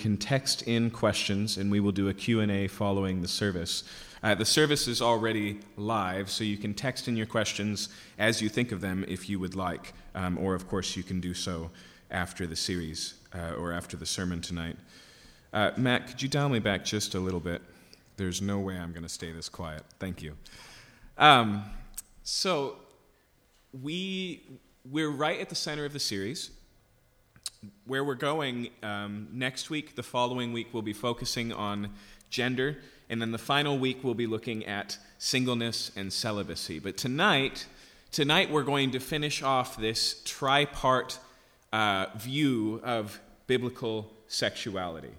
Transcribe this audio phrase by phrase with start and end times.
[0.00, 3.84] can text in questions, and we will do a Q&A following the service.
[4.22, 7.88] Uh, the service is already live, so you can text in your questions
[8.18, 11.20] as you think of them if you would like, um, or of course you can
[11.20, 11.70] do so
[12.10, 14.76] after the series uh, or after the sermon tonight.
[15.52, 17.62] Uh, Matt, could you dial me back just a little bit?
[18.16, 19.82] There's no way I'm going to stay this quiet.
[19.98, 20.34] Thank you.
[21.16, 21.64] Um,
[22.22, 22.76] so
[23.80, 24.42] we
[24.90, 26.50] we're right at the center of the series.
[27.84, 31.90] Where we're going um, next week, the following week, we'll be focusing on
[32.30, 32.78] gender
[33.10, 36.78] and then the final week, we'll be looking at singleness and celibacy.
[36.78, 37.66] But tonight,
[38.12, 41.18] tonight we're going to finish off this tripart
[41.72, 45.10] uh, view of biblical sexuality.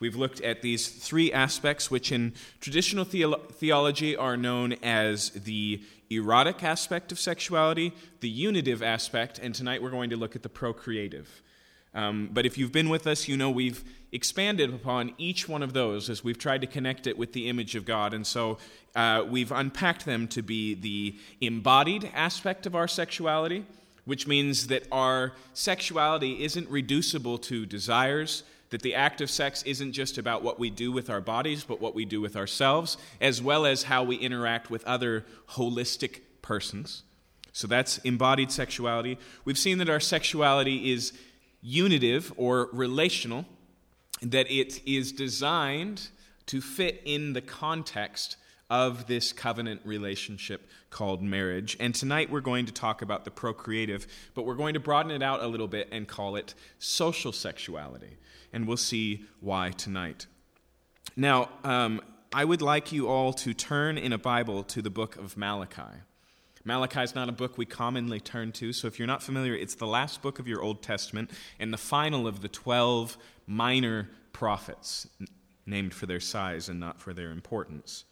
[0.00, 5.82] We've looked at these three aspects, which in traditional theolo- theology are known as the
[6.08, 10.48] erotic aspect of sexuality, the unitive aspect, and tonight we're going to look at the
[10.48, 11.42] procreative.
[11.94, 15.72] Um, but if you've been with us, you know we've expanded upon each one of
[15.72, 18.14] those as we've tried to connect it with the image of God.
[18.14, 18.58] And so
[18.94, 23.64] uh, we've unpacked them to be the embodied aspect of our sexuality,
[24.04, 29.92] which means that our sexuality isn't reducible to desires, that the act of sex isn't
[29.92, 33.40] just about what we do with our bodies, but what we do with ourselves, as
[33.40, 37.04] well as how we interact with other holistic persons.
[37.52, 39.16] So that's embodied sexuality.
[39.44, 41.12] We've seen that our sexuality is
[41.64, 43.46] unitive or relational
[44.20, 46.08] that it is designed
[46.46, 48.36] to fit in the context
[48.70, 51.76] of this covenant relationship called marriage.
[51.80, 55.22] And tonight we're going to talk about the procreative, but we're going to broaden it
[55.22, 58.18] out a little bit and call it social sexuality.
[58.52, 60.26] And we'll see why tonight.
[61.16, 62.00] Now, um,
[62.32, 66.00] I would like you all to turn in a Bible to the book of Malachi.
[66.64, 69.74] Malachi is not a book we commonly turn to, so if you're not familiar, it's
[69.74, 75.06] the last book of your Old Testament and the final of the 12 minor prophets,
[75.66, 78.04] named for their size and not for their importance.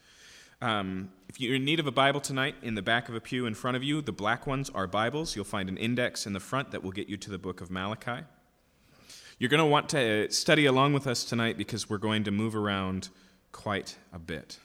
[0.61, 3.47] Um, if you're in need of a Bible tonight, in the back of a pew
[3.47, 5.35] in front of you, the black ones are Bibles.
[5.35, 7.71] You'll find an index in the front that will get you to the book of
[7.71, 8.25] Malachi.
[9.39, 12.55] You're going to want to study along with us tonight because we're going to move
[12.55, 13.09] around
[13.51, 14.59] quite a bit.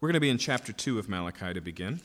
[0.00, 2.00] We're going to be in chapter 2 of Malachi to begin.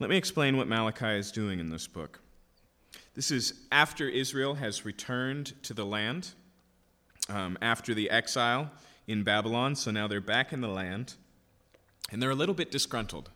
[0.00, 2.20] Let me explain what Malachi is doing in this book.
[3.14, 6.30] This is after Israel has returned to the land,
[7.28, 8.70] um, after the exile
[9.06, 9.74] in Babylon.
[9.74, 11.12] So now they're back in the land,
[12.10, 13.28] and they're a little bit disgruntled.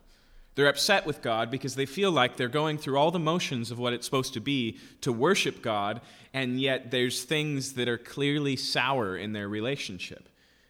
[0.55, 3.79] They're upset with God because they feel like they're going through all the motions of
[3.79, 6.01] what it's supposed to be to worship God,
[6.33, 10.27] and yet there's things that are clearly sour in their relationship.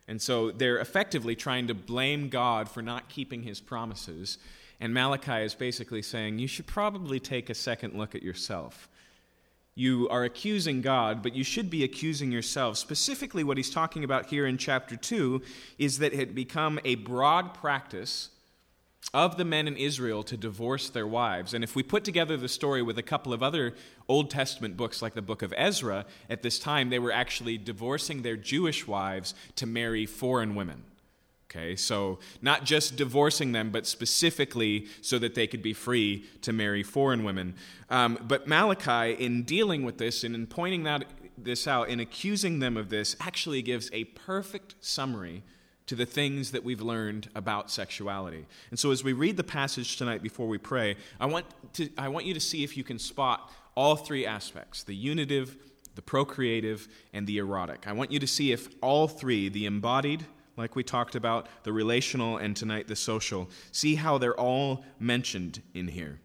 [0.08, 4.38] And so they're effectively trying to blame God for not keeping his promises.
[4.80, 8.88] And Malachi is basically saying, You should probably take a second look at yourself.
[9.74, 12.78] You are accusing God, but you should be accusing yourself.
[12.78, 15.42] Specifically, what he's talking about here in chapter 2
[15.78, 18.30] is that it had become a broad practice
[19.14, 21.54] of the men in Israel to divorce their wives.
[21.54, 23.74] And if we put together the story with a couple of other
[24.08, 28.22] Old Testament books, like the book of Ezra, at this time they were actually divorcing
[28.22, 30.84] their Jewish wives to marry foreign women.
[31.50, 36.54] Okay, so not just divorcing them, but specifically so that they could be free to
[36.54, 37.56] marry foreign women.
[37.90, 41.04] Um, but Malachi, in dealing with this and in pointing that,
[41.38, 45.44] this out, in accusing them of this, actually gives a perfect summary
[45.88, 48.46] to the things that we've learned about sexuality.
[48.70, 52.08] And so as we read the passage tonight before we pray, I want, to, I
[52.08, 55.58] want you to see if you can spot all three aspects the unitive,
[55.96, 57.88] the procreative, and the erotic.
[57.88, 60.26] I want you to see if all three, the embodied,
[60.58, 65.62] like we talked about, the relational, and tonight the social, see how they're all mentioned
[65.74, 66.20] in here.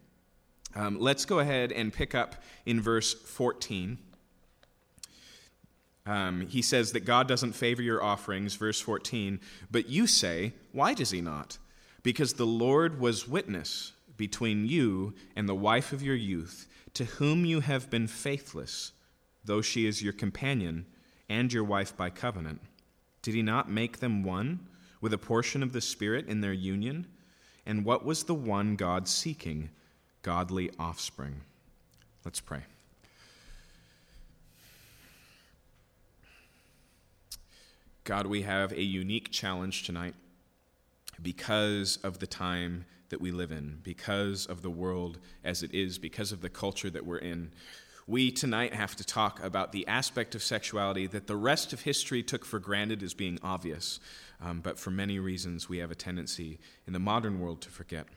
[0.75, 2.35] Um, let's go ahead and pick up
[2.65, 3.97] in verse 14.
[6.07, 10.93] Um, he says that God doesn't favor your offerings, verse 14, but you say, Why
[10.93, 11.57] does he not?
[12.01, 17.43] Because the Lord was witness between you and the wife of your youth, to whom
[17.43, 18.93] you have been faithless,
[19.43, 20.85] though she is your companion
[21.29, 22.61] and your wife by covenant.
[23.21, 24.61] Did he not make them one
[25.01, 27.05] with a portion of the Spirit in their union?
[27.65, 29.69] And what was the one God seeking?
[30.21, 31.41] Godly offspring.
[32.23, 32.61] Let's pray.
[38.07, 40.15] God, we have a unique challenge tonight
[41.21, 45.97] because of the time that we live in, because of the world as it is,
[45.97, 47.51] because of the culture that we're in.
[48.07, 52.23] we tonight have to talk about the aspect of sexuality that the rest of history
[52.23, 53.99] took for granted as being obvious,
[54.41, 58.07] um, but for many reasons we have a tendency in the modern world to forget.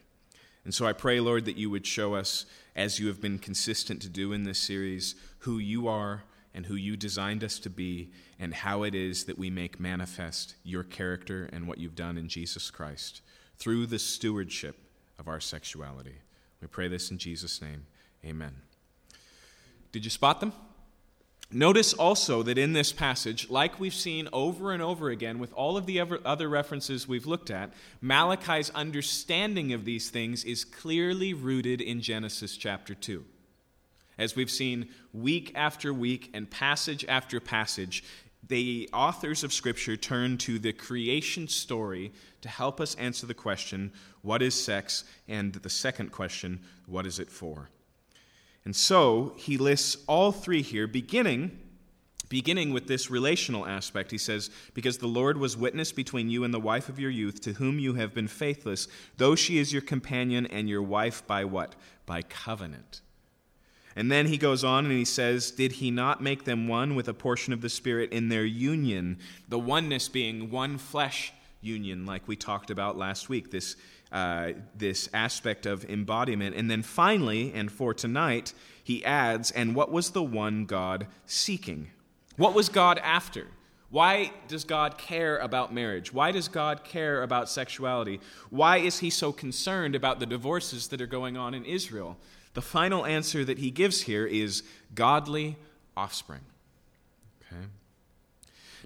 [0.65, 2.47] And so I pray, Lord, that you would show us,
[2.77, 6.23] as you have been consistent to do in this series, who you are
[6.55, 8.11] and who you designed us to be,
[8.41, 12.27] and how it is that we make manifest your character and what you've done in
[12.27, 13.21] Jesus Christ
[13.59, 14.77] through the stewardship
[15.19, 16.17] of our sexuality.
[16.63, 17.85] We pray this in Jesus' name.
[18.25, 18.55] Amen.
[19.93, 20.55] Did you spot them?
[21.53, 25.77] Notice also that in this passage, like we've seen over and over again with all
[25.77, 31.81] of the other references we've looked at, Malachi's understanding of these things is clearly rooted
[31.81, 33.25] in Genesis chapter 2.
[34.17, 38.05] As we've seen week after week and passage after passage,
[38.51, 42.13] the authors of Scripture turn to the creation story
[42.43, 45.05] to help us answer the question, What is sex?
[45.27, 47.71] and the second question, What is it for?
[48.65, 51.59] And so he lists all three here, beginning
[52.29, 54.11] beginning with this relational aspect.
[54.11, 57.41] He says, Because the Lord was witness between you and the wife of your youth,
[57.43, 58.89] to whom you have been faithless,
[59.19, 61.75] though she is your companion and your wife by what?
[62.07, 63.03] By covenant.
[63.97, 67.09] And then he goes on and he says, Did he not make them one with
[67.09, 69.19] a portion of the Spirit in their union?
[69.49, 73.51] The oneness being one flesh union, like we talked about last week.
[73.51, 73.77] This
[74.13, 76.57] uh, this aspect of embodiment.
[76.57, 78.53] And then finally, and for tonight,
[78.83, 81.91] he adds, and what was the one God seeking?
[82.37, 83.47] What was God after?
[83.91, 86.13] Why does God care about marriage?
[86.13, 88.21] Why does God care about sexuality?
[88.49, 92.17] Why is he so concerned about the divorces that are going on in Israel?
[92.55, 94.63] The final answer that he gives here is
[94.95, 95.57] godly
[95.97, 96.41] offspring.
[97.43, 97.67] Okay?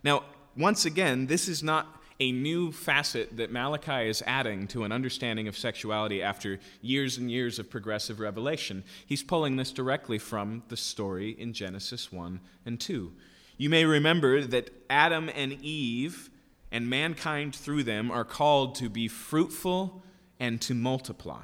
[0.02, 0.24] Now,
[0.56, 5.48] once again, this is not a new facet that Malachi is adding to an understanding
[5.48, 8.84] of sexuality after years and years of progressive revelation.
[9.04, 13.12] He's pulling this directly from the story in Genesis 1 and 2.
[13.56, 16.30] You may remember that Adam and Eve
[16.70, 20.02] and mankind through them are called to be fruitful
[20.38, 21.42] and to multiply.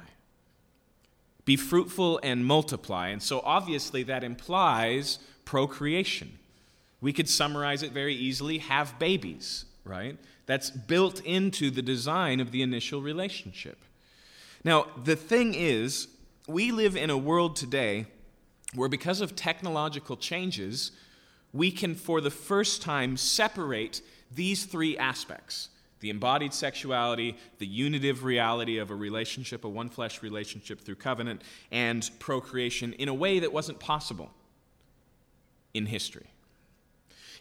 [1.45, 3.09] Be fruitful and multiply.
[3.09, 6.37] And so obviously that implies procreation.
[7.01, 10.17] We could summarize it very easily have babies, right?
[10.45, 13.77] That's built into the design of the initial relationship.
[14.63, 16.07] Now, the thing is,
[16.47, 18.05] we live in a world today
[18.75, 20.91] where, because of technological changes,
[21.51, 24.01] we can, for the first time, separate
[24.33, 25.69] these three aspects
[26.01, 31.41] the embodied sexuality, the unitive reality of a relationship, a one flesh relationship through covenant,
[31.71, 34.31] and procreation in a way that wasn't possible
[35.73, 36.27] in history.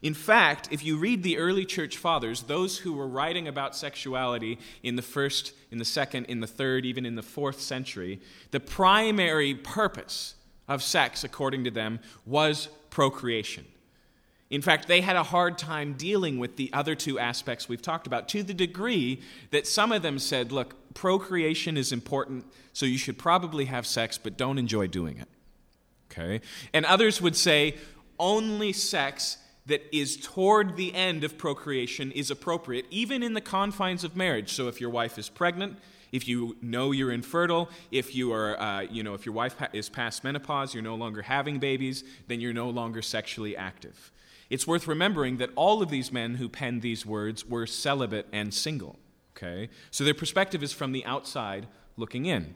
[0.02, 4.58] In fact, if you read the early church fathers, those who were writing about sexuality
[4.82, 8.20] in the first, in the second, in the third, even in the fourth century,
[8.50, 10.36] the primary purpose
[10.68, 13.66] of sex, according to them, was procreation.
[14.50, 18.08] In fact, they had a hard time dealing with the other two aspects we've talked
[18.08, 19.20] about to the degree
[19.52, 24.19] that some of them said, look, procreation is important, so you should probably have sex,
[24.19, 25.29] but don't enjoy doing it.
[26.11, 26.41] Okay?
[26.75, 27.76] And others would say,
[28.19, 34.03] only sex that is toward the end of procreation is appropriate, even in the confines
[34.03, 34.53] of marriage.
[34.53, 35.79] So if your wife is pregnant,
[36.11, 39.88] if you know you're infertile, if you are, uh, you know, if your wife is
[39.88, 44.11] past menopause, you're no longer having babies, then you're no longer sexually active.
[44.50, 48.53] It's worth remembering that all of these men who penned these words were celibate and
[48.53, 48.98] single.
[49.36, 52.55] Okay, so their perspective is from the outside looking in.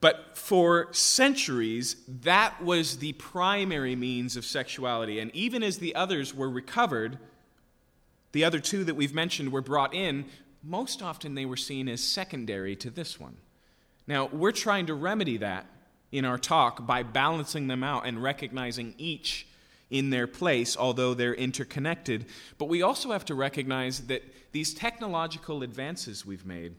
[0.00, 5.18] But for centuries, that was the primary means of sexuality.
[5.18, 7.18] And even as the others were recovered,
[8.32, 10.24] the other two that we've mentioned were brought in,
[10.62, 13.36] most often they were seen as secondary to this one.
[14.06, 15.66] Now, we're trying to remedy that
[16.12, 19.46] in our talk by balancing them out and recognizing each
[19.90, 22.26] in their place, although they're interconnected.
[22.58, 26.74] But we also have to recognize that these technological advances we've made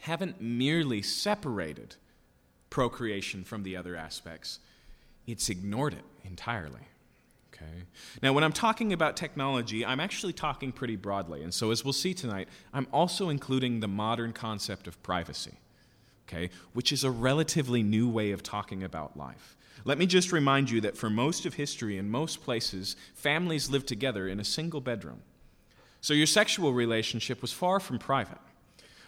[0.00, 1.96] haven't merely separated
[2.70, 4.60] procreation from the other aspects.
[5.26, 6.80] It's ignored it entirely.
[7.52, 7.82] Okay.
[8.22, 11.42] Now, when I'm talking about technology, I'm actually talking pretty broadly.
[11.42, 15.54] And so, as we'll see tonight, I'm also including the modern concept of privacy,
[16.28, 19.56] okay, which is a relatively new way of talking about life.
[19.88, 23.88] Let me just remind you that for most of history, in most places, families lived
[23.88, 25.22] together in a single bedroom.
[26.02, 28.36] So, your sexual relationship was far from private.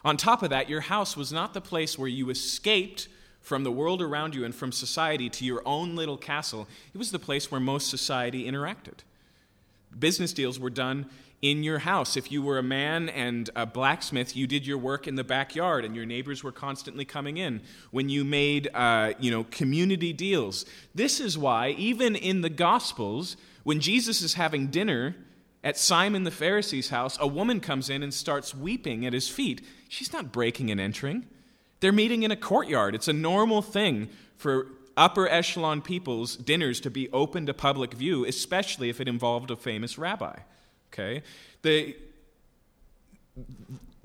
[0.07, 3.09] On top of that, your house was not the place where you escaped
[3.43, 7.11] from the world around you and from society to your own little castle, it was
[7.11, 9.01] the place where most society interacted.
[9.99, 11.11] Business deals were done
[11.43, 12.17] in your house.
[12.17, 15.85] If you were a man and a blacksmith, you did your work in the backyard,
[15.85, 17.63] and your neighbors were constantly coming in.
[17.91, 20.67] When you made, uh, you know, community deals.
[20.95, 25.17] This is why, even in the Gospels, when Jesus is having dinner
[25.65, 29.63] at Simon the Pharisee's house, a woman comes in and starts weeping at his feet.
[29.89, 31.27] She's not breaking and entering.
[31.81, 32.95] They're meeting in a courtyard.
[32.95, 38.27] It's a normal thing for upper echelon people's dinners to be open to public view,
[38.27, 40.41] especially if it involved a famous rabbi.
[40.93, 41.23] Okay?
[41.63, 41.97] The,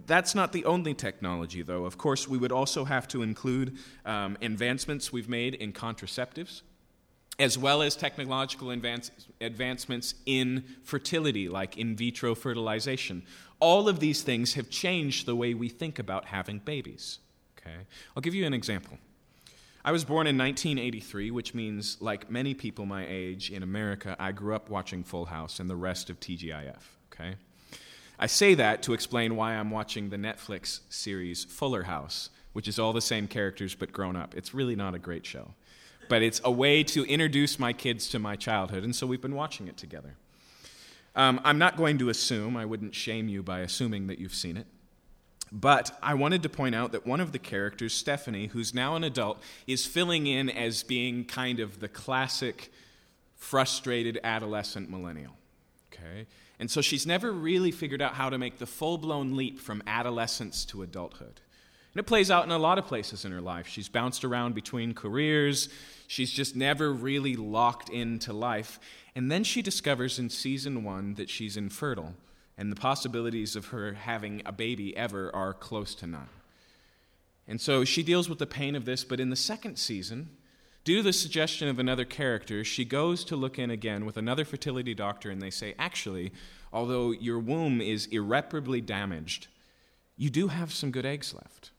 [0.06, 1.86] that's not the only technology, though.
[1.86, 6.62] Of course, we would also have to include um, advancements we've made in contraceptives,
[7.40, 9.12] as well as technological advance,
[9.42, 13.24] advancements in fertility, like in vitro fertilization.
[13.60, 17.20] All of these things have changed the way we think about having babies.
[17.60, 17.78] Okay?
[18.16, 18.98] I'll give you an example.
[19.86, 24.32] I was born in 1983, which means, like many people my age in America, I
[24.32, 26.82] grew up watching Full House and the rest of TGIF.
[27.14, 27.36] Okay?
[28.18, 32.80] I say that to explain why I'm watching the Netflix series Fuller House, which is
[32.80, 34.34] all the same characters but grown up.
[34.36, 35.54] It's really not a great show.
[36.10, 39.36] But it's a way to introduce my kids to my childhood, and so we've been
[39.36, 40.16] watching it together.
[41.16, 44.58] Um, I'm not going to assume, I wouldn't shame you by assuming that you've seen
[44.58, 44.66] it.
[45.52, 49.04] But I wanted to point out that one of the characters, Stephanie, who's now an
[49.04, 52.72] adult, is filling in as being kind of the classic
[53.36, 55.34] frustrated adolescent millennial.
[55.94, 56.26] Okay?
[56.60, 59.84] And so she's never really figured out how to make the full blown leap from
[59.86, 61.42] adolescence to adulthood.
[61.94, 63.68] And it plays out in a lot of places in her life.
[63.68, 65.70] She's bounced around between careers,
[66.08, 68.80] she's just never really locked into life.
[69.16, 72.16] And then she discovers in season one that she's infertile
[72.58, 76.30] and the possibilities of her having a baby ever are close to none.
[77.48, 80.30] And so she deals with the pain of this, but in the second season,
[80.84, 84.46] due to the suggestion of another character, she goes to look in again with another
[84.46, 86.32] fertility doctor, and they say, actually,
[86.74, 89.48] although your womb is irreparably damaged,
[90.18, 91.72] you do have some good eggs left.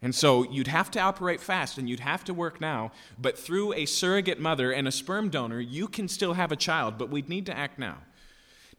[0.00, 3.72] And so you'd have to operate fast and you'd have to work now, but through
[3.74, 7.28] a surrogate mother and a sperm donor, you can still have a child, but we'd
[7.28, 7.98] need to act now.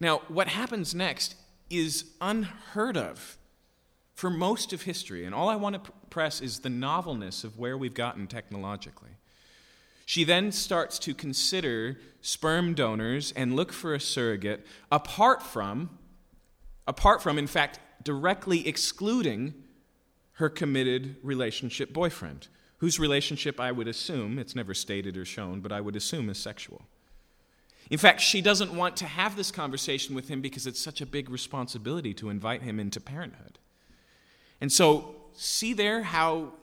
[0.03, 1.35] Now, what happens next
[1.69, 3.37] is unheard of
[4.13, 7.77] for most of history, and all I want to press is the novelness of where
[7.77, 9.11] we've gotten technologically.
[10.05, 15.97] She then starts to consider sperm donors and look for a surrogate apart from,
[16.85, 19.53] apart from, in fact, directly excluding
[20.33, 25.71] her committed relationship boyfriend, whose relationship I would assume, it's never stated or shown, but
[25.71, 26.81] I would assume is sexual.
[27.89, 31.05] In fact, she doesn't want to have this conversation with him because it's such a
[31.05, 33.59] big responsibility to invite him into parenthood.
[34.61, 36.53] And so, see there how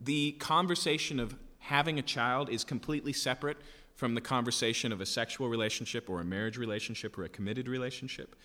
[0.00, 3.56] the conversation of having a child is completely separate
[3.94, 8.36] from the conversation of a sexual relationship or a marriage relationship or a committed relationship.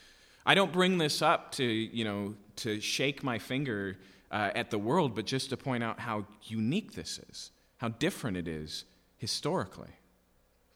[0.45, 3.97] I don't bring this up to, you know, to shake my finger
[4.31, 8.35] uh, at the world, but just to point out how unique this is, how different
[8.35, 8.85] it is
[9.17, 9.91] historically.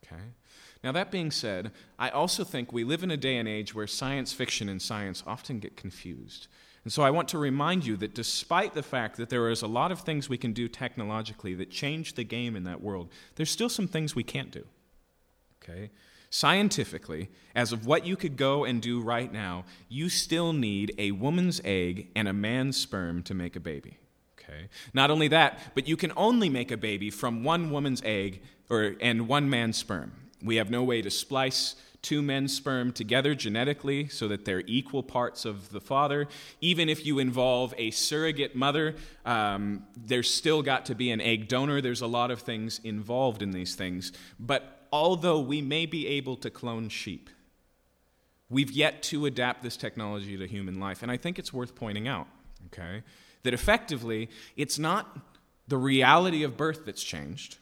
[0.04, 0.22] Okay?
[0.84, 3.86] Now, that being said, I also think we live in a day and age where
[3.86, 6.46] science fiction and science often get confused.
[6.84, 9.66] And so I want to remind you that despite the fact that there is a
[9.66, 13.50] lot of things we can do technologically that change the game in that world, there's
[13.50, 14.64] still some things we can't do.
[15.62, 15.90] Okay?
[16.30, 21.10] Scientifically, as of what you could go and do right now, you still need a
[21.10, 23.98] woman's egg and a man's sperm to make a baby.
[24.38, 24.68] Okay?
[24.94, 28.94] Not only that, but you can only make a baby from one woman's egg or,
[29.00, 30.12] and one man's sperm.
[30.42, 35.02] We have no way to splice two men's sperm together genetically so that they're equal
[35.02, 36.28] parts of the father.
[36.60, 41.48] Even if you involve a surrogate mother, um, there's still got to be an egg
[41.48, 41.80] donor.
[41.80, 44.12] There's a lot of things involved in these things.
[44.38, 47.30] But although we may be able to clone sheep,
[48.48, 51.02] we've yet to adapt this technology to human life.
[51.02, 52.28] And I think it's worth pointing out,
[52.66, 53.02] okay,
[53.42, 55.18] that effectively it's not
[55.66, 57.58] the reality of birth that's changed,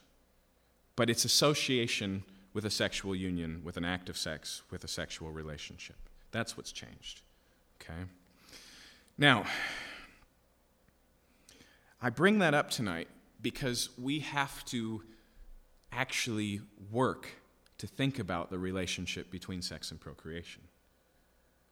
[0.94, 2.22] but its association
[2.56, 5.96] with a sexual union, with an act of sex, with a sexual relationship.
[6.30, 7.20] That's what's changed.
[7.78, 8.08] Okay?
[9.18, 9.44] Now,
[12.00, 13.08] I bring that up tonight
[13.42, 15.02] because we have to
[15.92, 17.28] actually work
[17.76, 20.62] to think about the relationship between sex and procreation.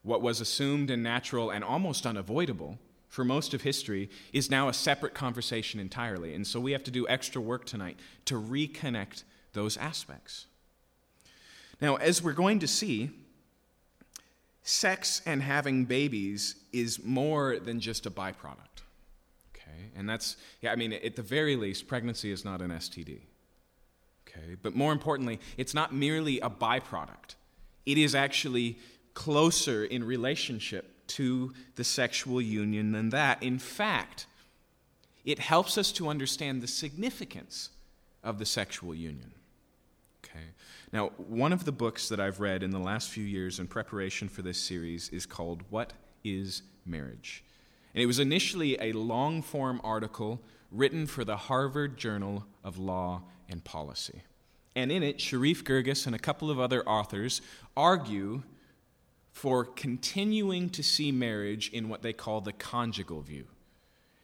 [0.02, 4.74] What was assumed and natural and almost unavoidable for most of history is now a
[4.74, 6.34] separate conversation entirely.
[6.34, 9.22] And so we have to do extra work tonight to reconnect
[9.54, 10.44] those aspects.
[11.80, 13.10] Now, as we're going to see,
[14.62, 18.82] sex and having babies is more than just a byproduct.
[19.54, 19.90] Okay?
[19.96, 23.20] And that's, yeah, I mean, at the very least, pregnancy is not an STD.
[24.26, 24.56] Okay?
[24.62, 27.36] But more importantly, it's not merely a byproduct,
[27.86, 28.78] it is actually
[29.12, 33.42] closer in relationship to the sexual union than that.
[33.42, 34.26] In fact,
[35.24, 37.70] it helps us to understand the significance
[38.24, 39.32] of the sexual union.
[40.94, 44.28] Now, one of the books that I've read in the last few years in preparation
[44.28, 47.42] for this series is called What is Marriage?
[47.94, 53.22] And it was initially a long form article written for the Harvard Journal of Law
[53.48, 54.22] and Policy.
[54.76, 57.42] And in it, Sherif Girgis and a couple of other authors
[57.76, 58.44] argue
[59.32, 63.46] for continuing to see marriage in what they call the conjugal view.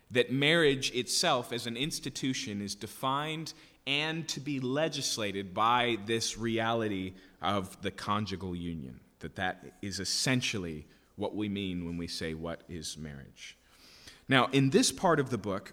[0.09, 3.55] That marriage itself as an institution is defined
[3.91, 9.01] and to be legislated by this reality of the conjugal union.
[9.19, 13.59] That that is essentially what we mean when we say what is marriage.
[14.29, 15.73] Now, in this part of the book,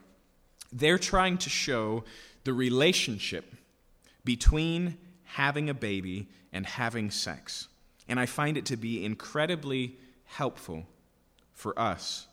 [0.73, 2.05] they're trying to show
[2.43, 3.53] the relationship
[4.25, 7.67] between having a baby and having sex.
[8.09, 9.95] And I find it to be incredibly
[10.25, 10.87] helpful
[11.53, 12.27] for us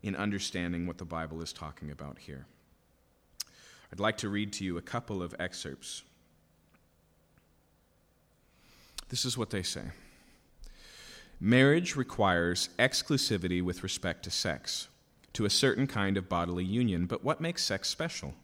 [0.00, 2.46] in understanding what the Bible is talking about here.
[3.92, 6.02] I'd like to read to you a couple of excerpts.
[9.10, 9.82] This is what they say
[11.38, 14.88] Marriage requires exclusivity with respect to sex
[15.34, 17.06] to a certain kind of bodily union.
[17.06, 18.34] But what makes sex special?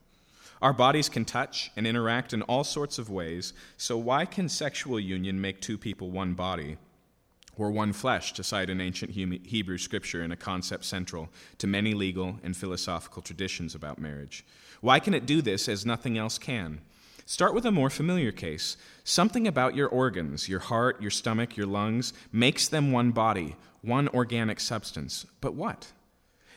[0.61, 4.99] Our bodies can touch and interact in all sorts of ways, so why can sexual
[4.99, 6.77] union make two people one body?
[7.57, 11.29] Or one flesh, to cite an ancient Hebrew scripture and a concept central
[11.59, 14.45] to many legal and philosophical traditions about marriage.
[14.81, 16.81] Why can it do this as nothing else can?
[17.27, 18.77] Start with a more familiar case.
[19.05, 24.09] Something about your organs, your heart, your stomach, your lungs, makes them one body, one
[24.09, 25.27] organic substance.
[25.41, 25.93] But what?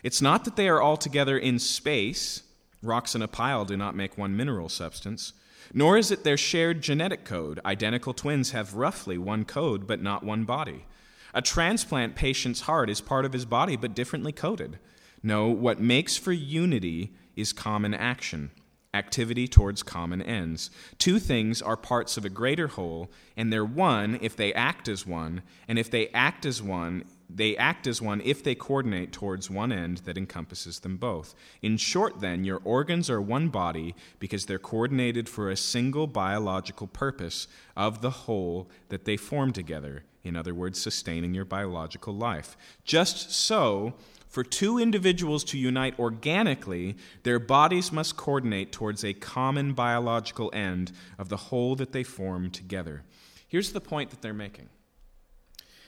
[0.04, 2.44] It's not that they are all together in space.
[2.82, 5.34] Rocks in a pile do not make one mineral substance.
[5.74, 7.60] Nor is it their shared genetic code.
[7.66, 10.86] Identical twins have roughly one code, but not one body.
[11.34, 14.80] A transplant patient's heart is part of his body, but differently coded.
[15.24, 18.51] No, what makes for unity is common action,
[18.94, 20.72] activity towards common ends.
[20.98, 25.06] Two things are parts of a greater whole, and they're one if they act as
[25.06, 29.50] one, and if they act as one, they act as one if they coordinate towards
[29.50, 31.34] one end that encompasses them both.
[31.62, 36.88] In short, then, your organs are one body because they're coordinated for a single biological
[36.88, 40.03] purpose of the whole that they form together.
[40.24, 42.57] In other words, sustaining your biological life.
[42.84, 43.94] Just so,
[44.31, 50.94] for two individuals to unite organically, their bodies must coordinate towards a common biological end
[51.20, 53.03] of the whole that they form together.
[53.48, 54.70] Here's the point that they're making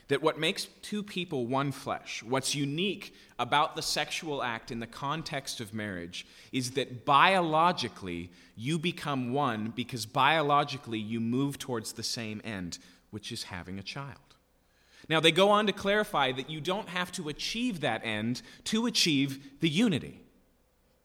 [0.10, 4.86] that what makes two people one flesh, what's unique about the sexual act in the
[4.86, 12.04] context of marriage, is that biologically you become one because biologically you move towards the
[12.04, 12.78] same end,
[13.12, 14.20] which is having a child.
[15.10, 18.86] Now, they go on to clarify that you don't have to achieve that end to
[18.86, 20.24] achieve the unity.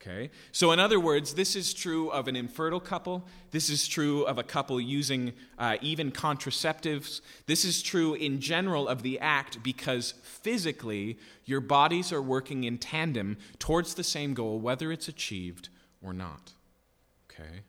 [0.00, 0.30] Okay?
[0.52, 3.26] So, in other words, this is true of an infertile couple.
[3.50, 7.20] This is true of a couple using uh, even contraceptives.
[7.46, 12.78] This is true in general of the act because physically your bodies are working in
[12.78, 15.68] tandem towards the same goal, whether it's achieved
[16.00, 16.52] or not.
[17.30, 17.62] Okay?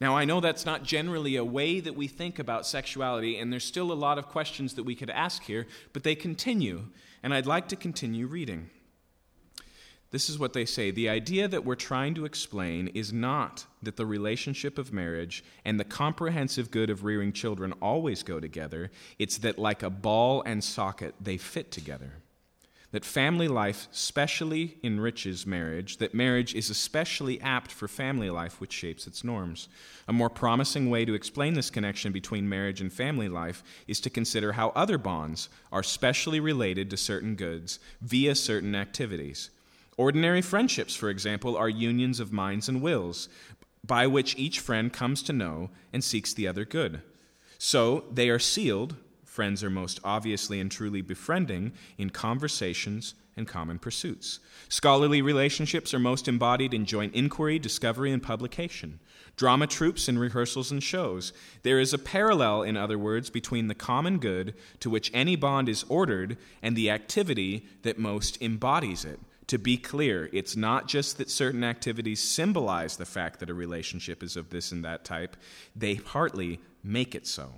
[0.00, 3.64] Now, I know that's not generally a way that we think about sexuality, and there's
[3.64, 6.86] still a lot of questions that we could ask here, but they continue,
[7.22, 8.70] and I'd like to continue reading.
[10.10, 10.90] This is what they say.
[10.90, 15.78] The idea that we're trying to explain is not that the relationship of marriage and
[15.78, 18.90] the comprehensive good of rearing children always go together.
[19.18, 22.14] It's that, like a ball and socket, they fit together.
[22.92, 28.72] That family life specially enriches marriage, that marriage is especially apt for family life, which
[28.72, 29.68] shapes its norms.
[30.08, 34.10] A more promising way to explain this connection between marriage and family life is to
[34.10, 39.50] consider how other bonds are specially related to certain goods via certain activities.
[39.96, 43.28] Ordinary friendships, for example, are unions of minds and wills
[43.84, 47.02] by which each friend comes to know and seeks the other good.
[47.58, 48.96] So they are sealed,
[49.30, 54.40] friends are most obviously and truly befriending, in conversations and common pursuits.
[54.68, 58.98] Scholarly relationships are most embodied in joint inquiry, discovery, and publication.
[59.36, 61.32] Drama troupes in rehearsals and shows.
[61.62, 65.68] There is a parallel, in other words, between the common good to which any bond
[65.68, 71.18] is ordered and the activity that most embodies it to be clear, it's not just
[71.18, 75.36] that certain activities symbolize the fact that a relationship is of this and that type,
[75.74, 77.54] they partly make it so.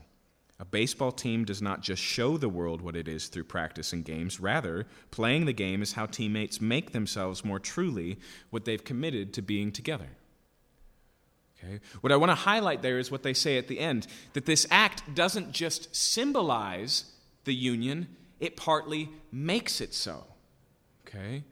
[0.63, 4.05] A baseball team does not just show the world what it is through practice and
[4.05, 4.39] games.
[4.39, 8.17] Rather, playing the game is how teammates make themselves more truly
[8.51, 10.07] what they've committed to being together.
[11.59, 11.81] Okay?
[12.01, 14.65] What I want to highlight there is what they say at the end that this
[14.71, 17.07] act doesn't just symbolize
[17.43, 18.07] the union,
[18.39, 20.23] it partly makes it so.
[21.05, 21.43] Okay?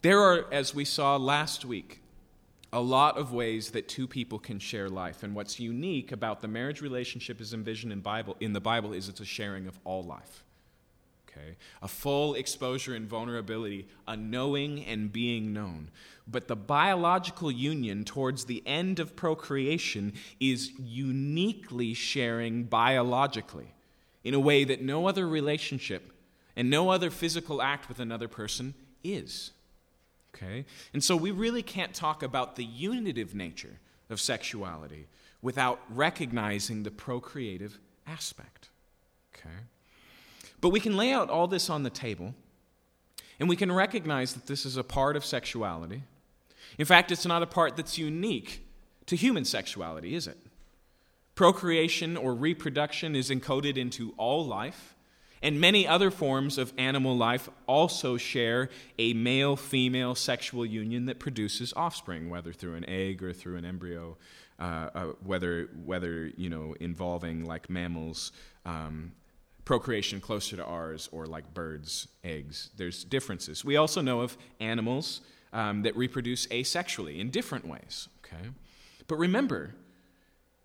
[0.00, 2.00] There are, as we saw last week,
[2.72, 5.22] a lot of ways that two people can share life.
[5.22, 9.08] And what's unique about the marriage relationship as envisioned in, Bible, in the Bible is
[9.08, 10.44] it's a sharing of all life.
[11.28, 11.56] Okay?
[11.82, 15.90] A full exposure and vulnerability, a knowing and being known.
[16.26, 23.74] But the biological union towards the end of procreation is uniquely sharing biologically
[24.24, 26.12] in a way that no other relationship
[26.56, 28.74] and no other physical act with another person
[29.04, 29.52] is.
[30.36, 30.64] Okay?
[30.92, 33.78] And so we really can't talk about the unitive nature
[34.10, 35.06] of sexuality
[35.42, 38.68] without recognizing the procreative aspect.
[39.34, 39.54] Okay?
[40.60, 42.34] But we can lay out all this on the table,
[43.38, 46.02] and we can recognize that this is a part of sexuality.
[46.78, 48.66] In fact, it's not a part that's unique
[49.06, 50.38] to human sexuality, is it?
[51.34, 54.95] Procreation or reproduction is encoded into all life.
[55.42, 61.18] And many other forms of animal life also share a male female sexual union that
[61.18, 64.16] produces offspring, whether through an egg or through an embryo,
[64.58, 64.62] uh,
[64.94, 68.32] uh, whether, whether you know, involving like mammals,
[68.64, 69.12] um,
[69.64, 72.70] procreation closer to ours, or like birds' eggs.
[72.76, 73.64] There's differences.
[73.64, 75.20] We also know of animals
[75.52, 78.08] um, that reproduce asexually in different ways.
[78.24, 78.48] Okay?
[79.06, 79.74] But remember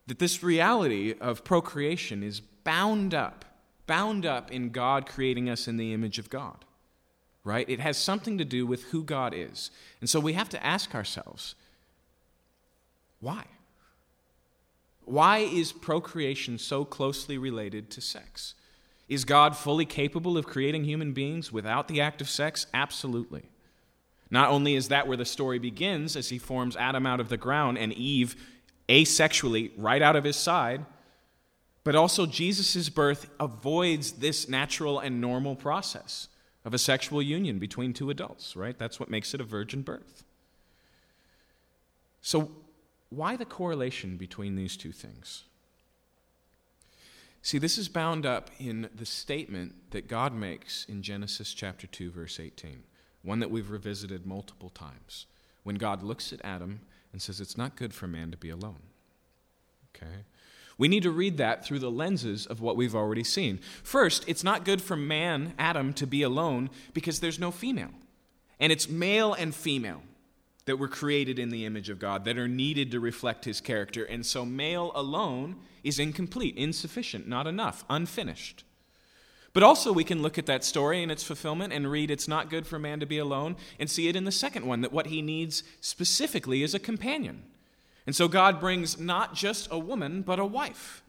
[0.07, 3.45] that this reality of procreation is bound up
[3.91, 6.63] bound up in God creating us in the image of God,
[7.43, 7.69] right?
[7.69, 9.69] It has something to do with who God is.
[9.99, 11.55] And so we have to ask ourselves
[13.19, 13.43] why?
[15.03, 18.53] Why is procreation so closely related to sex?
[19.09, 22.67] Is God fully capable of creating human beings without the act of sex?
[22.73, 23.49] Absolutely.
[24.29, 27.35] Not only is that where the story begins, as he forms Adam out of the
[27.35, 28.37] ground and Eve
[28.87, 30.85] asexually right out of his side,
[31.83, 36.27] but also, Jesus' birth avoids this natural and normal process
[36.63, 38.77] of a sexual union between two adults, right?
[38.77, 40.23] That's what makes it a virgin birth.
[42.21, 42.51] So,
[43.09, 45.43] why the correlation between these two things?
[47.41, 52.11] See, this is bound up in the statement that God makes in Genesis chapter 2,
[52.11, 52.83] verse 18,
[53.23, 55.25] one that we've revisited multiple times.
[55.63, 58.83] When God looks at Adam and says, It's not good for man to be alone.
[59.95, 60.23] Okay?
[60.81, 63.59] We need to read that through the lenses of what we've already seen.
[63.83, 67.91] First, it's not good for man, Adam, to be alone because there's no female.
[68.59, 70.01] And it's male and female
[70.65, 74.03] that were created in the image of God that are needed to reflect his character.
[74.05, 78.63] And so, male alone is incomplete, insufficient, not enough, unfinished.
[79.53, 82.49] But also, we can look at that story and its fulfillment and read it's not
[82.49, 85.05] good for man to be alone and see it in the second one that what
[85.05, 87.43] he needs specifically is a companion.
[88.05, 91.03] And so God brings not just a woman, but a wife.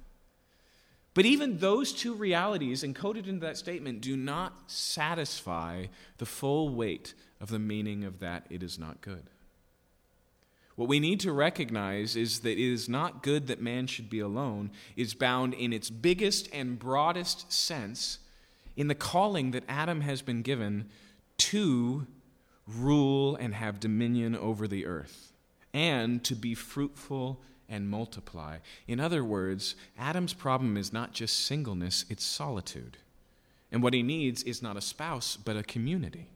[1.15, 5.87] But even those two realities encoded into that statement do not satisfy
[6.19, 9.25] the full weight of the meaning of that it is not good.
[10.75, 14.21] What we need to recognize is that it is not good that man should be
[14.21, 18.19] alone, is bound in its biggest and broadest sense
[18.75, 20.89] in the calling that Adam has been given
[21.37, 22.07] to
[22.67, 25.32] rule and have dominion over the earth
[25.73, 28.59] and to be fruitful and multiply.
[28.87, 32.99] In other words, Adam's problem is not just singleness, it's solitude.
[33.71, 36.29] And what he needs is not a spouse, but a community.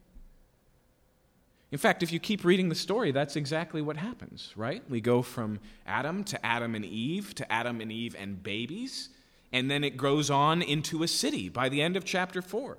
[1.71, 4.81] In fact, if you keep reading the story, that's exactly what happens, right?
[4.89, 9.09] We go from Adam to Adam and Eve to Adam and Eve and babies,
[9.51, 12.77] and then it grows on into a city by the end of chapter 4.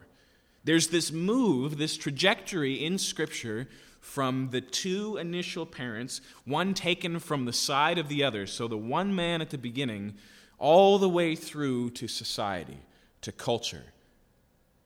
[0.69, 3.69] There's this move, this trajectory in Scripture
[4.03, 8.47] from the two initial parents, one taken from the side of the other.
[8.47, 10.17] So the one man at the beginning,
[10.59, 12.81] all the way through to society,
[13.23, 13.95] to culture.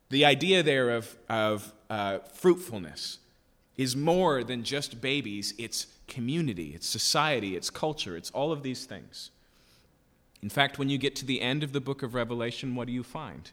[0.07, 3.19] The idea there of, of uh, fruitfulness
[3.75, 8.85] is more than just babies, it's community, it's society, it's culture, it's all of these
[8.85, 9.31] things.
[10.41, 12.93] In fact, when you get to the end of the book of Revelation, what do
[12.93, 13.51] you find?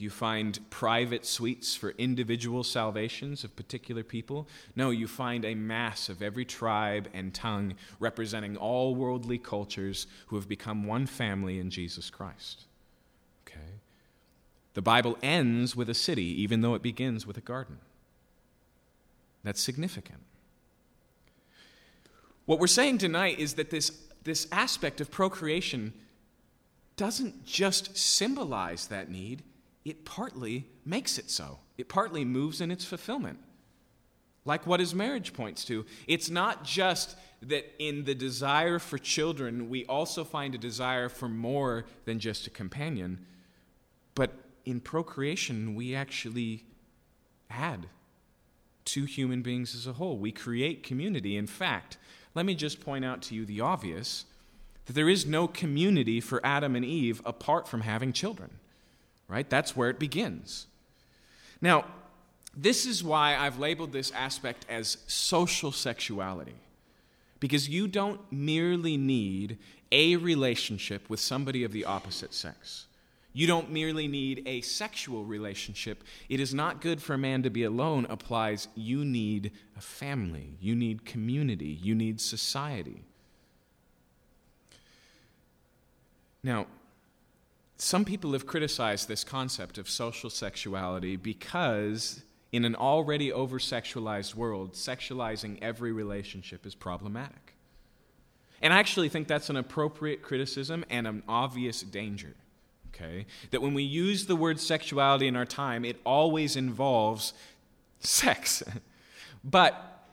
[0.00, 4.48] Do you find private suites for individual salvations of particular people?
[4.74, 10.36] No, you find a mass of every tribe and tongue representing all worldly cultures who
[10.36, 12.64] have become one family in Jesus Christ.
[13.46, 13.60] Okay?
[14.72, 17.76] The Bible ends with a city, even though it begins with a garden.
[19.44, 20.22] That's significant.
[22.46, 23.92] What we're saying tonight is that this,
[24.24, 25.92] this aspect of procreation
[26.96, 29.42] doesn't just symbolize that need,
[29.84, 31.58] it partly makes it so.
[31.78, 33.38] It partly moves in its fulfillment.
[34.44, 35.84] Like what his marriage points to.
[36.06, 41.28] It's not just that in the desire for children, we also find a desire for
[41.28, 43.26] more than just a companion,
[44.14, 44.32] But
[44.64, 46.64] in procreation, we actually
[47.48, 47.86] add
[48.86, 50.18] to human beings as a whole.
[50.18, 51.36] We create community.
[51.36, 51.96] In fact,
[52.34, 54.26] let me just point out to you the obvious
[54.86, 58.59] that there is no community for Adam and Eve apart from having children.
[59.30, 59.48] Right?
[59.48, 60.66] That's where it begins.
[61.60, 61.84] Now,
[62.56, 66.56] this is why I've labeled this aspect as social sexuality.
[67.38, 69.58] Because you don't merely need
[69.92, 72.86] a relationship with somebody of the opposite sex.
[73.32, 76.02] You don't merely need a sexual relationship.
[76.28, 80.56] It is not good for a man to be alone applies you need a family,
[80.60, 83.04] you need community, you need society.
[86.42, 86.66] Now,
[87.80, 94.34] some people have criticized this concept of social sexuality because, in an already over sexualized
[94.34, 97.54] world, sexualizing every relationship is problematic.
[98.60, 102.34] And I actually think that's an appropriate criticism and an obvious danger.
[102.88, 103.24] Okay?
[103.50, 107.32] That when we use the word sexuality in our time, it always involves
[108.00, 108.62] sex.
[109.44, 110.04] but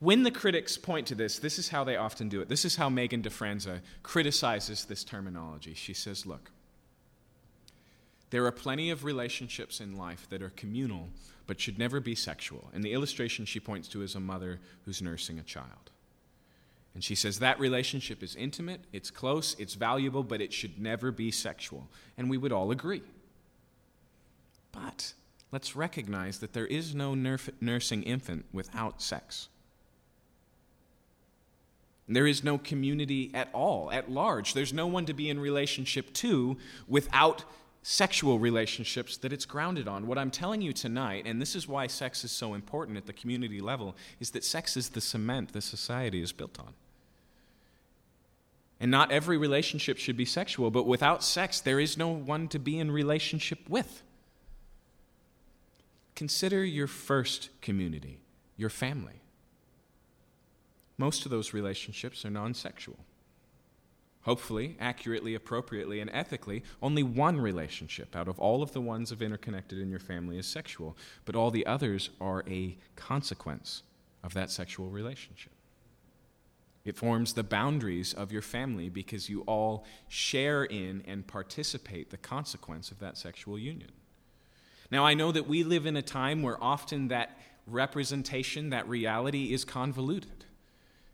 [0.00, 2.50] when the critics point to this, this is how they often do it.
[2.50, 5.72] This is how Megan DeFranza criticizes this terminology.
[5.72, 6.50] She says, Look,
[8.30, 11.08] there are plenty of relationships in life that are communal
[11.46, 12.70] but should never be sexual.
[12.74, 15.90] And the illustration she points to is a mother who's nursing a child.
[16.94, 21.12] And she says that relationship is intimate, it's close, it's valuable, but it should never
[21.12, 21.88] be sexual.
[22.16, 23.02] And we would all agree.
[24.72, 25.12] But
[25.52, 29.48] let's recognize that there is no nursing infant without sex.
[32.08, 34.54] There is no community at all, at large.
[34.54, 36.56] There's no one to be in relationship to
[36.88, 37.44] without
[37.88, 40.08] sexual relationships that it's grounded on.
[40.08, 43.12] What I'm telling you tonight, and this is why sex is so important at the
[43.12, 46.74] community level, is that sex is the cement the society is built on.
[48.80, 52.58] And not every relationship should be sexual, but without sex, there is no one to
[52.58, 54.02] be in relationship with.
[56.16, 58.18] Consider your first community,
[58.56, 59.20] your family.
[60.98, 62.98] Most of those relationships are non sexual.
[64.26, 69.22] Hopefully, accurately, appropriately, and ethically, only one relationship out of all of the ones of
[69.22, 73.84] interconnected in your family is sexual, but all the others are a consequence
[74.24, 75.52] of that sexual relationship.
[76.84, 82.16] It forms the boundaries of your family because you all share in and participate the
[82.16, 83.92] consequence of that sexual union.
[84.90, 89.52] Now, I know that we live in a time where often that representation, that reality,
[89.52, 90.45] is convoluted.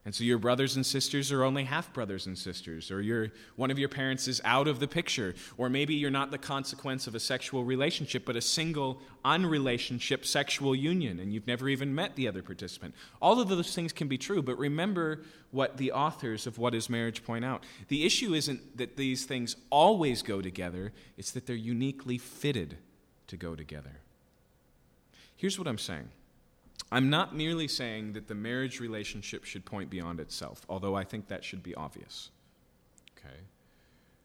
[0.05, 3.71] And so your brothers and sisters are only half brothers and sisters, or you one
[3.71, 7.15] of your parents is out of the picture, or maybe you're not the consequence of
[7.15, 12.27] a sexual relationship, but a single unrelationship sexual union, and you've never even met the
[12.27, 12.97] other participant.
[13.21, 16.91] All of those things can be true, but remember what the authors of What is
[16.91, 17.63] Marriage point out.
[17.87, 22.77] The issue isn't that these things always go together, it's that they're uniquely fitted
[23.29, 24.01] to go together.
[25.37, 26.09] Here's what I'm saying.
[26.93, 31.29] I'm not merely saying that the marriage relationship should point beyond itself, although I think
[31.29, 32.29] that should be obvious.
[33.17, 33.35] Okay?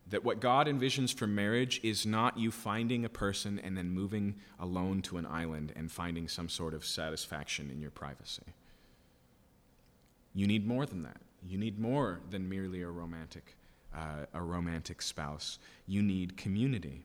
[0.09, 4.35] That what God envisions for marriage is not you finding a person and then moving
[4.59, 8.43] alone to an island and finding some sort of satisfaction in your privacy.
[10.35, 11.21] You need more than that.
[11.47, 13.55] You need more than merely a romantic,
[13.95, 15.57] uh, a romantic spouse.
[15.87, 17.03] You need community.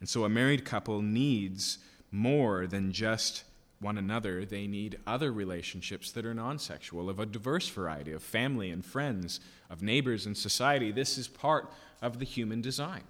[0.00, 1.78] And so a married couple needs
[2.10, 3.44] more than just
[3.80, 8.22] one another, they need other relationships that are non sexual, of a diverse variety, of
[8.22, 10.90] family and friends, of neighbors and society.
[10.90, 13.02] This is part of the human design.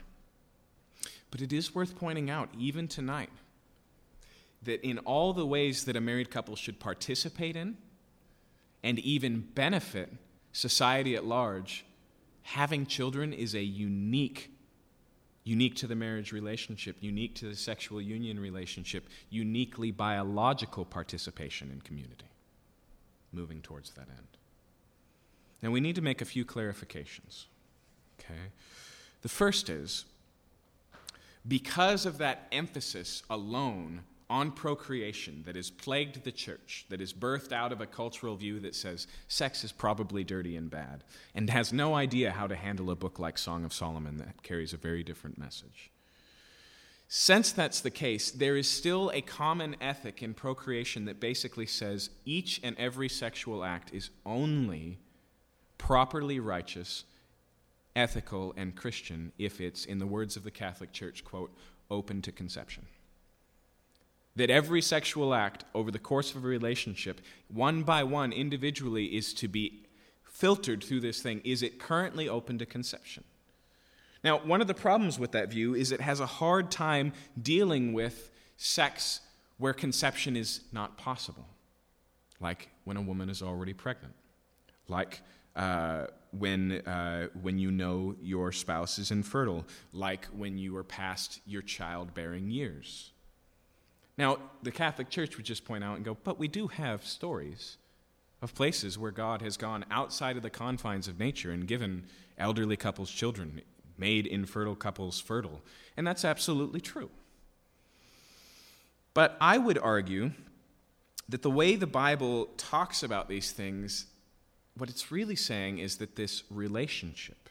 [1.30, 3.30] But it is worth pointing out, even tonight,
[4.62, 7.76] that in all the ways that a married couple should participate in
[8.82, 10.12] and even benefit
[10.52, 11.84] society at large,
[12.42, 14.50] having children is a unique
[15.46, 21.80] unique to the marriage relationship, unique to the sexual union relationship, uniquely biological participation in
[21.82, 22.26] community,
[23.32, 24.26] moving towards that end.
[25.62, 27.44] Now, we need to make a few clarifications.
[28.18, 28.50] Okay?
[29.22, 30.04] The first is
[31.46, 37.52] because of that emphasis alone on procreation that has plagued the church, that is birthed
[37.52, 41.72] out of a cultural view that says sex is probably dirty and bad, and has
[41.72, 45.04] no idea how to handle a book like Song of Solomon that carries a very
[45.04, 45.90] different message.
[47.08, 52.10] Since that's the case, there is still a common ethic in procreation that basically says
[52.24, 54.98] each and every sexual act is only
[55.78, 57.04] properly righteous,
[57.94, 61.56] ethical, and Christian if it's, in the words of the Catholic Church, quote,
[61.88, 62.84] open to conception
[64.36, 69.34] that every sexual act over the course of a relationship, one by one, individually, is
[69.34, 69.82] to be
[70.22, 71.40] filtered through this thing.
[71.44, 73.24] Is it currently open to conception?
[74.22, 77.92] Now, one of the problems with that view is it has a hard time dealing
[77.92, 79.20] with sex
[79.58, 81.46] where conception is not possible,
[82.40, 84.14] like when a woman is already pregnant,
[84.88, 85.22] like
[85.54, 91.40] uh, when, uh, when you know your spouse is infertile, like when you are past
[91.46, 93.12] your childbearing years.
[94.18, 97.76] Now, the Catholic Church would just point out and go, but we do have stories
[98.42, 102.04] of places where God has gone outside of the confines of nature and given
[102.38, 103.60] elderly couples children,
[103.98, 105.60] made infertile couples fertile.
[105.96, 107.10] And that's absolutely true.
[109.14, 110.32] But I would argue
[111.28, 114.06] that the way the Bible talks about these things,
[114.76, 117.48] what it's really saying is that this relationship,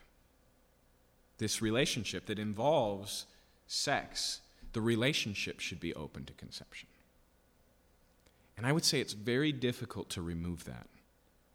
[1.39, 3.25] this relationship that involves
[3.67, 4.41] sex,
[4.75, 6.89] the relationship should be open to conception.
[8.57, 10.87] And I would say it's very difficult to remove that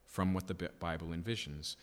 [0.07, 1.77] from what the Bible envisions.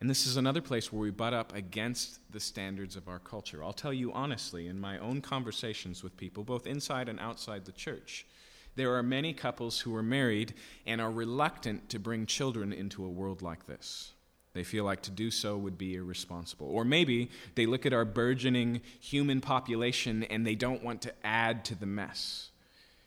[0.00, 3.62] And this is another place where we butt up against the standards of our culture.
[3.62, 7.72] I'll tell you honestly, in my own conversations with people, both inside and outside the
[7.72, 8.26] church,
[8.74, 10.54] there are many couples who are married
[10.86, 14.10] and are reluctant to bring children into a world like this.
[14.52, 16.66] They feel like to do so would be irresponsible.
[16.66, 21.64] Or maybe they look at our burgeoning human population and they don't want to add
[21.66, 22.50] to the mess.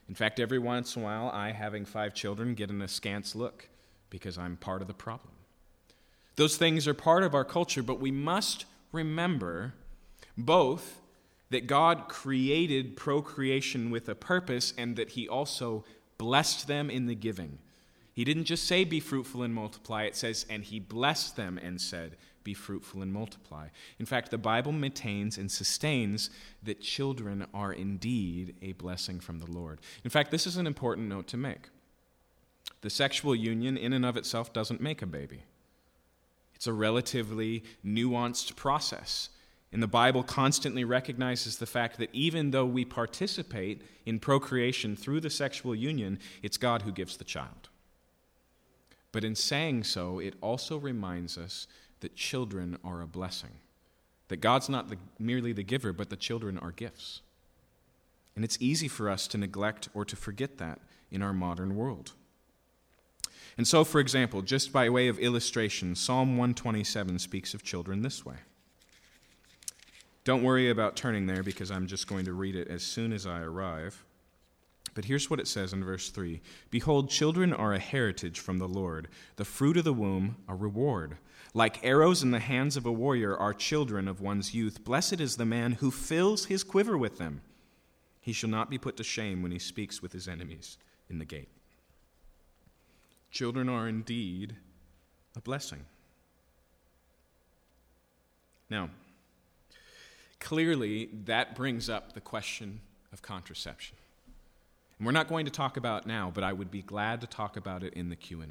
[0.08, 3.68] In fact, every once in a while, I, having five children, get an askance look
[4.10, 5.34] because I'm part of the problem.
[6.36, 9.74] Those things are part of our culture, but we must remember
[10.38, 11.02] both
[11.50, 15.84] that God created procreation with a purpose and that He also
[16.18, 17.60] blessed them in the giving.
[18.14, 20.04] He didn't just say, Be fruitful and multiply.
[20.04, 23.70] It says, And He blessed them and said, Be fruitful and multiply.
[24.00, 26.30] In fact, the Bible maintains and sustains
[26.62, 29.82] that children are indeed a blessing from the Lord.
[30.04, 31.70] In fact, this is an important note to make.
[32.82, 35.44] The sexual union, in and of itself, doesn't make a baby.
[36.54, 39.30] It's a relatively nuanced process.
[39.72, 45.22] And the Bible constantly recognizes the fact that even though we participate in procreation through
[45.22, 47.70] the sexual union, it's God who gives the child.
[49.14, 51.68] But in saying so, it also reminds us
[52.02, 53.52] that children are a blessing.
[54.28, 57.22] That God's not the, merely the giver, but the children are gifts.
[58.36, 60.80] And it's easy for us to neglect or to forget that
[61.12, 62.14] in our modern world.
[63.56, 68.26] And so, for example, just by way of illustration, Psalm 127 speaks of children this
[68.26, 68.38] way.
[70.24, 73.28] Don't worry about turning there because I'm just going to read it as soon as
[73.28, 74.04] I arrive.
[74.94, 78.68] But here's what it says in verse 3 Behold, children are a heritage from the
[78.68, 81.18] Lord, the fruit of the womb, a reward.
[81.54, 84.84] Like arrows in the hands of a warrior are children of one's youth.
[84.84, 87.42] Blessed is the man who fills his quiver with them.
[88.22, 90.78] He shall not be put to shame when he speaks with his enemies
[91.10, 91.50] in the gate.
[93.32, 94.56] Children are indeed
[95.36, 95.86] a blessing.
[98.70, 98.90] Now,
[100.40, 102.80] clearly that brings up the question
[103.12, 103.98] of contraception.
[104.98, 107.58] And we're not going to talk about now, but I would be glad to talk
[107.58, 108.48] about it in the Q&A.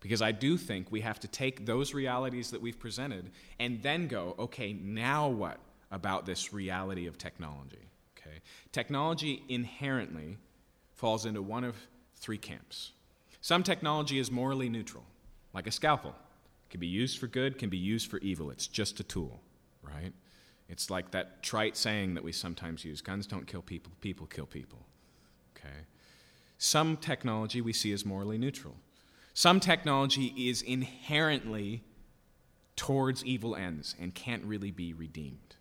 [0.00, 4.06] Because I do think we have to take those realities that we've presented and then
[4.06, 5.58] go, okay, now what
[5.90, 7.88] about this reality of technology?
[8.18, 8.40] Okay?
[8.72, 10.36] Technology inherently
[10.94, 11.76] falls into one of
[12.14, 12.92] three camps.
[13.40, 15.04] Some technology is morally neutral,
[15.52, 16.10] like a scalpel.
[16.10, 18.50] It can be used for good, can be used for evil.
[18.50, 19.40] It's just a tool,
[19.82, 20.12] right?
[20.68, 24.46] It's like that trite saying that we sometimes use guns don't kill people, people kill
[24.46, 24.85] people.
[25.66, 25.84] Okay?
[26.58, 28.76] Some technology we see as morally neutral.
[29.34, 31.82] Some technology is inherently
[32.76, 35.56] towards evil ends and can't really be redeemed.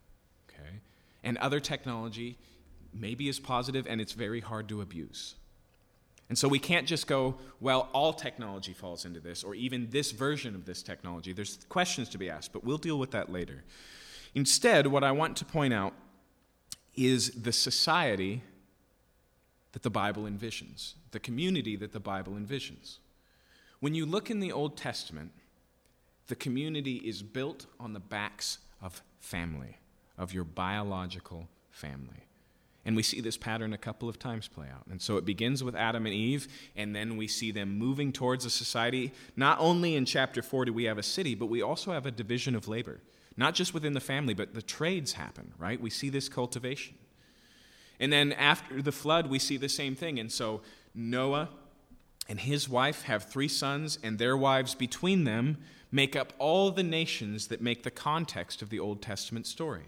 [0.49, 0.79] Okay?
[1.23, 2.37] And other technology
[2.93, 5.35] maybe is positive and it's very hard to abuse.
[6.29, 10.11] And so we can't just go, well, all technology falls into this, or even this
[10.11, 11.33] version of this technology.
[11.33, 13.63] There's questions to be asked, but we'll deal with that later.
[14.33, 15.93] Instead, what I want to point out
[16.95, 18.41] is the society
[19.75, 22.99] that the Bible envisions, the community that the Bible envisions.
[23.81, 25.33] When you look in the Old Testament,
[26.27, 29.79] the community is built on the backs of family,
[30.17, 32.23] of your biological family.
[32.85, 34.87] And we see this pattern a couple of times play out.
[34.89, 38.45] And so it begins with Adam and Eve, and then we see them moving towards
[38.45, 39.11] a society.
[39.35, 42.11] Not only in chapter 4 do we have a city, but we also have a
[42.11, 43.01] division of labor.
[43.35, 45.81] Not just within the family, but the trades happen, right?
[45.81, 46.95] We see this cultivation.
[47.99, 50.19] And then after the flood, we see the same thing.
[50.19, 50.61] And so
[50.93, 51.49] Noah
[52.27, 55.57] and his wife have three sons, and their wives between them
[55.91, 59.85] make up all the nations that make the context of the Old Testament story.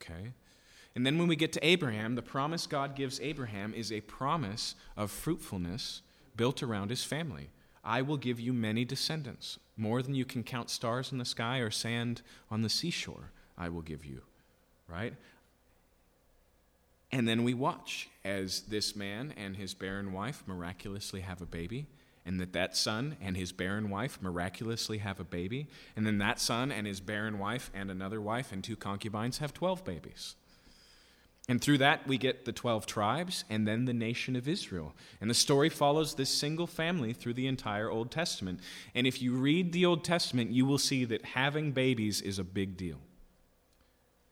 [0.00, 0.32] Okay?
[0.94, 4.74] And then when we get to Abraham, the promise God gives Abraham is a promise
[4.96, 6.02] of fruitfulness
[6.36, 7.50] built around his family.
[7.84, 11.58] I will give you many descendants, more than you can count stars in the sky
[11.58, 13.30] or sand on the seashore.
[13.58, 14.22] I will give you.
[14.88, 15.14] Right?
[17.12, 21.86] And then we watch as this man and his barren wife miraculously have a baby,
[22.24, 26.40] and that that son and his barren wife miraculously have a baby, and then that
[26.40, 30.34] son and his barren wife and another wife and two concubines have 12 babies.
[31.48, 34.94] And through that, we get the 12 tribes and then the nation of Israel.
[35.20, 38.58] And the story follows this single family through the entire Old Testament.
[38.96, 42.44] And if you read the Old Testament, you will see that having babies is a
[42.44, 42.98] big deal.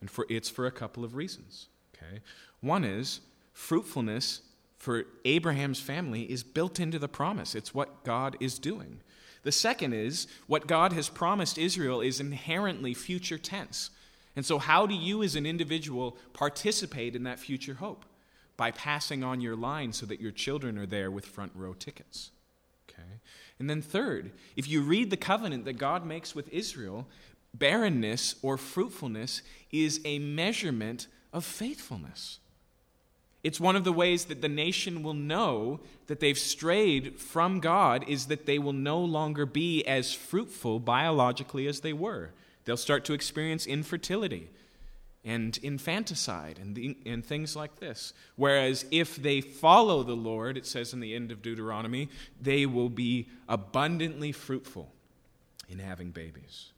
[0.01, 1.69] And for, it's for a couple of reasons.
[1.95, 2.19] Okay?
[2.65, 3.21] One is
[3.53, 4.41] fruitfulness
[4.79, 9.01] for Abraham's family is built into the promise, it's what God is doing.
[9.43, 13.91] The second is what God has promised Israel is inherently future tense.
[14.35, 18.03] And so, how do you as an individual participate in that future hope?
[18.57, 22.31] By passing on your line so that your children are there with front row tickets.
[22.89, 23.19] Okay?
[23.59, 27.07] And then, third, if you read the covenant that God makes with Israel,
[27.53, 32.39] barrenness or fruitfulness is a measurement of faithfulness.
[33.45, 38.03] It's one of the ways that the nation will know that they've strayed from God,
[38.07, 42.31] is that they will no longer be as fruitful biologically as they were.
[42.63, 44.49] They'll start to experience infertility
[45.23, 48.13] and infanticide and, the, and things like this.
[48.35, 52.09] Whereas if they follow the Lord, it says in the end of Deuteronomy,
[52.41, 54.91] they will be abundantly fruitful
[55.69, 56.71] in having babies.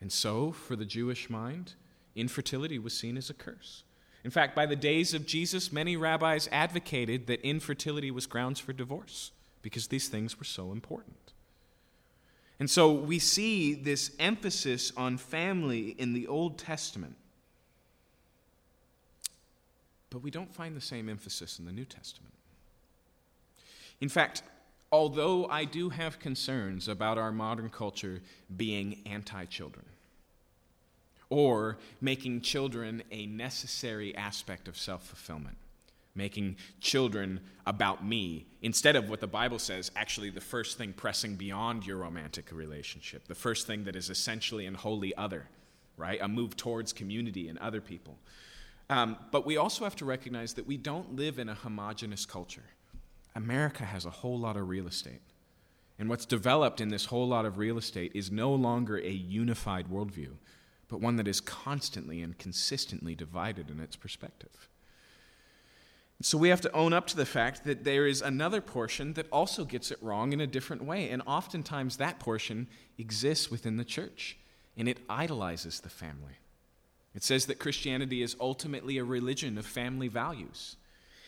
[0.00, 1.74] And so, for the Jewish mind,
[2.16, 3.84] infertility was seen as a curse.
[4.28, 8.74] In fact, by the days of Jesus, many rabbis advocated that infertility was grounds for
[8.74, 9.30] divorce
[9.62, 11.32] because these things were so important.
[12.60, 17.16] And so we see this emphasis on family in the Old Testament.
[20.10, 22.34] But we don't find the same emphasis in the New Testament.
[24.02, 24.42] In fact,
[24.92, 28.20] although I do have concerns about our modern culture
[28.54, 29.86] being anti children,
[31.30, 35.56] or making children a necessary aspect of self fulfillment
[36.18, 41.36] making children about me instead of what the Bible says, actually the first thing pressing
[41.36, 45.46] beyond your romantic relationship, the first thing that is essentially and wholly other,
[45.96, 46.18] right?
[46.20, 48.18] A move towards community and other people.
[48.90, 52.64] Um, but we also have to recognize that we don't live in a homogenous culture.
[53.34, 55.20] America has a whole lot of real estate.
[56.00, 59.88] And what's developed in this whole lot of real estate is no longer a unified
[59.88, 60.30] worldview,
[60.88, 64.68] but one that is constantly and consistently divided in its perspective.
[66.20, 69.28] So we have to own up to the fact that there is another portion that
[69.30, 71.10] also gets it wrong in a different way.
[71.10, 72.66] And oftentimes that portion
[72.98, 74.36] exists within the church
[74.76, 76.38] and it idolizes the family.
[77.14, 80.76] It says that Christianity is ultimately a religion of family values.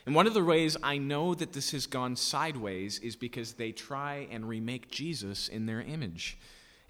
[0.06, 3.70] And one of the ways I know that this has gone sideways is because they
[3.70, 6.38] try and remake Jesus in their image.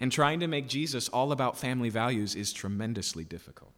[0.01, 3.71] And trying to make Jesus all about family values is tremendously difficult.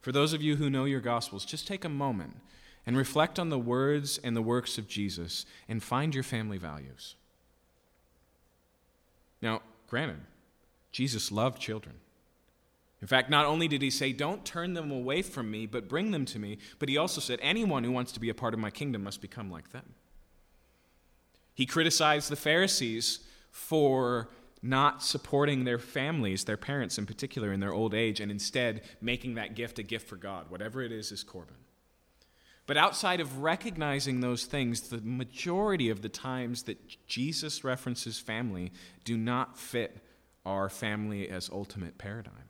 [0.00, 2.36] For those of you who know your Gospels, just take a moment
[2.86, 7.16] and reflect on the words and the works of Jesus and find your family values.
[9.42, 10.20] Now, granted,
[10.92, 11.96] Jesus loved children.
[13.02, 16.12] In fact, not only did he say, Don't turn them away from me, but bring
[16.12, 18.60] them to me, but he also said, Anyone who wants to be a part of
[18.60, 19.94] my kingdom must become like them.
[21.54, 23.18] He criticized the Pharisees
[23.50, 24.28] for
[24.64, 29.34] not supporting their families, their parents in particular, in their old age, and instead making
[29.34, 30.48] that gift a gift for God.
[30.48, 31.56] Whatever it is, is Corban.
[32.66, 38.72] But outside of recognizing those things, the majority of the times that Jesus references family
[39.04, 39.98] do not fit
[40.46, 42.48] our family as ultimate paradigm.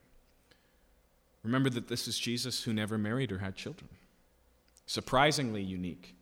[1.43, 3.91] Remember that this is Jesus who never married or had children.
[4.87, 6.15] Surprisingly unique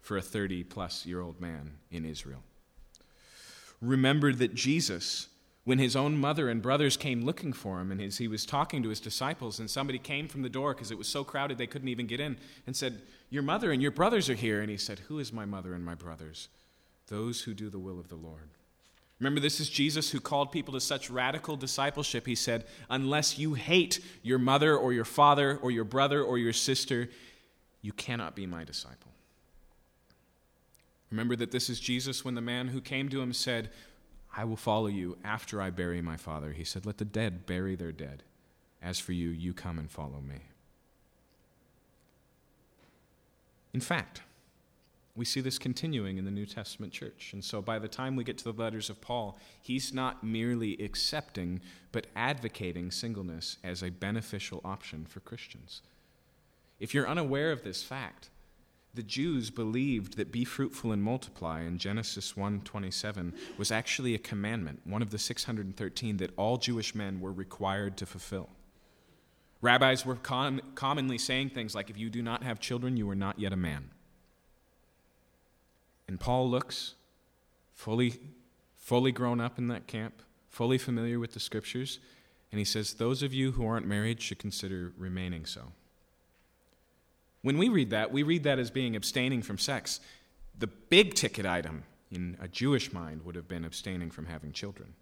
[0.00, 2.42] for a 30 plus year old man in Israel.
[3.82, 5.28] Remember that Jesus
[5.64, 8.82] when his own mother and brothers came looking for him and as he was talking
[8.82, 11.66] to his disciples and somebody came from the door because it was so crowded they
[11.66, 12.36] couldn't even get in
[12.66, 13.00] and said
[13.30, 14.60] your mother and your brothers are here.
[14.60, 16.48] And he said who is my mother and my brothers?
[17.08, 18.50] Those who do the will of the lord.
[19.18, 22.26] Remember this is jesus who called people to such radical discipleship.
[22.26, 26.52] He said unless you hate your mother or your father or your brother or your
[26.52, 27.08] sister
[27.80, 29.12] you cannot be my disciple.
[31.10, 33.70] Remember that this is jesus when the man who came to him said
[34.36, 36.52] I will follow you after I bury my father.
[36.52, 38.22] He said, Let the dead bury their dead.
[38.82, 40.40] As for you, you come and follow me.
[43.72, 44.22] In fact,
[45.16, 47.30] we see this continuing in the New Testament church.
[47.32, 50.74] And so by the time we get to the letters of Paul, he's not merely
[50.82, 51.60] accepting,
[51.92, 55.82] but advocating singleness as a beneficial option for Christians.
[56.80, 58.30] If you're unaware of this fact,
[58.94, 64.80] the Jews believed that be fruitful and multiply in Genesis 1:27 was actually a commandment,
[64.84, 68.50] one of the 613 that all Jewish men were required to fulfill.
[69.60, 73.14] Rabbis were com- commonly saying things like, if you do not have children, you are
[73.14, 73.90] not yet a man.
[76.06, 76.94] And Paul looks
[77.72, 78.20] fully,
[78.76, 81.98] fully grown up in that camp, fully familiar with the scriptures,
[82.52, 85.72] and he says, Those of you who aren't married should consider remaining so.
[87.44, 90.00] When we read that, we read that as being abstaining from sex.
[90.58, 94.94] The big ticket item in a Jewish mind would have been abstaining from having children.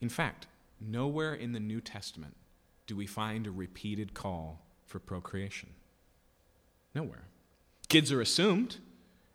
[0.00, 0.48] In fact,
[0.80, 2.34] nowhere in the New Testament
[2.88, 5.68] do we find a repeated call for procreation.
[6.96, 7.28] Nowhere.
[7.88, 8.78] Kids are assumed,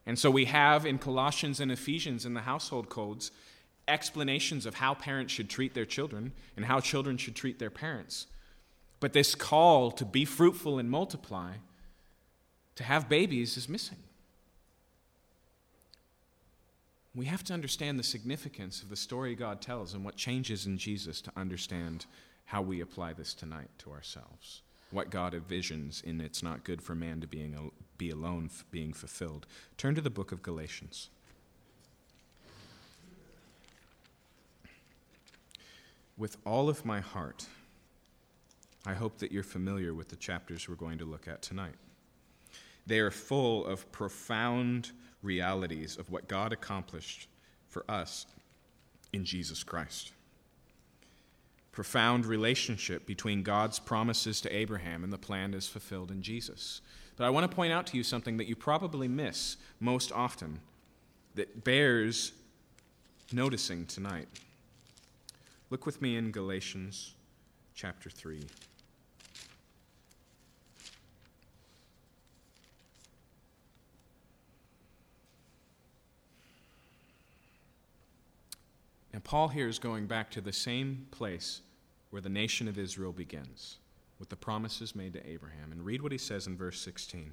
[0.06, 3.32] and so we have in Colossians and Ephesians in the household codes
[3.88, 8.28] explanations of how parents should treat their children and how children should treat their parents.
[9.00, 11.54] But this call to be fruitful and multiply,
[12.76, 13.98] to have babies, is missing.
[17.14, 20.78] We have to understand the significance of the story God tells and what changes in
[20.78, 22.06] Jesus to understand
[22.46, 24.62] how we apply this tonight to ourselves.
[24.92, 29.48] What God envisions in It's Not Good for Man to being, be alone being fulfilled.
[29.78, 31.10] Turn to the book of Galatians.
[36.18, 37.48] With all of my heart,
[38.88, 41.76] I hope that you're familiar with the chapters we're going to look at tonight.
[42.88, 44.92] They are full of profound
[45.24, 47.28] realities of what God accomplished
[47.68, 48.26] for us
[49.12, 50.12] in Jesus Christ
[51.76, 56.80] profound relationship between God's promises to Abraham and the plan is fulfilled in Jesus.
[57.18, 60.62] But I want to point out to you something that you probably miss most often
[61.36, 62.32] that bears
[63.34, 64.30] noticing tonight.
[65.70, 67.14] Look with me in Galatians
[67.76, 68.42] chapter 3.
[79.16, 81.62] And Paul here is going back to the same place
[82.10, 83.78] where the nation of Israel begins,
[84.20, 85.72] with the promises made to Abraham.
[85.72, 87.32] And read what he says in verse 16.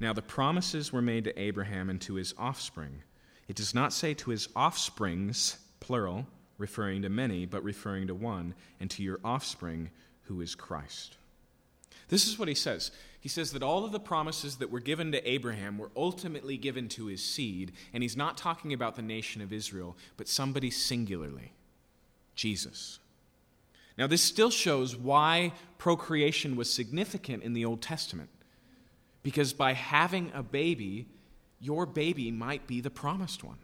[0.00, 3.02] Now, the promises were made to Abraham and to his offspring.
[3.46, 6.26] It does not say to his offsprings, plural,
[6.56, 9.90] referring to many, but referring to one, and to your offspring,
[10.22, 11.18] who is Christ.
[12.08, 12.90] This is what he says.
[13.20, 16.88] He says that all of the promises that were given to Abraham were ultimately given
[16.90, 21.52] to his seed, and he's not talking about the nation of Israel, but somebody singularly
[22.34, 22.98] Jesus.
[23.98, 28.30] Now, this still shows why procreation was significant in the Old Testament.
[29.22, 31.06] Because by having a baby,
[31.60, 33.58] your baby might be the promised one.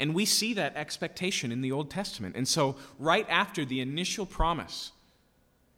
[0.00, 2.34] And we see that expectation in the Old Testament.
[2.34, 4.90] And so, right after the initial promise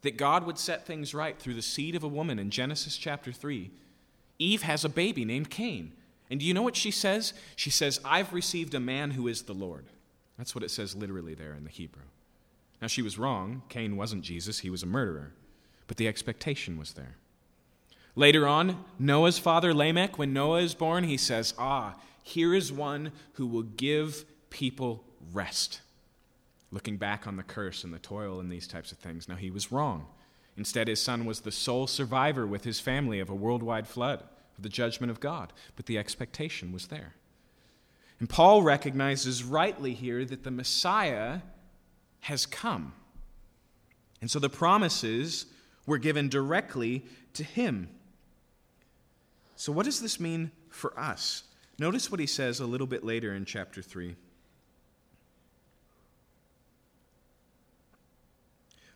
[0.05, 3.33] that God would set things right through the seed of a woman in Genesis chapter
[3.33, 3.71] 3,
[4.39, 5.93] Eve has a baby named Cain.
[6.31, 7.35] And do you know what she says?
[7.57, 9.87] She says, I've received a man who is the Lord.
[10.39, 12.03] That's what it says literally there in the Hebrew.
[12.81, 13.63] Now, she was wrong.
[13.69, 15.33] Cain wasn't Jesus, he was a murderer.
[15.87, 17.17] But the expectation was there.
[18.17, 23.13] Later on, Noah's father, Lamech, when Noah is born, he says, Ah, here is one
[23.35, 25.81] who will give people rest.
[26.75, 29.29] Looking back on the curse and the toil and these types of things.
[29.29, 30.09] Now, he was wrong.
[30.57, 34.25] Instead, his son was the sole survivor with his family of a worldwide flood,
[34.57, 35.53] of the judgment of God.
[35.77, 37.15] But the expectation was there.
[38.19, 41.43] And Paul recognizes rightly here that the Messiah
[42.23, 42.93] has come.
[44.21, 45.47] And so the promises
[45.87, 47.05] were given directly
[47.35, 47.89] to him.
[49.55, 51.45] So, what does this mean for us?
[51.79, 54.17] Notice what he says a little bit later in chapter 3.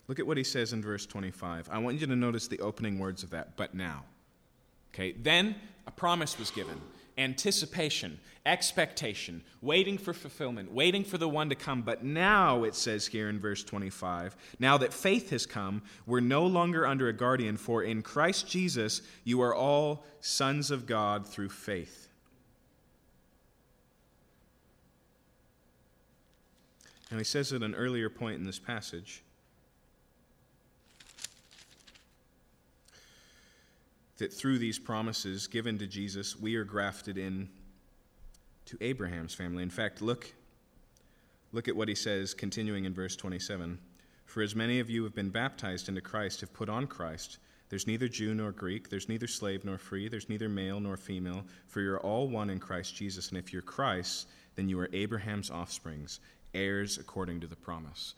[0.09, 1.69] Look at what he says in verse 25.
[1.71, 4.05] I want you to notice the opening words of that, but now.
[4.93, 5.55] Okay, then
[5.87, 6.81] a promise was given
[7.19, 11.83] anticipation, expectation, waiting for fulfillment, waiting for the one to come.
[11.83, 16.47] But now, it says here in verse 25, now that faith has come, we're no
[16.47, 21.49] longer under a guardian, for in Christ Jesus you are all sons of God through
[21.49, 22.09] faith.
[27.11, 29.23] And he says at an earlier point in this passage
[34.19, 37.49] that through these promises given to Jesus, we are grafted in
[38.67, 39.63] to Abraham's family.
[39.63, 40.35] In fact, look,
[41.53, 43.79] look at what he says, continuing in verse 27.
[44.27, 47.39] For as many of you have been baptized into Christ, have put on Christ,
[47.71, 51.45] there's neither Jew nor Greek, there's neither slave nor free, there's neither male nor female,
[51.67, 53.29] for you're all one in Christ Jesus.
[53.29, 56.21] And if you're Christ, then you are Abraham's offsprings,
[56.55, 58.15] heirs according to the promise.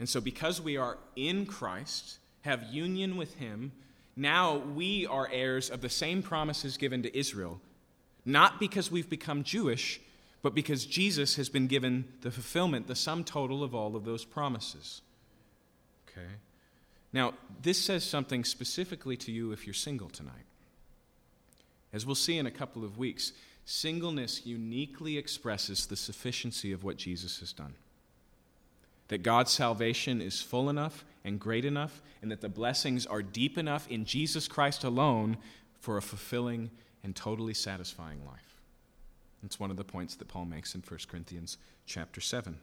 [0.00, 3.72] And so, because we are in Christ, have union with him,
[4.18, 7.60] now we are heirs of the same promises given to Israel,
[8.24, 10.00] not because we've become Jewish,
[10.42, 14.24] but because Jesus has been given the fulfillment, the sum total of all of those
[14.24, 15.02] promises.
[16.10, 16.26] okay?
[17.12, 20.46] Now, this says something specifically to you if you're single tonight.
[21.92, 23.32] As we'll see in a couple of weeks,
[23.64, 27.74] singleness uniquely expresses the sufficiency of what Jesus has done.
[29.08, 33.56] That God's salvation is full enough and great enough, and that the blessings are deep
[33.56, 35.36] enough in Jesus Christ alone
[35.78, 36.70] for a fulfilling
[37.04, 38.60] and totally satisfying life.
[39.44, 42.58] It's one of the points that Paul makes in 1 Corinthians chapter 7.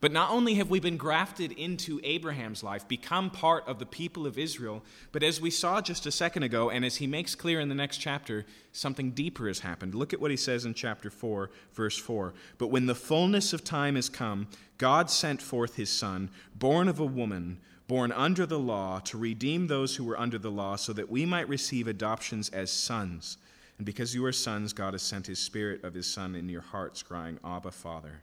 [0.00, 4.26] But not only have we been grafted into Abraham's life, become part of the people
[4.26, 4.82] of Israel,
[5.12, 7.74] but as we saw just a second ago, and as he makes clear in the
[7.74, 9.94] next chapter, something deeper has happened.
[9.94, 12.32] Look at what he says in chapter 4, verse 4.
[12.56, 14.48] But when the fullness of time is come,
[14.78, 19.66] God sent forth his Son, born of a woman, born under the law, to redeem
[19.66, 23.36] those who were under the law, so that we might receive adoptions as sons.
[23.76, 26.62] And because you are sons, God has sent his Spirit of his Son in your
[26.62, 28.22] hearts, crying, Abba, Father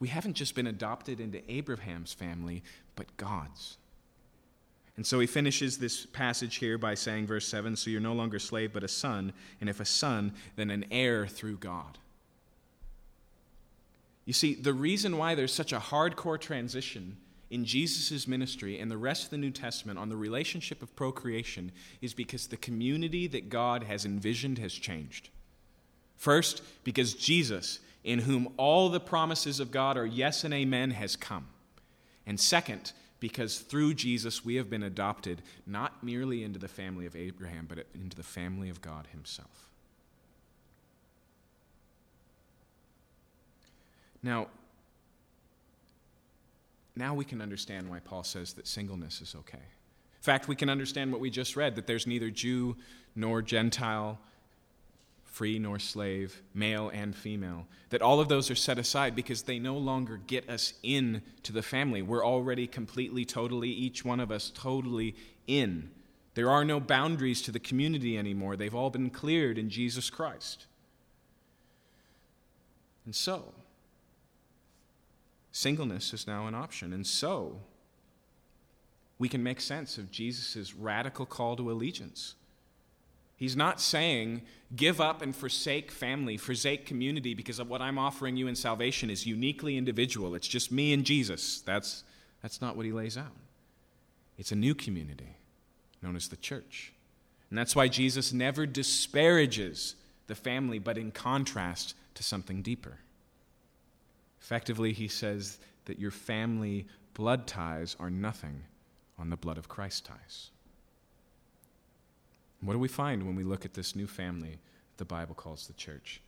[0.00, 2.62] we haven't just been adopted into Abraham's family,
[2.96, 3.76] but God's.
[4.96, 8.38] And so he finishes this passage here by saying, verse 7 So you're no longer
[8.38, 11.98] slave, but a son, and if a son, then an heir through God.
[14.24, 17.16] You see, the reason why there's such a hardcore transition
[17.50, 21.72] in Jesus' ministry and the rest of the New Testament on the relationship of procreation
[22.00, 25.30] is because the community that God has envisioned has changed.
[26.16, 31.16] First, because Jesus in whom all the promises of God are yes and amen, has
[31.16, 31.48] come.
[32.26, 37.14] And second, because through Jesus we have been adopted not merely into the family of
[37.14, 39.68] Abraham, but into the family of God Himself.
[44.22, 44.48] Now,
[46.96, 49.58] now we can understand why Paul says that singleness is okay.
[49.58, 52.76] In fact, we can understand what we just read that there's neither Jew
[53.16, 54.18] nor Gentile,
[55.30, 59.58] free nor slave, male and female, that all of those are set aside because they
[59.58, 62.02] no longer get us in to the family.
[62.02, 65.14] We're already completely, totally, each one of us totally
[65.46, 65.90] in.
[66.34, 68.56] There are no boundaries to the community anymore.
[68.56, 70.66] They've all been cleared in Jesus Christ.
[73.04, 73.54] And so,
[75.52, 76.92] singleness is now an option.
[76.92, 77.60] And so,
[79.18, 82.34] we can make sense of Jesus' radical call to allegiance.
[83.40, 84.42] He's not saying,
[84.76, 89.08] give up and forsake family, forsake community, because of what I'm offering you in salvation
[89.08, 90.34] is uniquely individual.
[90.34, 91.62] It's just me and Jesus.
[91.62, 92.04] That's,
[92.42, 93.32] that's not what he lays out.
[94.36, 95.38] It's a new community
[96.02, 96.92] known as the church.
[97.48, 102.98] And that's why Jesus never disparages the family, but in contrast to something deeper.
[104.42, 108.64] Effectively, he says that your family blood ties are nothing
[109.18, 110.50] on the blood of Christ ties.
[112.60, 114.58] What do we find when we look at this new family
[114.98, 116.20] the Bible calls the church?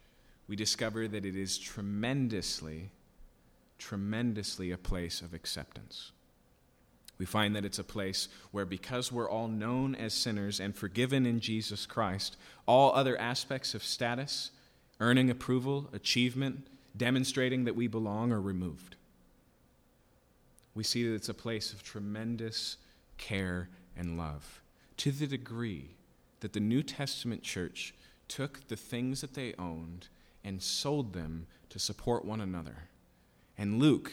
[0.48, 2.90] We discover that it is tremendously,
[3.78, 6.12] tremendously a place of acceptance.
[7.18, 11.26] We find that it's a place where, because we're all known as sinners and forgiven
[11.26, 14.50] in Jesus Christ, all other aspects of status,
[14.98, 16.66] earning approval, achievement,
[16.96, 18.96] demonstrating that we belong are removed.
[20.74, 22.78] We see that it's a place of tremendous
[23.18, 24.62] care and love
[24.96, 25.90] to the degree
[26.43, 27.95] that the New Testament church
[28.28, 30.09] took the things that they owned
[30.45, 32.88] and sold them to support one another.
[33.57, 34.12] And Luke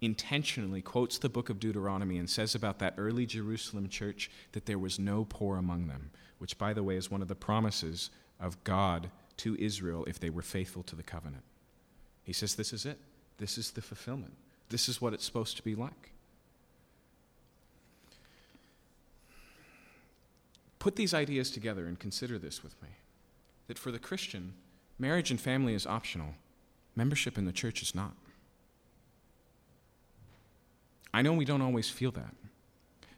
[0.00, 4.78] intentionally quotes the book of Deuteronomy and says about that early Jerusalem church that there
[4.78, 8.62] was no poor among them, which, by the way, is one of the promises of
[8.62, 11.42] God to Israel if they were faithful to the covenant.
[12.22, 12.98] He says, This is it.
[13.38, 14.34] This is the fulfillment.
[14.68, 16.12] This is what it's supposed to be like.
[20.86, 22.90] Put these ideas together and consider this with me
[23.66, 24.54] that for the Christian,
[25.00, 26.36] marriage and family is optional,
[26.94, 28.12] membership in the church is not.
[31.12, 32.36] I know we don't always feel that.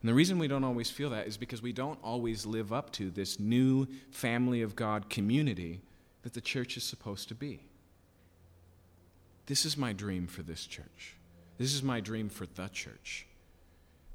[0.00, 2.90] And the reason we don't always feel that is because we don't always live up
[2.92, 5.82] to this new family of God community
[6.22, 7.60] that the church is supposed to be.
[9.44, 11.16] This is my dream for this church.
[11.58, 13.26] This is my dream for the church.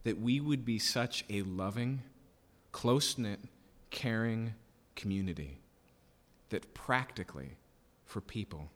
[0.06, 2.01] That we would be such a loving,
[2.74, 3.39] close knit,
[3.89, 4.53] caring
[4.97, 5.59] community
[6.49, 7.55] that practically,
[8.05, 8.69] for people,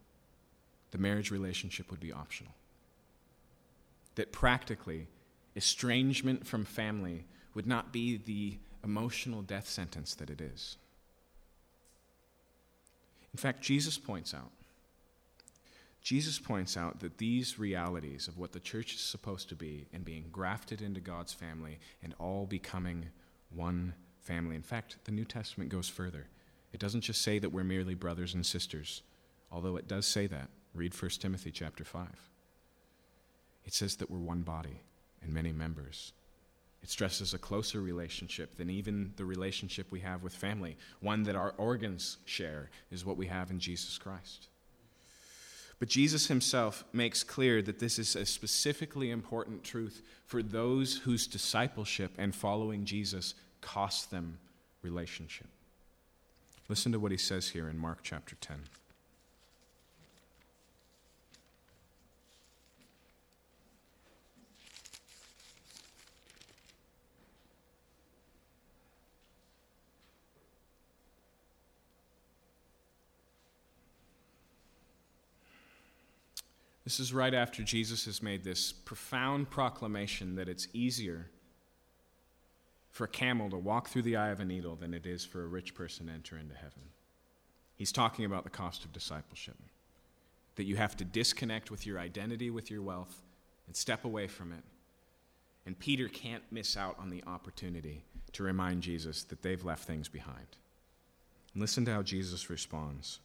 [0.91, 2.53] the marriage relationship would be optional.
[4.15, 5.07] That practically,
[5.55, 10.77] estrangement from family would not be the emotional death sentence that it is.
[13.33, 14.51] In fact, Jesus points out
[16.07, 20.05] Jesus points out that these realities of what the church is supposed to be and
[20.05, 23.09] being grafted into God's family and all becoming
[23.49, 24.55] one family.
[24.55, 26.27] In fact, the New Testament goes further.
[26.73, 29.03] It doesn't just say that we're merely brothers and sisters,
[29.51, 30.49] although it does say that.
[30.73, 32.07] Read 1 Timothy chapter 5.
[33.65, 34.81] It says that we're one body,
[35.21, 36.13] and many members.
[36.83, 40.77] It stresses a closer relationship than even the relationship we have with family.
[40.99, 44.47] One that our organs share is what we have in Jesus Christ.
[45.79, 51.27] But Jesus himself makes clear that this is a specifically important truth for those whose
[51.27, 54.39] discipleship and following Jesus cost them
[54.81, 55.47] relationship.
[56.67, 58.57] Listen to what he says here in Mark chapter 10.
[76.87, 81.27] This is right after Jesus has made this profound proclamation that it's easier
[82.91, 85.43] for a camel to walk through the eye of a needle than it is for
[85.43, 86.83] a rich person to enter into heaven.
[87.75, 89.57] He's talking about the cost of discipleship.
[90.55, 93.21] That you have to disconnect with your identity, with your wealth,
[93.65, 94.63] and step away from it.
[95.65, 100.07] And Peter can't miss out on the opportunity to remind Jesus that they've left things
[100.07, 100.47] behind.
[101.53, 103.19] Listen to how Jesus responds.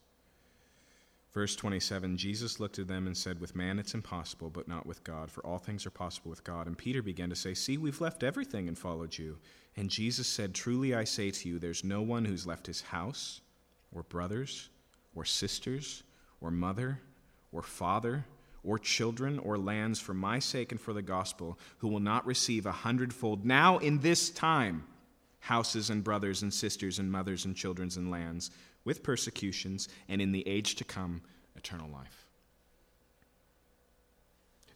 [1.33, 5.03] Verse 27 Jesus looked at them and said, With man it's impossible, but not with
[5.03, 6.67] God, for all things are possible with God.
[6.67, 9.39] And Peter began to say, See, we've left everything and followed you.
[9.77, 13.41] And Jesus said, Truly I say to you, there's no one who's left his house,
[13.95, 14.69] or brothers,
[15.15, 16.03] or sisters,
[16.43, 17.01] or mother,
[17.51, 18.27] or father,
[18.63, 22.67] or children, or lands for my sake and for the gospel, who will not receive
[22.67, 24.85] a hundredfold now in this time
[25.43, 28.53] houses and brothers and sisters and mothers and children and lands
[28.85, 31.23] with persecutions, and in the age to come,
[31.57, 32.27] eternal life.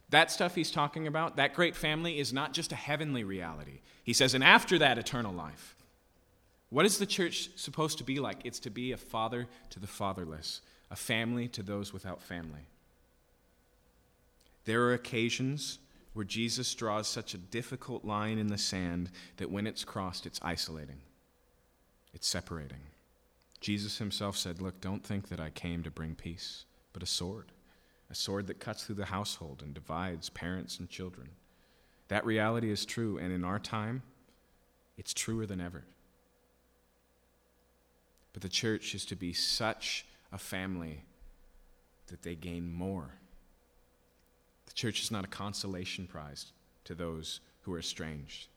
[0.09, 3.81] That stuff he's talking about, that great family, is not just a heavenly reality.
[4.03, 5.75] He says, and after that, eternal life.
[6.69, 8.39] What is the church supposed to be like?
[8.45, 12.67] It's to be a father to the fatherless, a family to those without family.
[14.65, 15.79] There are occasions
[16.13, 20.39] where Jesus draws such a difficult line in the sand that when it's crossed, it's
[20.41, 21.01] isolating,
[22.13, 22.79] it's separating.
[23.59, 27.51] Jesus himself said, Look, don't think that I came to bring peace, but a sword,
[28.09, 31.29] a sword that cuts through the household and divides parents and children.
[32.07, 34.03] That reality is true, and in our time,
[34.97, 35.83] it's truer than ever.
[38.33, 41.03] But the church is to be such a family
[42.07, 43.09] that they gain more.
[44.67, 46.51] The church is not a consolation prize
[46.85, 48.47] to those who are estranged.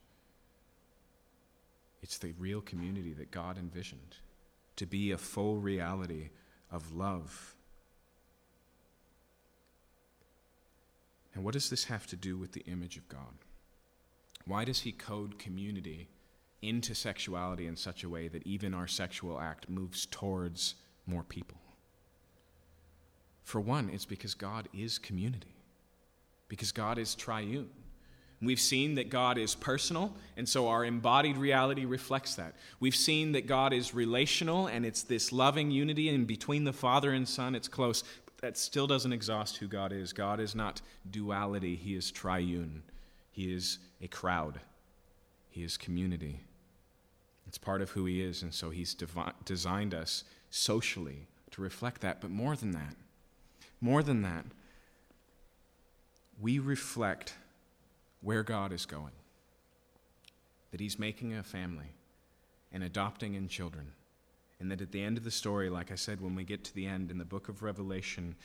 [2.01, 4.17] It's the real community that God envisioned
[4.75, 6.29] to be a full reality
[6.71, 7.55] of love.
[11.33, 13.45] And what does this have to do with the image of God?
[14.45, 16.09] Why does he code community
[16.61, 21.57] into sexuality in such a way that even our sexual act moves towards more people?
[23.43, 25.55] For one, it's because God is community,
[26.47, 27.69] because God is triune.
[28.41, 32.55] We've seen that God is personal, and so our embodied reality reflects that.
[32.79, 37.11] We've seen that God is relational, and it's this loving unity, and between the Father
[37.11, 38.03] and Son, it's close.
[38.25, 40.11] But that still doesn't exhaust who God is.
[40.11, 42.81] God is not duality, He is triune.
[43.31, 44.59] He is a crowd,
[45.49, 46.41] He is community.
[47.47, 52.01] It's part of who He is, and so He's devi- designed us socially to reflect
[52.01, 52.21] that.
[52.21, 52.95] But more than that,
[53.79, 54.45] more than that,
[56.39, 57.35] we reflect
[58.21, 59.13] where God is going.
[60.71, 61.93] That He's making a family
[62.71, 63.91] and adopting in children.
[64.59, 66.75] And that at the end of the story, like I said, when we get to
[66.75, 68.35] the end in the book of Revelation,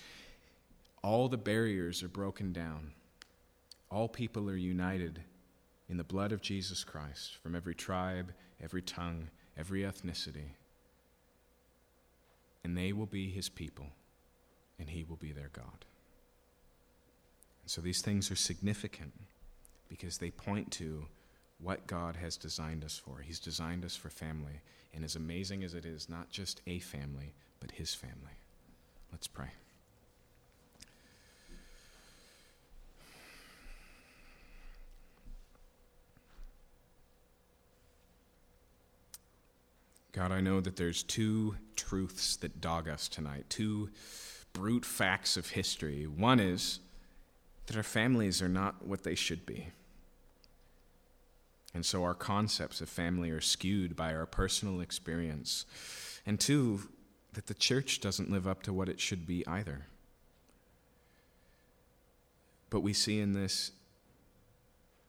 [1.02, 2.92] all the barriers are broken down.
[3.90, 5.20] All people are united
[5.88, 10.54] in the blood of Jesus Christ from every tribe, every tongue, every ethnicity.
[12.64, 13.86] And they will be his people,
[14.78, 15.84] and he will be their God.
[17.62, 19.12] And so these things are significant
[19.88, 21.06] because they point to
[21.58, 23.20] what God has designed us for.
[23.20, 24.60] He's designed us for family.
[24.94, 28.38] And as amazing as it is, not just a family, but His family.
[29.12, 29.50] Let's pray.
[40.12, 43.90] God, I know that there's two truths that dog us tonight, two
[44.54, 46.06] brute facts of history.
[46.06, 46.80] One is
[47.66, 49.68] that our families are not what they should be.
[51.74, 55.66] And so our concepts of family are skewed by our personal experience.
[56.24, 56.88] And two,
[57.34, 59.84] that the church doesn't live up to what it should be either.
[62.70, 63.72] But we see in this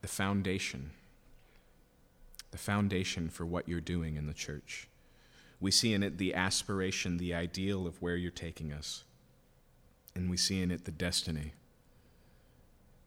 [0.02, 0.92] the foundation,
[2.52, 4.88] the foundation for what you're doing in the church.
[5.60, 9.06] We see in it the aspiration, the ideal of where you're taking us.
[10.16, 11.54] And we see in it the destiny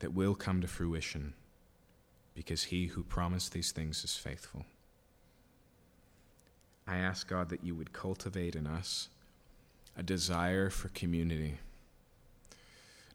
[0.00, 1.34] that will come to fruition
[2.34, 4.64] because he who promised these things is faithful.
[6.86, 9.08] I ask God that you would cultivate in us
[9.96, 11.58] a desire for community,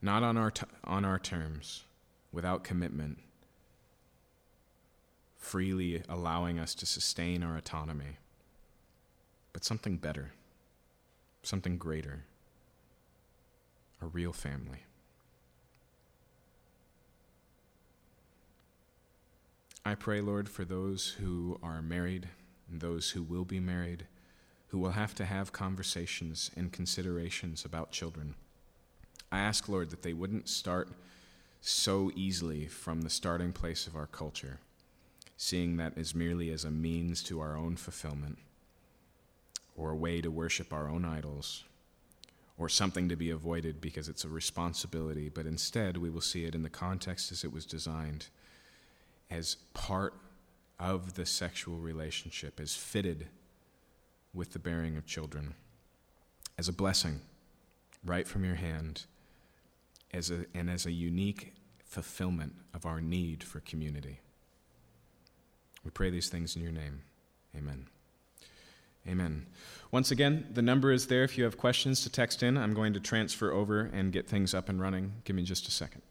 [0.02, 1.84] not on our, t- on our terms,
[2.32, 3.18] without commitment,
[5.38, 8.18] freely allowing us to sustain our autonomy,
[9.54, 10.32] but something better,
[11.44, 12.26] something greater,
[14.02, 14.84] a real family.
[19.88, 22.30] I pray, Lord, for those who are married
[22.68, 24.08] and those who will be married,
[24.70, 28.34] who will have to have conversations and considerations about children.
[29.32, 30.90] I ask, Lord, that they wouldn't start
[31.62, 34.60] so easily from the starting place of our culture,
[35.38, 38.40] seeing that as merely as a means to our own fulfillment,
[39.78, 41.64] or a way to worship our own idols,
[42.58, 46.56] or something to be avoided because it's a responsibility, but instead we will see it
[46.56, 48.30] in the context as it was designed
[49.30, 50.14] as part
[50.80, 53.28] of the sexual relationship, as fitted
[54.34, 55.56] with the bearing of children,
[56.58, 57.22] as a blessing
[58.04, 59.06] right from your hand,
[60.14, 61.54] as a, and as a unique
[61.84, 64.20] fulfillment of our need for community.
[65.84, 67.02] We pray these things in your name.
[67.56, 67.88] Amen.
[69.08, 69.46] Amen.
[69.92, 72.58] Once again, the number is there if you have questions to text in.
[72.58, 75.14] I'm going to transfer over and get things up and running.
[75.24, 76.02] Give me just a second.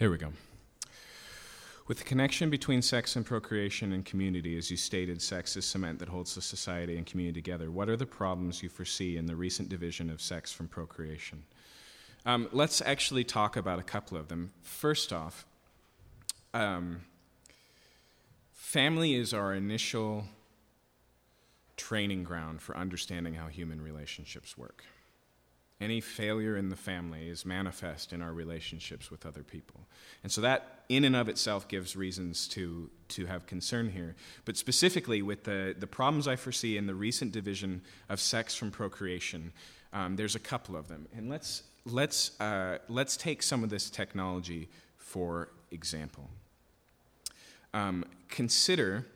[0.00, 0.32] There we go.
[1.86, 5.98] With the connection between sex and procreation and community, as you stated, sex is cement
[5.98, 7.70] that holds the society and community together.
[7.70, 11.42] What are the problems you foresee in the recent division of sex from procreation?
[12.24, 14.52] Um, let's actually talk about a couple of them.
[14.62, 15.44] First off,
[16.54, 17.02] um,
[18.52, 20.24] family is our initial
[21.76, 24.82] training ground for understanding how human relationships work.
[25.80, 29.80] Any failure in the family is manifest in our relationships with other people.
[30.22, 34.14] And so that, in and of itself, gives reasons to, to have concern here.
[34.44, 38.70] But specifically, with the, the problems I foresee in the recent division of sex from
[38.70, 39.52] procreation,
[39.92, 41.08] um, there's a couple of them.
[41.16, 44.68] And let's, let's, uh, let's take some of this technology
[45.10, 46.30] for example.
[47.74, 49.06] Um, consider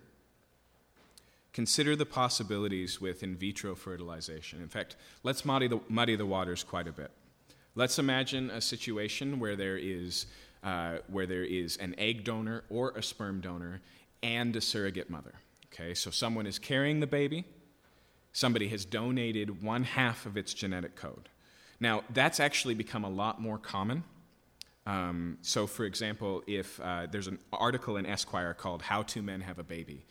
[1.54, 4.60] consider the possibilities with in vitro fertilization.
[4.60, 7.12] In fact, let's muddy the, muddy the waters quite a bit.
[7.76, 10.26] Let's imagine a situation where there is,
[10.62, 13.80] uh, where there is an egg donor or a sperm donor
[14.22, 15.34] and a surrogate mother.
[15.72, 17.44] Okay, so someone is carrying the baby,
[18.32, 21.28] somebody has donated one half of its genetic code.
[21.80, 24.04] Now, that's actually become a lot more common.
[24.86, 29.40] Um, so, for example, if uh, there's an article in Esquire called How Two Men
[29.40, 30.04] Have a Baby,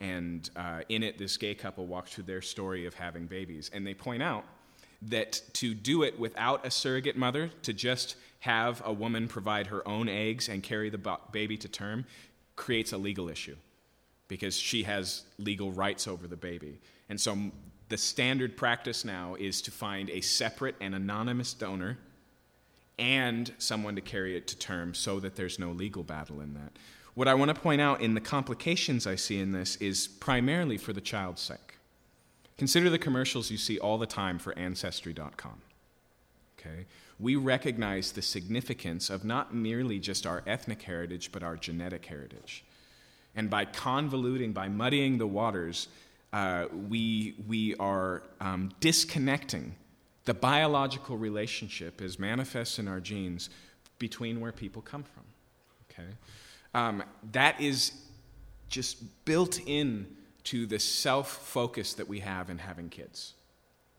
[0.00, 3.70] and uh, in it, this gay couple walks through their story of having babies.
[3.72, 4.44] And they point out
[5.02, 9.86] that to do it without a surrogate mother, to just have a woman provide her
[9.86, 12.04] own eggs and carry the baby to term,
[12.56, 13.56] creates a legal issue
[14.28, 16.78] because she has legal rights over the baby.
[17.08, 17.36] And so
[17.88, 21.98] the standard practice now is to find a separate and anonymous donor
[22.98, 26.72] and someone to carry it to term so that there's no legal battle in that.
[27.18, 30.78] What I want to point out in the complications I see in this is primarily
[30.78, 31.78] for the child's sake.
[32.56, 35.60] Consider the commercials you see all the time for Ancestry.com.
[36.56, 36.86] Okay?
[37.18, 42.64] We recognize the significance of not merely just our ethnic heritage, but our genetic heritage.
[43.34, 45.88] And by convoluting, by muddying the waters,
[46.32, 49.74] uh, we, we are um, disconnecting
[50.24, 53.50] the biological relationship as manifests in our genes
[53.98, 55.24] between where people come from.
[55.90, 56.12] Okay?
[56.74, 57.02] Um,
[57.32, 57.92] that is
[58.68, 60.06] just built in
[60.44, 63.34] to the self focus that we have in having kids.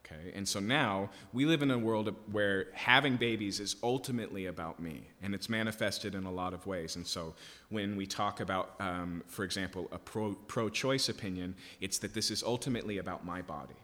[0.06, 0.32] Okay?
[0.34, 5.04] And so now we live in a world where having babies is ultimately about me,
[5.22, 6.96] and it's manifested in a lot of ways.
[6.96, 7.36] And so
[7.70, 12.42] when we talk about, um, for example, a pro choice opinion, it's that this is
[12.44, 13.76] ultimately about my body.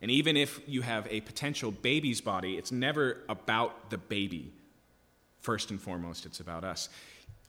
[0.00, 4.52] And even if you have a potential baby's body, it's never about the baby.
[5.40, 6.88] First and foremost, it's about us.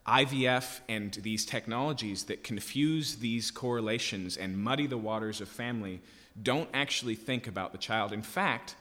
[0.09, 6.01] IVF and these technologies that confuse these correlations and muddy the waters of family
[6.41, 8.11] don't actually think about the child.
[8.11, 8.75] In fact,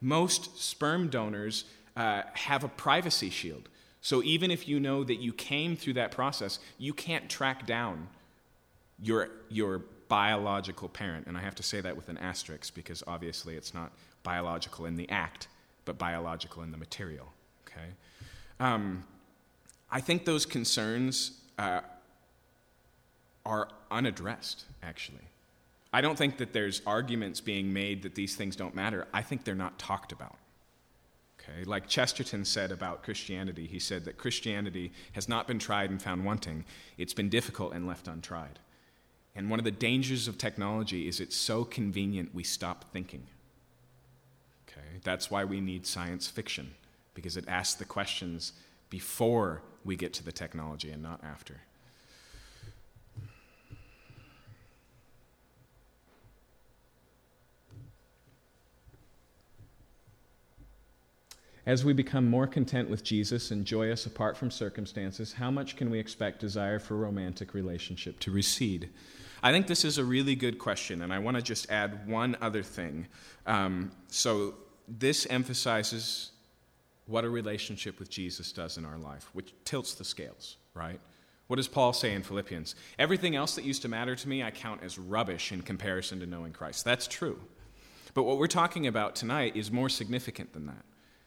[0.00, 1.64] most sperm donors
[1.96, 3.68] uh, have a privacy shield.
[4.00, 8.08] So even if you know that you came through that process, you can't track down
[9.02, 11.26] your, your biological parent.
[11.26, 14.96] And I have to say that with an asterisk because obviously it's not biological in
[14.96, 15.48] the act,
[15.84, 17.32] but biological in the material.
[17.66, 17.88] Okay?
[18.58, 19.04] Um,
[19.92, 21.80] I think those concerns uh,
[23.44, 25.24] are unaddressed, actually.
[25.92, 29.08] I don't think that there's arguments being made that these things don't matter.
[29.12, 30.36] I think they're not talked about.
[31.40, 31.64] Okay?
[31.64, 36.24] Like Chesterton said about Christianity, he said that Christianity has not been tried and found
[36.24, 36.64] wanting,
[36.96, 38.60] it's been difficult and left untried.
[39.34, 43.26] And one of the dangers of technology is it's so convenient we stop thinking.
[44.68, 45.00] Okay?
[45.02, 46.74] That's why we need science fiction,
[47.14, 48.52] because it asks the questions
[48.90, 51.60] before we get to the technology and not after.
[61.66, 65.90] As we become more content with Jesus and joyous apart from circumstances, how much can
[65.90, 68.88] we expect desire for romantic relationship to recede?
[69.42, 72.36] I think this is a really good question, and I want to just add one
[72.40, 73.06] other thing.
[73.46, 74.54] Um, so,
[74.88, 76.32] this emphasizes
[77.10, 81.00] what a relationship with Jesus does in our life, which tilts the scales, right?
[81.48, 82.76] What does Paul say in Philippians?
[82.98, 86.26] Everything else that used to matter to me, I count as rubbish in comparison to
[86.26, 86.84] knowing Christ.
[86.84, 87.40] That's true.
[88.14, 90.84] But what we're talking about tonight is more significant than that.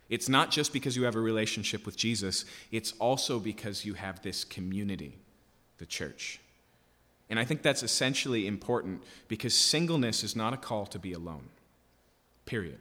[0.10, 4.22] It's not just because you have a relationship with Jesus, it's also because you have
[4.22, 5.18] this community,
[5.78, 6.40] the church.
[7.30, 11.50] And I think that's essentially important because singleness is not a call to be alone,
[12.46, 12.80] period.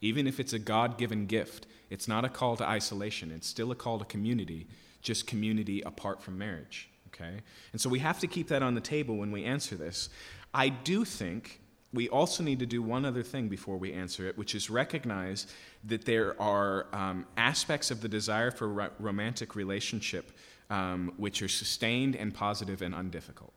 [0.00, 3.30] Even if it's a God given gift, it's not a call to isolation.
[3.30, 4.66] It's still a call to community,
[5.02, 6.88] just community apart from marriage.
[7.08, 7.40] Okay?
[7.72, 10.08] And so we have to keep that on the table when we answer this.
[10.52, 11.60] I do think
[11.92, 15.46] we also need to do one other thing before we answer it, which is recognize
[15.84, 20.32] that there are um, aspects of the desire for ro- romantic relationship
[20.70, 23.52] um, which are sustained and positive and undifficult.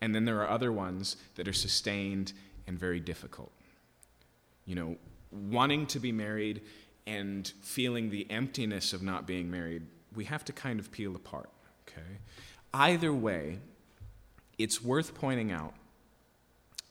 [0.00, 2.32] And then there are other ones that are sustained
[2.66, 3.50] and very difficult.
[4.64, 4.96] You know,
[5.32, 6.62] wanting to be married
[7.08, 9.82] and feeling the emptiness of not being married,
[10.14, 11.48] we have to kind of peel apart,
[11.88, 12.18] okay?
[12.72, 13.58] Either way,
[14.58, 15.74] it's worth pointing out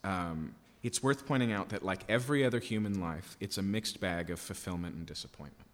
[0.03, 4.29] um, it's worth pointing out that, like every other human life, it's a mixed bag
[4.29, 5.67] of fulfillment and disappointment.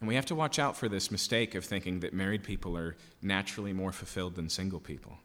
[0.00, 2.96] And we have to watch out for this mistake of thinking that married people are
[3.22, 5.16] naturally more fulfilled than single people.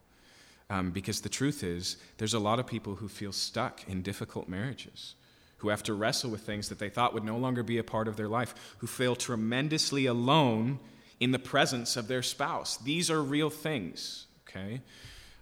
[0.69, 4.47] Um, because the truth is, there's a lot of people who feel stuck in difficult
[4.47, 5.15] marriages,
[5.59, 8.07] who have to wrestle with things that they thought would no longer be a part
[8.07, 10.79] of their life, who feel tremendously alone
[11.19, 12.77] in the presence of their spouse.
[12.77, 14.81] These are real things, okay?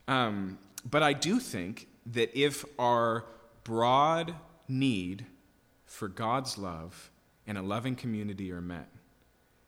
[0.08, 0.58] Um,
[0.90, 3.26] but I do think that if our
[3.64, 4.34] broad
[4.68, 5.26] need
[5.86, 7.12] for God's love
[7.46, 8.90] and a loving community are met,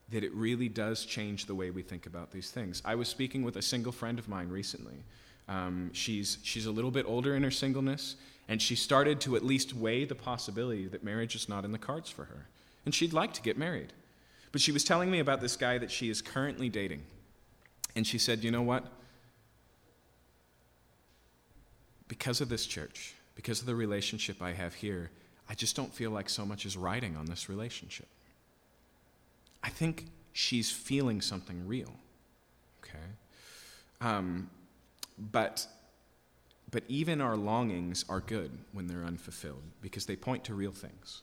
[0.09, 2.81] that it really does change the way we think about these things.
[2.83, 5.03] I was speaking with a single friend of mine recently.
[5.47, 8.15] Um, she's, she's a little bit older in her singleness,
[8.49, 11.77] and she started to at least weigh the possibility that marriage is not in the
[11.77, 12.47] cards for her.
[12.83, 13.93] And she'd like to get married.
[14.51, 17.03] But she was telling me about this guy that she is currently dating.
[17.95, 18.85] And she said, You know what?
[22.09, 25.09] because of this church, because of the relationship I have here,
[25.47, 28.07] I just don't feel like so much is riding on this relationship.
[29.63, 31.93] I think she's feeling something real.
[32.83, 32.97] Okay?
[34.01, 34.49] Um,
[35.17, 35.65] but,
[36.71, 41.21] but even our longings are good when they're unfulfilled because they point to real things.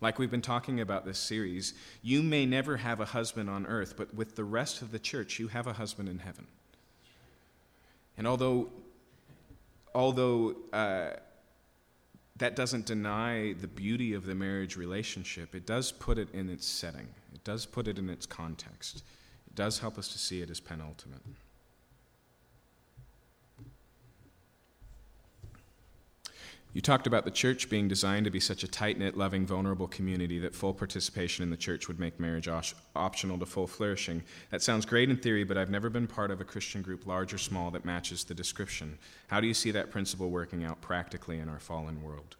[0.00, 3.94] Like we've been talking about this series, you may never have a husband on earth,
[3.96, 6.46] but with the rest of the church, you have a husband in heaven.
[8.16, 8.68] And although
[9.94, 11.10] although uh,
[12.36, 16.66] that doesn't deny the beauty of the marriage relationship, it does put it in its
[16.66, 19.02] setting, it does put it in its context,
[19.46, 21.22] it does help us to see it as penultimate.
[26.78, 29.88] You talked about the church being designed to be such a tight knit, loving, vulnerable
[29.88, 32.48] community that full participation in the church would make marriage
[32.94, 34.22] optional to full flourishing.
[34.50, 37.34] That sounds great in theory, but I've never been part of a Christian group, large
[37.34, 38.96] or small, that matches the description.
[39.26, 42.36] How do you see that principle working out practically in our fallen world?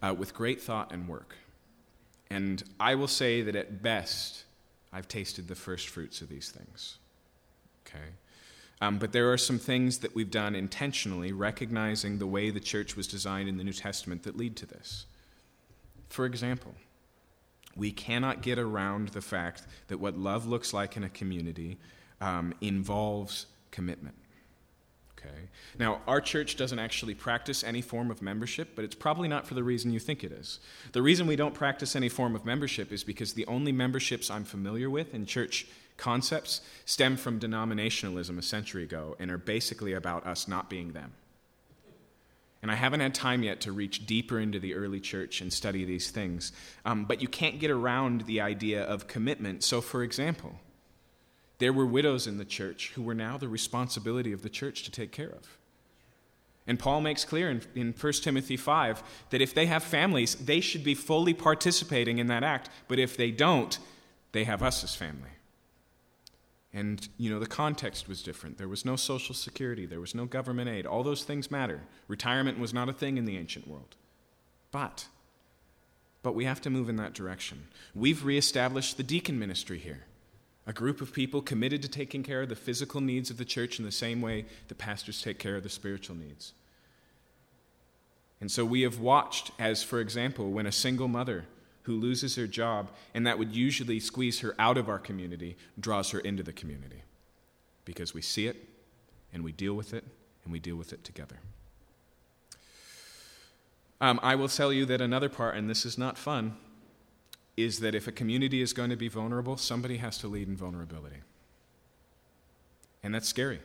[0.00, 1.36] Uh, with great thought and work.
[2.30, 4.44] And I will say that at best,
[4.90, 6.96] I've tasted the first fruits of these things.
[7.86, 8.06] Okay?
[8.80, 12.94] Um, but there are some things that we've done intentionally, recognizing the way the church
[12.94, 15.06] was designed in the New Testament that lead to this.
[16.08, 16.74] For example,
[17.74, 21.78] we cannot get around the fact that what love looks like in a community
[22.20, 24.14] um, involves commitment.
[25.18, 25.48] Okay?
[25.78, 29.54] Now, our church doesn't actually practice any form of membership, but it's probably not for
[29.54, 30.60] the reason you think it is.
[30.92, 34.44] The reason we don't practice any form of membership is because the only memberships I'm
[34.44, 35.66] familiar with in church
[35.96, 41.12] concepts stem from denominationalism a century ago and are basically about us not being them.
[42.62, 45.84] And I haven't had time yet to reach deeper into the early church and study
[45.84, 46.52] these things.
[46.84, 49.62] Um, but you can't get around the idea of commitment.
[49.62, 50.58] So, for example,
[51.58, 54.90] there were widows in the church who were now the responsibility of the church to
[54.90, 55.58] take care of.
[56.66, 60.60] And Paul makes clear in, in 1 Timothy 5 that if they have families, they
[60.60, 62.68] should be fully participating in that act.
[62.88, 63.78] But if they don't,
[64.32, 65.30] they have us as family.
[66.76, 68.58] And, you know, the context was different.
[68.58, 70.84] There was no social security, there was no government aid.
[70.84, 71.80] All those things matter.
[72.06, 73.96] Retirement was not a thing in the ancient world.
[74.72, 75.06] But,
[76.22, 77.68] but we have to move in that direction.
[77.94, 80.04] We've reestablished the deacon ministry here
[80.66, 83.78] a group of people committed to taking care of the physical needs of the church
[83.78, 86.52] in the same way the pastors take care of the spiritual needs.
[88.40, 91.44] And so we have watched, as for example, when a single mother
[91.86, 96.10] who loses her job, and that would usually squeeze her out of our community, draws
[96.10, 97.02] her into the community.
[97.84, 98.56] Because we see it,
[99.32, 100.02] and we deal with it,
[100.42, 101.36] and we deal with it together.
[104.00, 106.56] Um, I will tell you that another part, and this is not fun,
[107.56, 110.56] is that if a community is going to be vulnerable, somebody has to lead in
[110.56, 111.22] vulnerability.
[113.04, 113.60] And that's scary.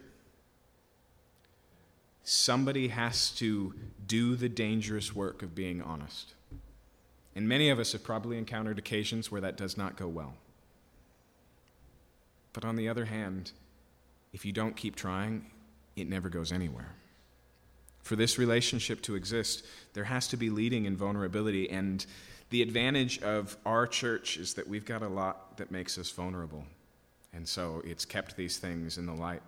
[2.24, 3.74] Somebody has to
[4.05, 6.36] do the dangerous work of being honest.
[7.36, 10.34] And many of us have probably encountered occasions where that does not go well.
[12.53, 13.51] But on the other hand,
[14.34, 15.45] if you don't keep trying,
[15.95, 16.93] it never goes anywhere.
[18.03, 21.69] For this relationship to exist, there has to be leading in vulnerability.
[21.69, 22.05] And
[22.49, 26.65] the advantage of our church is that we've got a lot that makes us vulnerable.
[27.34, 29.41] And so it's kept these things in the light.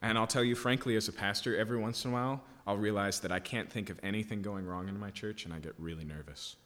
[0.00, 3.20] And I'll tell you frankly, as a pastor, every once in a while, I'll realize
[3.20, 6.04] that I can't think of anything going wrong in my church, and I get really
[6.04, 6.56] nervous.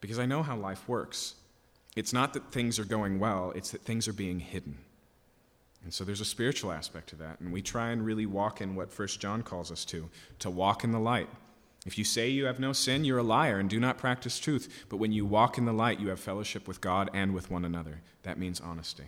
[0.00, 1.34] Because I know how life works.
[1.94, 4.78] It's not that things are going well, it's that things are being hidden.
[5.82, 8.74] And so there's a spiritual aspect to that, and we try and really walk in
[8.74, 11.28] what First John calls us to, to walk in the light.
[11.86, 14.84] If you say you have no sin, you're a liar and do not practice truth.
[14.88, 17.64] But when you walk in the light, you have fellowship with God and with one
[17.64, 18.00] another.
[18.24, 19.04] That means honesty.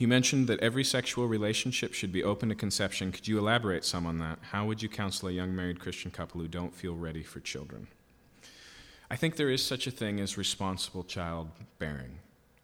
[0.00, 3.12] You mentioned that every sexual relationship should be open to conception.
[3.12, 4.38] Could you elaborate some on that?
[4.40, 7.86] How would you counsel a young married Christian couple who don't feel ready for children?
[9.10, 12.18] I think there is such a thing as responsible childbearing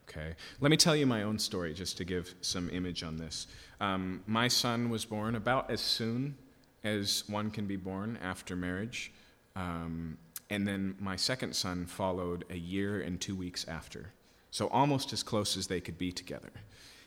[0.08, 0.34] okay?
[0.60, 3.46] Let me tell you my own story just to give some image on this.
[3.80, 6.36] Um, my son was born about as soon
[6.84, 9.12] as one can be born after marriage.
[9.54, 10.18] Um,
[10.48, 14.12] and then my second son followed a year and two weeks after.
[14.50, 16.52] So almost as close as they could be together.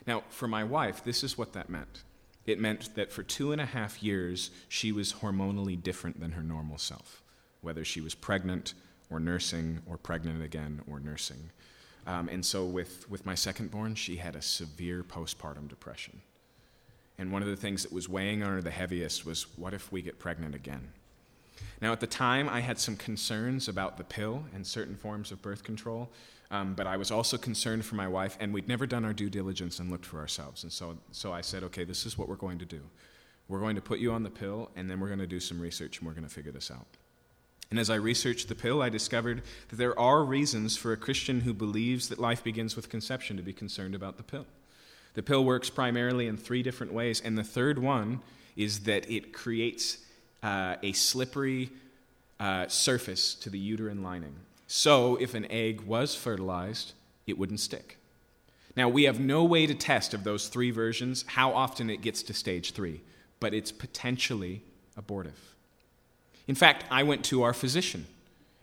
[0.06, 2.02] Now, for my wife, this is what that meant.
[2.46, 6.42] It meant that for two and a half years, she was hormonally different than her
[6.42, 7.22] normal self,
[7.60, 8.74] whether she was pregnant
[9.10, 11.50] or nursing or pregnant again or nursing.
[12.06, 16.22] Um, and so, with, with my second born, she had a severe postpartum depression.
[17.18, 19.92] And one of the things that was weighing on her the heaviest was what if
[19.92, 20.88] we get pregnant again?
[21.82, 25.42] Now, at the time, I had some concerns about the pill and certain forms of
[25.42, 26.10] birth control,
[26.50, 29.30] um, but I was also concerned for my wife, and we'd never done our due
[29.30, 30.62] diligence and looked for ourselves.
[30.64, 32.80] And so, so I said, okay, this is what we're going to do.
[33.48, 35.60] We're going to put you on the pill, and then we're going to do some
[35.60, 36.86] research, and we're going to figure this out.
[37.70, 41.42] And as I researched the pill, I discovered that there are reasons for a Christian
[41.42, 44.46] who believes that life begins with conception to be concerned about the pill.
[45.14, 48.20] The pill works primarily in three different ways, and the third one
[48.56, 49.98] is that it creates
[50.42, 51.70] uh, a slippery
[52.40, 54.34] uh, surface to the uterine lining.
[54.72, 56.92] So, if an egg was fertilized,
[57.26, 57.98] it wouldn't stick.
[58.76, 62.22] Now, we have no way to test of those three versions how often it gets
[62.22, 63.00] to stage three,
[63.40, 64.62] but it's potentially
[64.96, 65.56] abortive.
[66.46, 68.06] In fact, I went to our physician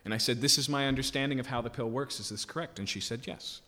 [0.05, 2.21] and I said, This is my understanding of how the pill works.
[2.21, 2.79] Is this correct?
[2.79, 3.59] And she said, Yes.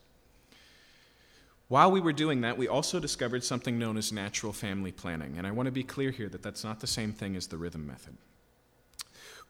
[1.68, 5.34] While we were doing that, we also discovered something known as natural family planning.
[5.36, 7.58] And I want to be clear here that that's not the same thing as the
[7.58, 8.16] rhythm method.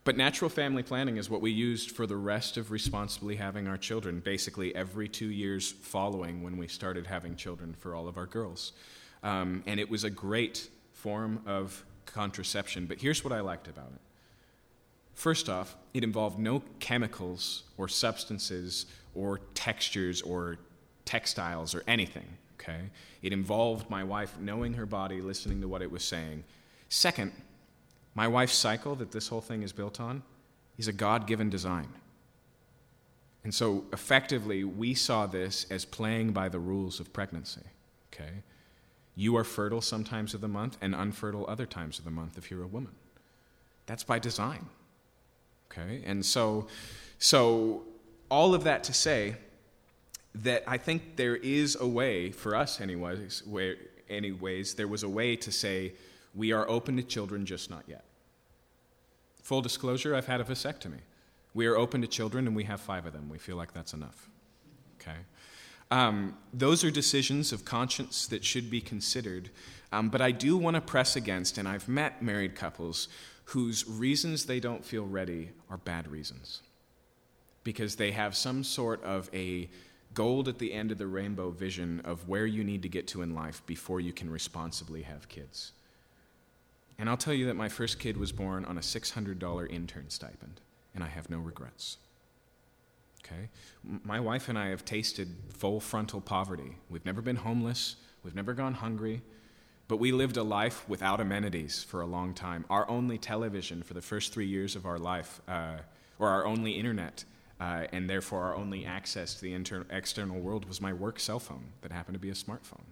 [0.04, 3.76] But natural family planning is what we used for the rest of responsibly having our
[3.76, 8.26] children, basically every two years following when we started having children for all of our
[8.26, 8.72] girls.
[9.22, 12.86] Um, and it was a great form of contraception.
[12.86, 14.00] But here's what I liked about it
[15.20, 20.56] First off, it involved no chemicals or substances or textures or
[21.04, 22.26] textiles or anything,
[22.58, 22.88] okay?
[23.20, 26.44] It involved my wife knowing her body, listening to what it was saying.
[26.88, 27.32] Second,
[28.14, 30.22] my wife's cycle that this whole thing is built on
[30.78, 31.88] is a God given design.
[33.44, 37.62] And so effectively, we saw this as playing by the rules of pregnancy,
[38.12, 38.42] okay?
[39.14, 42.50] You are fertile sometimes of the month and unfertile other times of the month if
[42.50, 42.92] you're a woman.
[43.86, 44.66] That's by design.
[45.70, 46.02] Okay?
[46.04, 46.68] And so,
[47.18, 47.82] so
[48.30, 49.36] all of that to say
[50.34, 53.76] that I think there is a way, for us anyways, where,
[54.08, 55.92] anyways, there was a way to say,
[56.34, 58.04] we are open to children, just not yet.
[59.42, 61.00] Full disclosure, I've had a vasectomy.
[61.54, 63.28] We are open to children, and we have five of them.
[63.28, 64.28] We feel like that's enough.
[65.00, 65.18] Okay?
[65.90, 69.50] Um, those are decisions of conscience that should be considered.
[69.92, 73.08] Um, but I do want to press against, and I've met married couples
[73.46, 76.62] whose reasons they don't feel ready are bad reasons.
[77.64, 79.68] Because they have some sort of a
[80.14, 83.22] gold at the end of the rainbow vision of where you need to get to
[83.22, 85.72] in life before you can responsibly have kids.
[87.00, 90.60] And I'll tell you that my first kid was born on a $600 intern stipend,
[90.94, 91.96] and I have no regrets.
[93.24, 93.48] Okay?
[93.82, 96.76] My wife and I have tasted full frontal poverty.
[96.90, 99.22] We've never been homeless, we've never gone hungry,
[99.88, 102.66] but we lived a life without amenities for a long time.
[102.68, 105.78] Our only television for the first three years of our life, uh,
[106.18, 107.24] or our only internet,
[107.58, 111.40] uh, and therefore our only access to the inter- external world was my work cell
[111.40, 112.84] phone that happened to be a smartphone.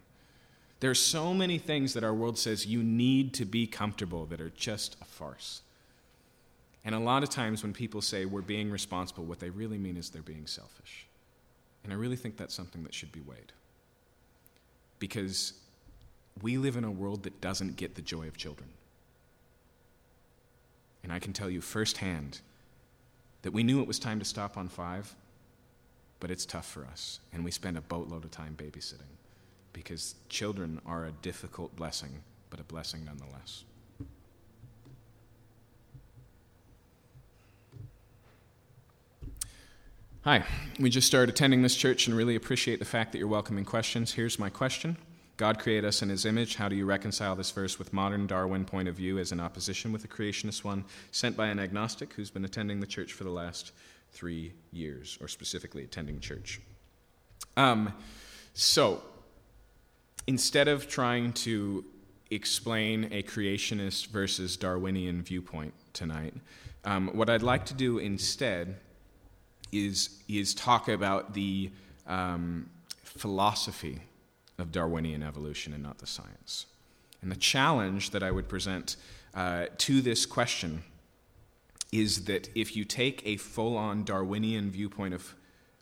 [0.80, 4.40] There are so many things that our world says you need to be comfortable that
[4.40, 5.62] are just a farce.
[6.84, 9.96] And a lot of times when people say we're being responsible, what they really mean
[9.96, 11.06] is they're being selfish.
[11.82, 13.52] And I really think that's something that should be weighed.
[15.00, 15.54] Because
[16.42, 18.68] we live in a world that doesn't get the joy of children.
[21.02, 22.40] And I can tell you firsthand
[23.42, 25.14] that we knew it was time to stop on five,
[26.20, 27.18] but it's tough for us.
[27.32, 29.17] And we spend a boatload of time babysitting
[29.78, 33.62] because children are a difficult blessing, but a blessing nonetheless.
[40.22, 40.42] Hi,
[40.80, 44.12] we just started attending this church and really appreciate the fact that you're welcoming questions.
[44.12, 44.96] Here's my question
[45.36, 46.56] God created us in his image.
[46.56, 49.92] How do you reconcile this verse with modern Darwin point of view as in opposition
[49.92, 53.30] with the creationist one sent by an agnostic who's been attending the church for the
[53.30, 53.70] last
[54.10, 56.60] three years, or specifically attending church?
[57.56, 57.92] Um,
[58.54, 59.02] so,
[60.28, 61.82] instead of trying to
[62.30, 66.34] explain a creationist versus Darwinian viewpoint tonight,
[66.84, 68.76] um, what I'd like to do instead
[69.72, 71.70] is, is talk about the
[72.06, 72.68] um,
[73.02, 74.02] philosophy
[74.58, 76.66] of Darwinian evolution and not the science.
[77.22, 78.96] And the challenge that I would present
[79.34, 80.82] uh, to this question
[81.90, 85.34] is that if you take a full on Darwinian viewpoint of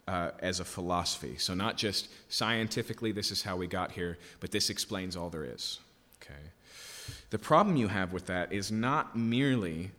[0.08, 1.36] uh, as a philosophy.
[1.38, 5.44] So, not just scientifically, this is how we got here, but this explains all there
[5.44, 5.80] is.
[6.22, 6.40] Okay?
[7.30, 9.90] The problem you have with that is not merely,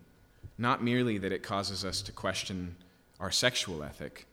[0.57, 2.75] not merely that it causes us to question
[3.19, 4.25] our sexual ethic,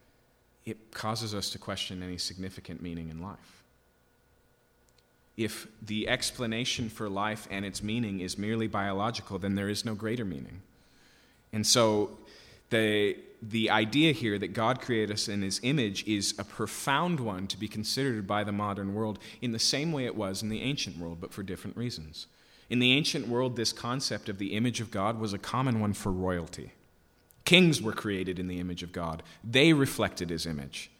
[0.67, 3.65] it causes us to question any significant meaning in life
[5.37, 9.95] if the explanation for life and its meaning is merely biological, then there is no
[9.95, 10.63] greater meaning.
[11.53, 12.11] And so
[12.71, 13.17] the,
[13.51, 17.59] the idea here that God created us in his image is a profound one to
[17.59, 20.99] be considered by the modern world in the same way it was in the ancient
[20.99, 22.27] world, but for different reasons.
[22.71, 25.93] In the ancient world, this concept of the image of God was a common one
[25.93, 26.73] for royalty.
[27.45, 30.91] Kings were created in the image of God, they reflected his image.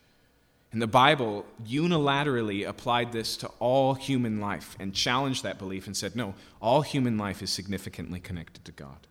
[0.73, 5.97] And the Bible unilaterally applied this to all human life and challenged that belief and
[5.97, 9.07] said, no, all human life is significantly connected to God.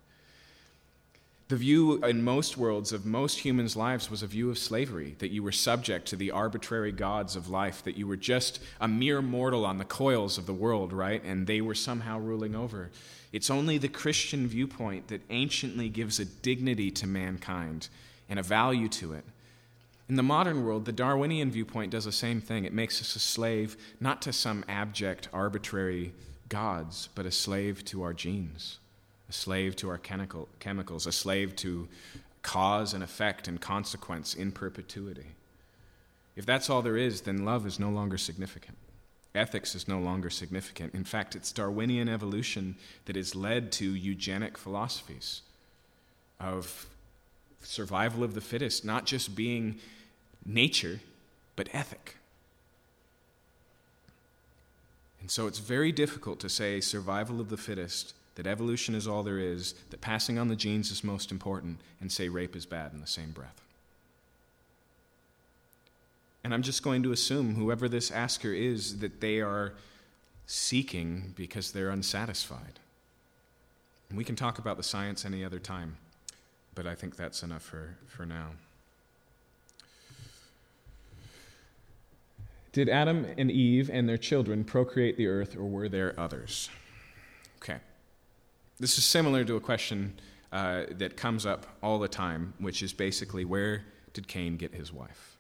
[1.54, 5.30] The view in most worlds of most humans' lives was a view of slavery, that
[5.30, 9.22] you were subject to the arbitrary gods of life, that you were just a mere
[9.22, 11.24] mortal on the coils of the world, right?
[11.24, 12.90] And they were somehow ruling over.
[13.32, 17.88] It's only the Christian viewpoint that anciently gives a dignity to mankind
[18.28, 19.24] and a value to it.
[20.10, 22.66] In the modern world, the Darwinian viewpoint does the same thing.
[22.66, 26.16] It makes us a slave not to some abject, arbitrary
[26.50, 28.80] gods, but a slave to our genes,
[29.34, 31.88] a slave to our chemical, chemicals, a slave to
[32.43, 35.26] cause and effect and consequence in perpetuity.
[36.35, 38.77] If that's all there is, then love is no longer significant.
[39.34, 40.93] Ethics is no longer significant.
[40.93, 45.41] In fact, it's Darwinian evolution that has led to eugenic philosophies
[46.39, 46.85] of
[47.64, 49.80] survival of the fittest, not just being
[50.45, 50.99] nature,
[51.55, 52.18] but ethic.
[55.22, 59.23] And so it's very difficult to say survival of the fittest, that evolution is all
[59.23, 62.93] there is, that passing on the genes is most important, and say rape is bad
[62.93, 63.61] in the same breath.
[66.43, 69.73] And I'm just going to assume, whoever this asker is, that they are
[70.45, 72.80] seeking because they're unsatisfied.
[74.10, 75.97] And we can talk about the science any other time
[76.76, 78.51] but I think that's enough for, for now.
[82.72, 86.69] Did Adam and Eve and their children procreate the earth, or were there others?
[87.61, 87.77] Okay.
[88.84, 90.19] This is similar to a question
[90.51, 94.91] uh, that comes up all the time, which is basically where did Cain get his
[94.91, 95.38] wife?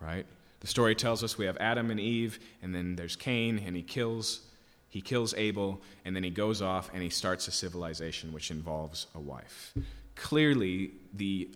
[0.00, 0.26] Right?
[0.58, 3.82] The story tells us we have Adam and Eve, and then there's Cain, and he
[3.82, 4.40] kills
[4.88, 9.06] he kills Abel, and then he goes off and he starts a civilization which involves
[9.14, 9.72] a wife
[10.16, 11.48] clearly the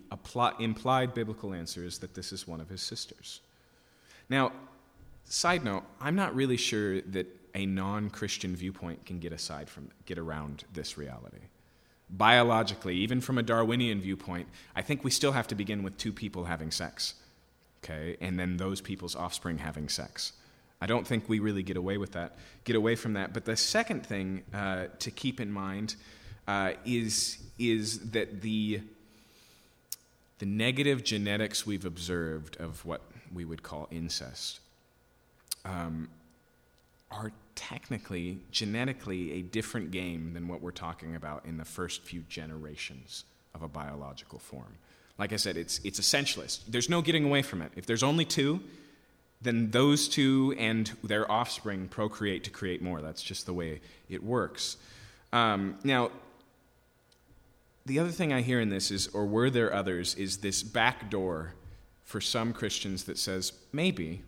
[0.59, 3.41] implied biblical answer is that this is one of his sisters.
[4.29, 4.51] Now,
[5.25, 7.27] side note, I'm not really sure that
[7.57, 11.41] a non-Christian viewpoint can get aside from get around this reality.
[12.07, 16.13] Biologically, even from a Darwinian viewpoint, I think we still have to begin with two
[16.13, 17.15] people having sex.
[17.83, 18.15] Okay?
[18.21, 20.33] And then those people's offspring having sex.
[20.79, 23.33] I don't think we really get away with that, get away from that.
[23.33, 25.95] But the second thing uh, to keep in mind
[26.47, 28.81] uh, is, is that the,
[30.37, 33.01] the negative genetics we've observed of what
[33.33, 34.59] we would call incest
[35.65, 36.07] um,
[37.11, 42.21] are technically, genetically, a different game than what we're talking about in the first few
[42.29, 43.25] generations
[43.55, 44.77] of a biological form.
[45.17, 46.59] Like I said, it's, it's essentialist.
[46.67, 47.71] There's no getting away from it.
[47.75, 48.61] If there's only two,
[49.41, 53.01] then those two and their offspring procreate to create more.
[53.01, 54.77] That's just the way it works.
[55.33, 56.11] Um, now,
[57.85, 61.09] the other thing I hear in this is, or were there others, is this back
[61.09, 61.53] door
[62.03, 64.23] for some Christians that says, maybe,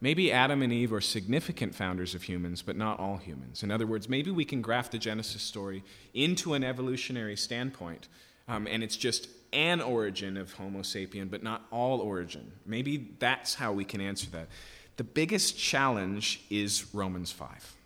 [0.00, 3.62] maybe Adam and Eve are significant founders of humans, but not all humans.
[3.62, 5.82] In other words, maybe we can graft the Genesis story
[6.14, 8.08] into an evolutionary standpoint,
[8.48, 12.52] um, and it's just an origin of Homo sapien, but not all origin.
[12.66, 14.48] Maybe that's how we can answer that.
[14.96, 17.76] The biggest challenge is Romans 5,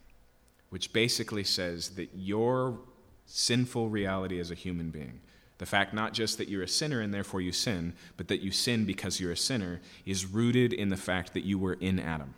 [0.70, 2.78] which basically says that your
[3.26, 5.20] sinful reality as a human being,
[5.62, 8.50] the fact not just that you're a sinner and therefore you sin, but that you
[8.50, 12.34] sin because you're a sinner, is rooted in the fact that you were in Adam.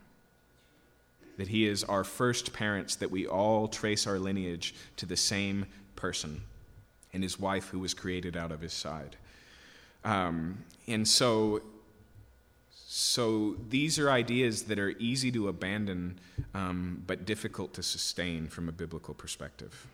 [1.38, 5.64] That he is our first parents, that we all trace our lineage to the same
[5.96, 6.42] person
[7.14, 9.16] and his wife who was created out of his side.
[10.05, 11.62] Um, and so,
[12.74, 16.20] so these are ideas that are easy to abandon
[16.52, 19.86] um, but difficult to sustain from a biblical perspective.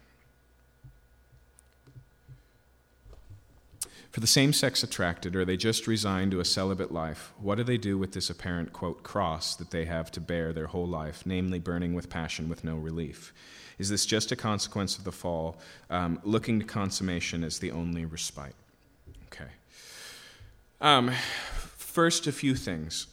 [4.11, 7.33] For the same sex attracted, are they just resigned to a celibate life?
[7.39, 10.67] What do they do with this apparent, quote, cross that they have to bear their
[10.67, 13.33] whole life, namely burning with passion with no relief?
[13.79, 15.59] Is this just a consequence of the fall,
[15.91, 18.55] um, looking to consummation as the only respite?
[19.33, 19.51] Okay.
[20.81, 21.13] Um,
[21.79, 23.07] first, a few things.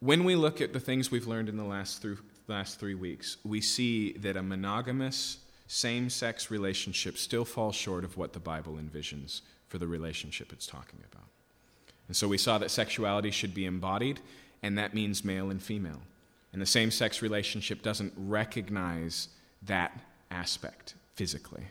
[0.00, 2.18] When we look at the things we've learned in the last, through,
[2.48, 8.16] last three weeks, we see that a monogamous same sex relationship still fall short of
[8.16, 11.26] what the Bible envisions for the relationship it's talking about.
[12.08, 14.20] And so we saw that sexuality should be embodied,
[14.62, 16.02] and that means male and female.
[16.52, 19.28] And the same sex relationship doesn't recognize
[19.62, 19.98] that
[20.30, 21.64] aspect physically.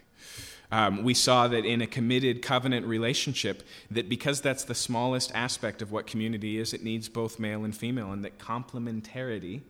[0.71, 5.81] Um, we saw that in a committed covenant relationship, that because that's the smallest aspect
[5.81, 9.61] of what community is, it needs both male and female, and that complementarity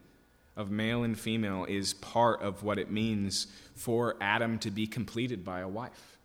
[0.55, 5.43] of male and female is part of what it means for Adam to be completed
[5.43, 6.17] by a wife.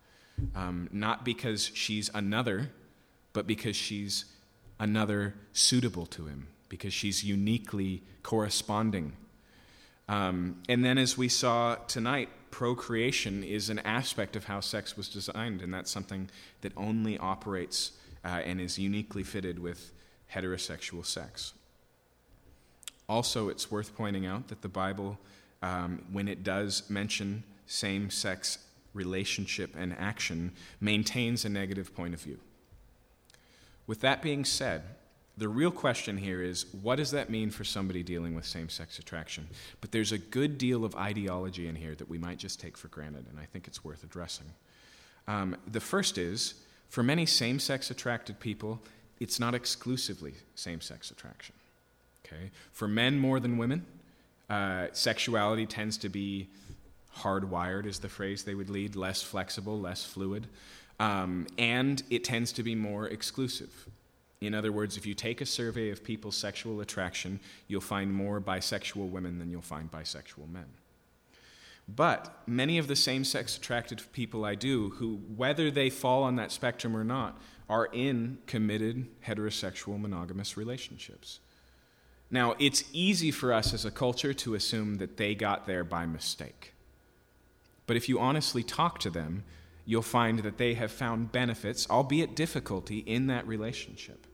[0.55, 2.71] Um, not because she's another,
[3.33, 4.25] but because she's
[4.79, 9.11] another suitable to him because she's uniquely corresponding.
[10.07, 15.09] Um, and then, as we saw tonight, procreation is an aspect of how sex was
[15.09, 16.29] designed, and that's something
[16.61, 17.91] that only operates
[18.23, 19.91] uh, and is uniquely fitted with
[20.33, 21.53] heterosexual sex.
[23.11, 25.19] Also, it's worth pointing out that the Bible,
[25.61, 28.59] um, when it does mention same sex
[28.93, 32.39] relationship and action, maintains a negative point of view.
[33.85, 34.83] With that being said,
[35.37, 38.97] the real question here is what does that mean for somebody dealing with same sex
[38.97, 39.49] attraction?
[39.81, 42.87] But there's a good deal of ideology in here that we might just take for
[42.87, 44.47] granted, and I think it's worth addressing.
[45.27, 46.53] Um, the first is
[46.87, 48.79] for many same sex attracted people,
[49.19, 51.55] it's not exclusively same sex attraction.
[52.31, 52.51] Okay?
[52.71, 53.85] For men more than women,
[54.49, 56.47] uh, sexuality tends to be
[57.17, 60.47] hardwired, is the phrase they would lead, less flexible, less fluid,
[60.99, 63.87] um, and it tends to be more exclusive.
[64.39, 68.41] In other words, if you take a survey of people's sexual attraction, you'll find more
[68.41, 70.65] bisexual women than you'll find bisexual men.
[71.87, 76.37] But many of the same sex attracted people I do, who, whether they fall on
[76.37, 77.39] that spectrum or not,
[77.69, 81.39] are in committed heterosexual monogamous relationships.
[82.31, 86.05] Now, it's easy for us as a culture to assume that they got there by
[86.05, 86.73] mistake.
[87.85, 89.43] But if you honestly talk to them,
[89.85, 94.25] you'll find that they have found benefits, albeit difficulty, in that relationship.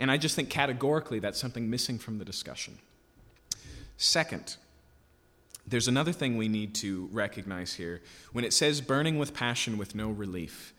[0.00, 2.78] And I just think categorically that's something missing from the discussion.
[3.98, 4.56] Second,
[5.66, 8.00] there's another thing we need to recognize here.
[8.32, 10.72] When it says burning with passion with no relief,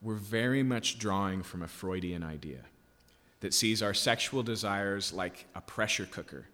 [0.00, 2.64] we're very much drawing from a Freudian idea
[3.42, 6.46] that sees our sexual desires like a pressure cooker.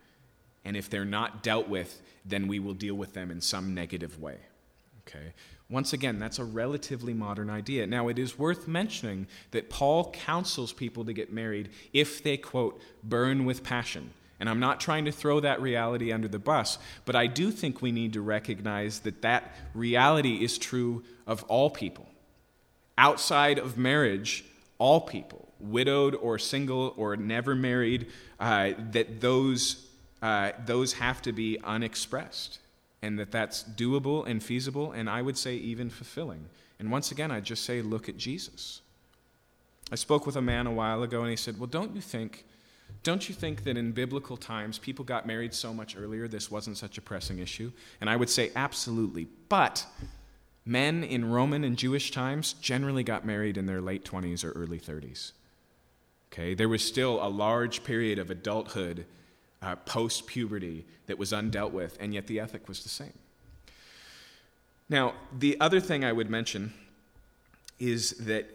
[0.65, 4.21] And if they're not dealt with, then we will deal with them in some negative
[4.21, 4.39] way.
[5.07, 5.33] Okay?
[5.71, 7.87] Once again, that's a relatively modern idea.
[7.87, 12.81] Now, it is worth mentioning that Paul counsels people to get married if they, quote,
[13.05, 14.11] burn with passion.
[14.41, 17.83] And I'm not trying to throw that reality under the bus, but I do think
[17.83, 22.07] we need to recognize that that reality is true of all people.
[22.97, 24.45] Outside of marriage,
[24.79, 28.07] all people, widowed or single or never married,
[28.41, 29.87] uh, that those,
[30.23, 32.59] uh, those have to be unexpressed
[33.03, 36.47] and that that's doable and feasible, and I would say even fulfilling.
[36.79, 38.81] And once again, I just say, look at Jesus.
[39.91, 42.45] I spoke with a man a while ago, and he said, Well, don't you think.
[43.03, 46.79] Don't you think that in biblical times people got married so much earlier this wasn't
[46.79, 47.71] such a pressing issue?
[48.01, 49.29] And I would say absolutely.
[49.49, 49.87] But
[50.65, 54.81] men in Roman and Jewish times generally got married in their late 20s or early
[54.81, 55.33] 30s.
[56.33, 59.07] Okay, there was still a large period of adulthood
[59.63, 63.15] uh, post puberty that was undealt with, and yet the ethic was the same.
[64.89, 66.73] Now, the other thing I would mention
[67.79, 68.47] is that,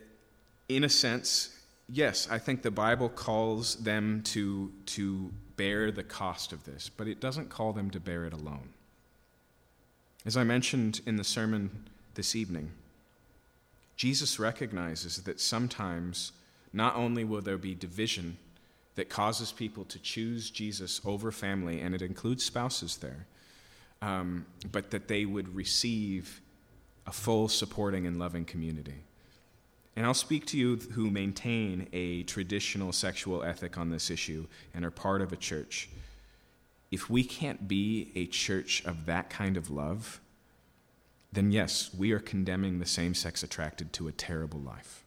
[0.69, 1.55] in a sense,
[1.89, 7.07] yes, I think the Bible calls them to, to bear the cost of this, but
[7.07, 8.69] it doesn't call them to bear it alone.
[10.25, 11.69] As I mentioned in the sermon
[12.15, 12.71] this evening,
[13.95, 16.31] Jesus recognizes that sometimes
[16.73, 18.37] not only will there be division
[18.95, 23.25] that causes people to choose Jesus over family, and it includes spouses there,
[24.01, 26.41] um, but that they would receive
[27.07, 29.03] a full, supporting, and loving community.
[29.95, 34.83] And I'll speak to you who maintain a traditional sexual ethic on this issue and
[34.83, 35.89] are part of a church.
[36.91, 40.19] If we can't be a church of that kind of love,
[41.31, 45.02] then yes, we are condemning the same sex attracted to a terrible life.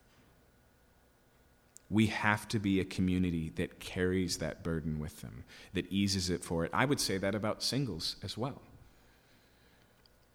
[1.89, 5.45] We have to be a community that carries that burden with them,
[5.75, 6.71] that eases it for it.
[6.73, 8.61] I would say that about singles as well.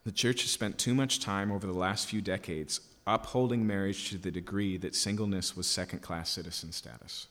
[0.06, 4.18] The church has spent too much time over the last few decades upholding marriage to
[4.18, 7.28] the degree that singleness was second class citizen status.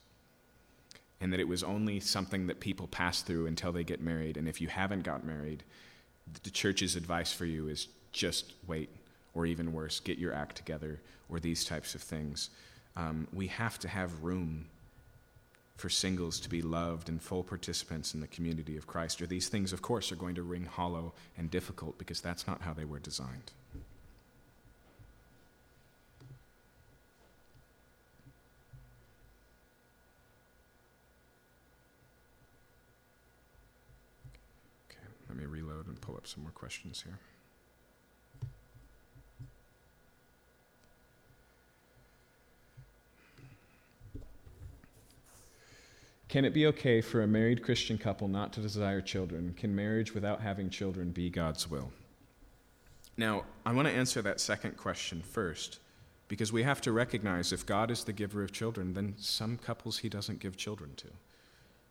[1.20, 4.36] And that it was only something that people pass through until they get married.
[4.36, 5.62] And if you haven't got married,
[6.42, 8.90] the church's advice for you is just wait,
[9.34, 12.50] or even worse, get your act together, or these types of things
[13.00, 14.66] um, we have to have room
[15.76, 19.48] for singles to be loved and full participants in the community of Christ, or these
[19.48, 22.84] things, of course, are going to ring hollow and difficult because that's not how they
[22.84, 23.52] were designed.
[34.90, 37.18] Okay, let me reload and pull up some more questions here.
[46.30, 49.52] Can it be okay for a married Christian couple not to desire children?
[49.56, 51.90] Can marriage without having children be God's will?
[53.16, 55.80] Now, I want to answer that second question first
[56.28, 59.98] because we have to recognize if God is the giver of children, then some couples
[59.98, 61.08] he doesn't give children to.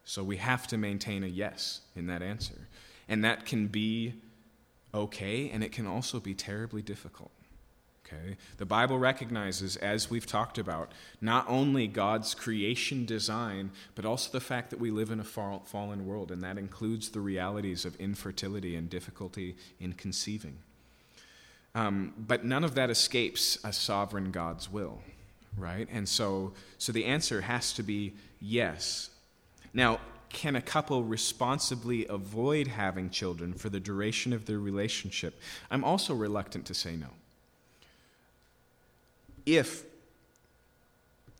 [0.05, 2.69] So we have to maintain a yes in that answer.
[3.09, 4.13] And that can be
[4.93, 7.31] okay, and it can also be terribly difficult.
[8.11, 8.37] Okay?
[8.57, 10.91] The Bible recognizes, as we've talked about,
[11.21, 16.05] not only God's creation design, but also the fact that we live in a fallen
[16.05, 20.57] world, and that includes the realities of infertility and difficulty in conceiving.
[21.75, 24.99] Um, but none of that escapes a sovereign God's will,
[25.57, 25.87] right?
[25.91, 29.11] And so, so the answer has to be yes.
[29.73, 29.99] Now,
[30.29, 35.39] can a couple responsibly avoid having children for the duration of their relationship?
[35.69, 37.07] I'm also reluctant to say no
[39.57, 39.85] if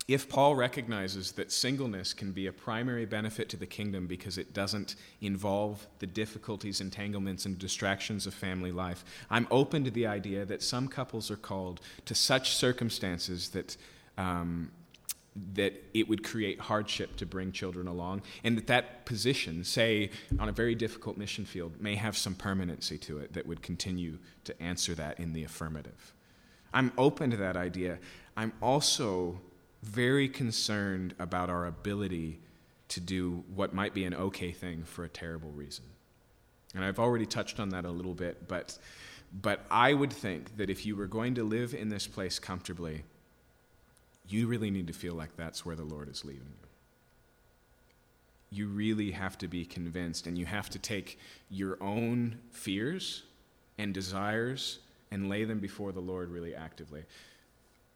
[0.07, 4.53] if Paul recognizes that singleness can be a primary benefit to the kingdom because it
[4.55, 10.45] doesn't involve the difficulties, entanglements, and distractions of family life, I'm open to the idea
[10.45, 13.77] that some couples are called to such circumstances that,
[14.17, 14.71] um,
[15.53, 20.09] that it would create hardship to bring children along, and that that position, say
[20.39, 24.17] on a very difficult mission field, may have some permanency to it that would continue
[24.45, 26.15] to answer that in the affirmative.
[26.73, 27.99] I'm open to that idea.
[28.37, 29.39] I'm also
[29.83, 32.39] very concerned about our ability
[32.89, 35.85] to do what might be an okay thing for a terrible reason.
[36.75, 38.77] And I've already touched on that a little bit, but,
[39.41, 43.03] but I would think that if you were going to live in this place comfortably,
[44.27, 46.67] you really need to feel like that's where the Lord is leading you.
[48.51, 51.19] You really have to be convinced, and you have to take
[51.49, 53.23] your own fears
[53.77, 54.79] and desires
[55.11, 57.03] and lay them before the Lord really actively.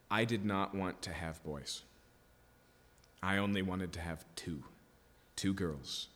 [0.10, 1.84] I did not want to have boys.
[3.22, 4.64] I only wanted to have two,
[5.36, 6.08] two girls.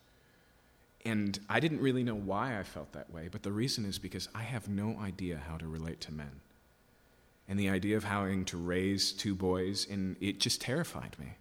[1.06, 4.28] and I didn't really know why I felt that way, but the reason is because
[4.36, 6.42] I have no idea how to relate to men.
[7.48, 11.36] And the idea of having to raise two boys, and it just terrified me.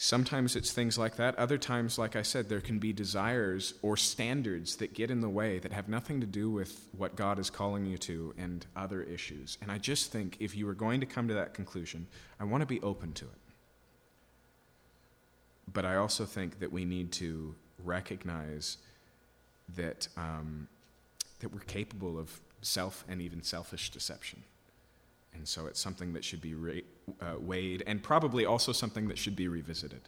[0.00, 1.36] Sometimes it's things like that.
[1.40, 5.28] Other times, like I said, there can be desires or standards that get in the
[5.28, 9.02] way that have nothing to do with what God is calling you to and other
[9.02, 9.58] issues.
[9.60, 12.06] And I just think if you are going to come to that conclusion,
[12.38, 13.40] I want to be open to it.
[15.72, 18.76] But I also think that we need to recognize
[19.74, 20.68] that, um,
[21.40, 24.44] that we're capable of self and even selfish deception.
[25.38, 26.72] And so it's something that should be ra-
[27.22, 30.00] uh, weighed and probably also something that should be revisited.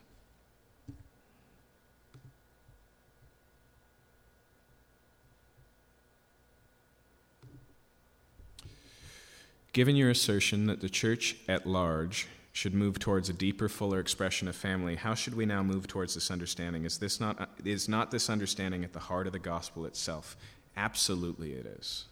[9.73, 14.49] Given your assertion that the church at large should move towards a deeper, fuller expression
[14.49, 16.85] of family, how should we now move towards this understanding?
[16.85, 20.37] Is, this not, is not this understanding at the heart of the gospel itself?
[20.77, 22.07] Absolutely, it is.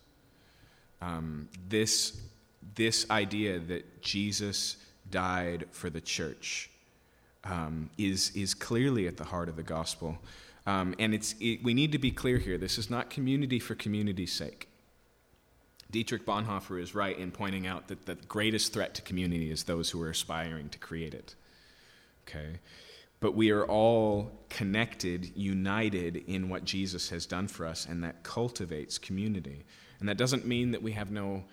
[1.03, 2.21] Um, this
[2.75, 4.77] this idea that Jesus
[5.11, 6.71] died for the church
[7.45, 10.19] um, is, is clearly at the heart of the gospel.
[10.67, 13.75] Um, and it's, it, we need to be clear here this is not community for
[13.75, 14.69] community's sake.
[15.91, 19.91] Dietrich Bonhoeffer is right in pointing out that the greatest threat to community is those
[19.91, 21.35] who are aspiring to create it.
[22.29, 22.59] Okay?
[23.21, 28.23] But we are all connected, united in what Jesus has done for us, and that
[28.23, 29.65] cultivates community.
[29.99, 31.45] And that doesn't mean that we have no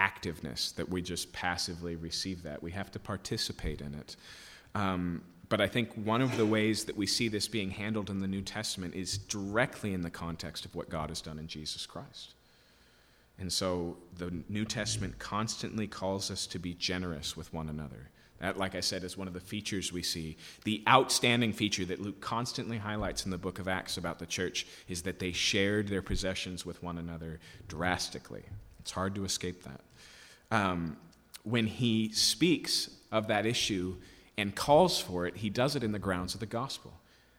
[0.00, 2.62] activeness, that we just passively receive that.
[2.62, 4.16] We have to participate in it.
[4.74, 8.20] Um, but I think one of the ways that we see this being handled in
[8.20, 11.86] the New Testament is directly in the context of what God has done in Jesus
[11.86, 12.34] Christ.
[13.38, 18.10] And so the New Testament constantly calls us to be generous with one another.
[18.38, 20.36] That, like I said, is one of the features we see.
[20.64, 24.66] The outstanding feature that Luke constantly highlights in the book of Acts about the church
[24.88, 28.44] is that they shared their possessions with one another drastically.
[28.78, 29.80] It's hard to escape that.
[30.50, 30.96] Um,
[31.42, 33.96] when he speaks of that issue
[34.36, 36.92] and calls for it, he does it in the grounds of the gospel.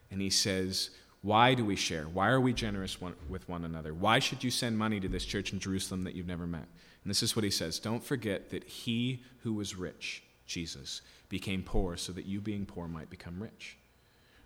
[0.09, 2.03] And he says, Why do we share?
[2.03, 3.93] Why are we generous one, with one another?
[3.93, 6.67] Why should you send money to this church in Jerusalem that you've never met?
[7.03, 11.63] And this is what he says Don't forget that he who was rich, Jesus, became
[11.63, 13.77] poor so that you, being poor, might become rich.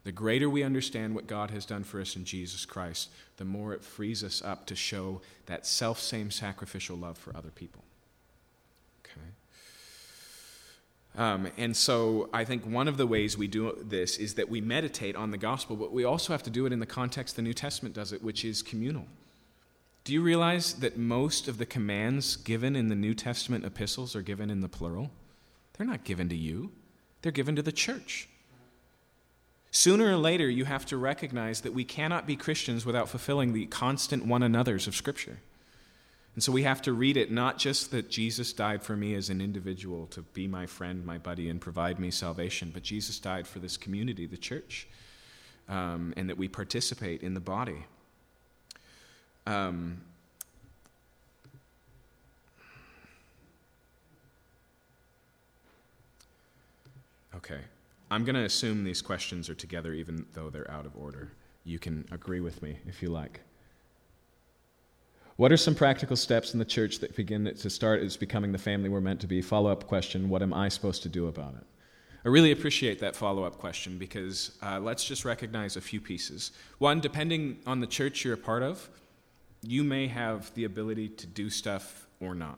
[0.04, 3.74] The greater we understand what God has done for us in Jesus Christ, the more
[3.74, 7.84] it frees us up to show that self same sacrificial love for other people.
[9.04, 9.28] Okay?
[11.18, 14.60] Um, and so I think one of the ways we do this is that we
[14.60, 17.42] meditate on the gospel, but we also have to do it in the context the
[17.42, 19.06] New Testament does it, which is communal.
[20.04, 24.22] Do you realize that most of the commands given in the New Testament epistles are
[24.22, 25.10] given in the plural?
[25.78, 26.72] They're not given to you,
[27.22, 28.28] they're given to the church.
[29.72, 33.66] Sooner or later, you have to recognize that we cannot be Christians without fulfilling the
[33.66, 35.40] constant one another's of Scripture.
[36.36, 39.30] And so we have to read it not just that Jesus died for me as
[39.30, 43.48] an individual to be my friend, my buddy, and provide me salvation, but Jesus died
[43.48, 44.86] for this community, the church,
[45.70, 47.86] um, and that we participate in the body.
[49.48, 50.02] Um,
[57.34, 57.62] okay.
[58.12, 61.32] I'm going to assume these questions are together even though they're out of order.
[61.64, 63.40] You can agree with me if you like.
[65.38, 68.58] What are some practical steps in the church that begin to start as becoming the
[68.58, 69.42] family we're meant to be?
[69.42, 71.66] Follow up question What am I supposed to do about it?
[72.24, 76.52] I really appreciate that follow up question because uh, let's just recognize a few pieces.
[76.80, 78.90] One, depending on the church you're a part of,
[79.62, 82.58] you may have the ability to do stuff or not,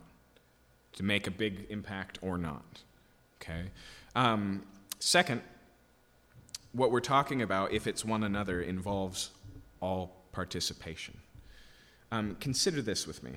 [0.94, 2.84] to make a big impact or not.
[3.41, 3.72] Okay?
[4.16, 4.64] Um,
[4.99, 5.41] Second,
[6.72, 9.30] what we're talking about, if it's one another, involves
[9.80, 11.20] all participation.
[12.12, 13.32] Um, consider this with me.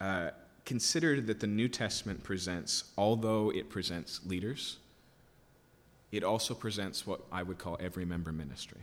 [0.00, 0.30] Uh,
[0.64, 4.78] consider that the New Testament presents, although it presents leaders,
[6.12, 8.80] it also presents what I would call every member ministry.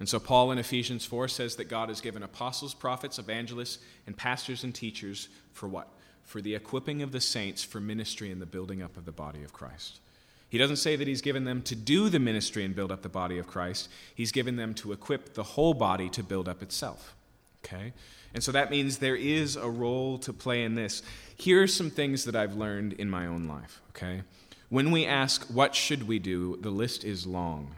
[0.00, 4.16] And so, Paul in Ephesians 4 says that God has given apostles, prophets, evangelists, and
[4.16, 5.88] pastors and teachers for what?
[6.22, 9.42] For the equipping of the saints for ministry and the building up of the body
[9.42, 10.00] of Christ.
[10.50, 13.08] He doesn't say that he's given them to do the ministry and build up the
[13.08, 13.88] body of Christ.
[14.14, 17.14] He's given them to equip the whole body to build up itself.
[17.64, 17.92] Okay?
[18.34, 21.02] And so that means there is a role to play in this.
[21.36, 23.80] Here are some things that I've learned in my own life.
[23.90, 24.22] Okay?
[24.68, 27.74] When we ask, what should we do, the list is long.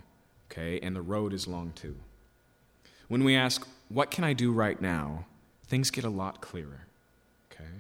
[0.51, 0.81] Okay?
[0.81, 1.97] And the road is long too.
[3.09, 5.27] When we ask, what can I do right now,
[5.67, 6.87] things get a lot clearer.
[7.53, 7.71] Okay?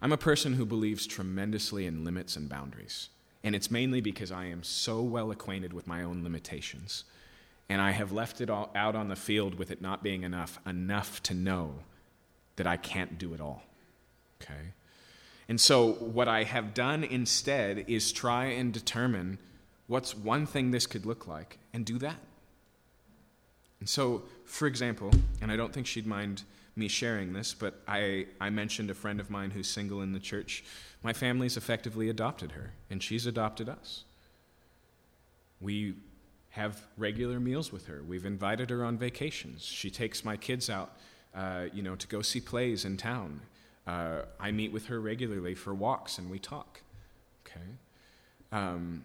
[0.00, 3.08] I'm a person who believes tremendously in limits and boundaries.
[3.42, 7.04] And it's mainly because I am so well acquainted with my own limitations.
[7.68, 10.58] And I have left it all out on the field with it not being enough,
[10.66, 11.74] enough to know
[12.56, 13.62] that I can't do it all.
[14.42, 14.72] Okay?
[15.48, 19.38] And so, what I have done instead is try and determine
[19.86, 22.18] what's one thing this could look like and do that.
[23.80, 26.42] And so, for example, and I don't think she'd mind
[26.76, 30.18] me sharing this, but I, I mentioned a friend of mine who's single in the
[30.18, 30.64] church.
[31.02, 34.04] My family's effectively adopted her, and she's adopted us.
[35.60, 35.94] We
[36.58, 38.02] have regular meals with her.
[38.06, 39.64] We've invited her on vacations.
[39.64, 40.96] She takes my kids out,
[41.34, 43.40] uh, you know, to go see plays in town.
[43.86, 46.80] Uh, I meet with her regularly for walks, and we talk.
[47.46, 47.66] Okay.
[48.50, 49.04] Um,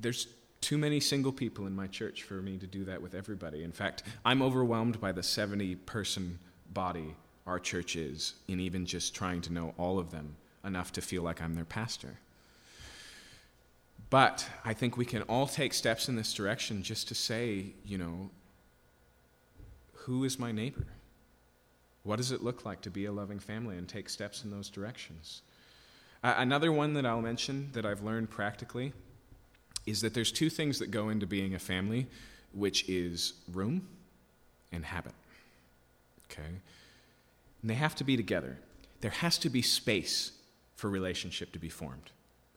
[0.00, 0.26] there's
[0.60, 3.62] too many single people in my church for me to do that with everybody.
[3.62, 6.40] In fact, I'm overwhelmed by the 70 person
[6.72, 7.14] body
[7.46, 11.22] our church is in even just trying to know all of them enough to feel
[11.22, 12.18] like I'm their pastor.
[14.12, 17.96] But I think we can all take steps in this direction just to say, you
[17.96, 18.28] know,
[19.94, 20.84] who is my neighbor?
[22.02, 24.68] What does it look like to be a loving family and take steps in those
[24.68, 25.40] directions?
[26.22, 28.92] Uh, another one that I'll mention that I've learned practically
[29.86, 32.06] is that there's two things that go into being a family,
[32.52, 33.88] which is room
[34.72, 35.14] and habit.
[36.30, 36.52] Okay?
[37.62, 38.58] And they have to be together.
[39.00, 40.32] There has to be space
[40.76, 42.10] for relationship to be formed.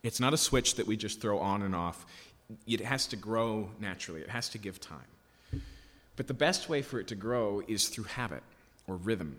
[0.06, 2.06] It's not a switch that we just throw on and off.
[2.68, 5.62] It has to grow naturally, it has to give time.
[6.16, 8.44] But the best way for it to grow is through habit
[8.88, 9.38] or rhythm.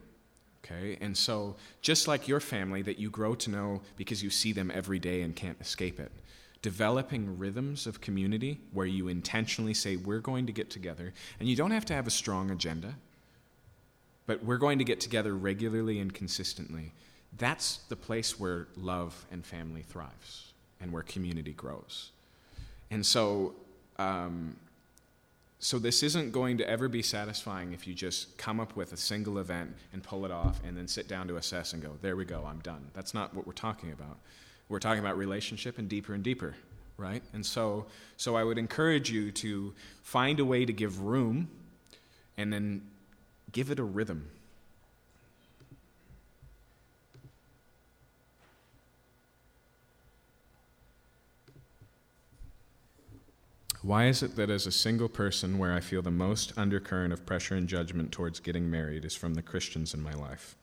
[0.65, 0.99] Okay?
[1.01, 4.73] And so, just like your family that you grow to know because you see them
[4.75, 6.11] every day and can't escape it,
[6.63, 11.55] developing rhythms of community where you intentionally say, We're going to get together, and you
[11.55, 12.97] don't have to have a strong agenda,
[14.27, 16.93] but we're going to get together regularly and consistently.
[17.39, 20.47] That's the place where love and family thrives
[20.81, 22.11] and where community grows.
[22.91, 23.55] And so,
[23.99, 24.57] um,
[25.59, 28.97] so this isn't going to ever be satisfying if you just come up with a
[28.97, 32.15] single event and pull it off and then sit down to assess and go, there
[32.15, 32.91] we go, I'm done.
[32.93, 34.19] That's not what we're talking about.
[34.69, 36.55] We're talking about relationship and deeper and deeper,
[36.97, 37.23] right?
[37.33, 37.87] And so,
[38.17, 41.49] so I would encourage you to find a way to give room
[42.37, 42.83] and then
[43.53, 44.29] give it a rhythm.
[53.87, 57.25] Why is it that as a single person, where I feel the most undercurrent of
[57.25, 60.57] pressure and judgment towards getting married is from the Christians in my life?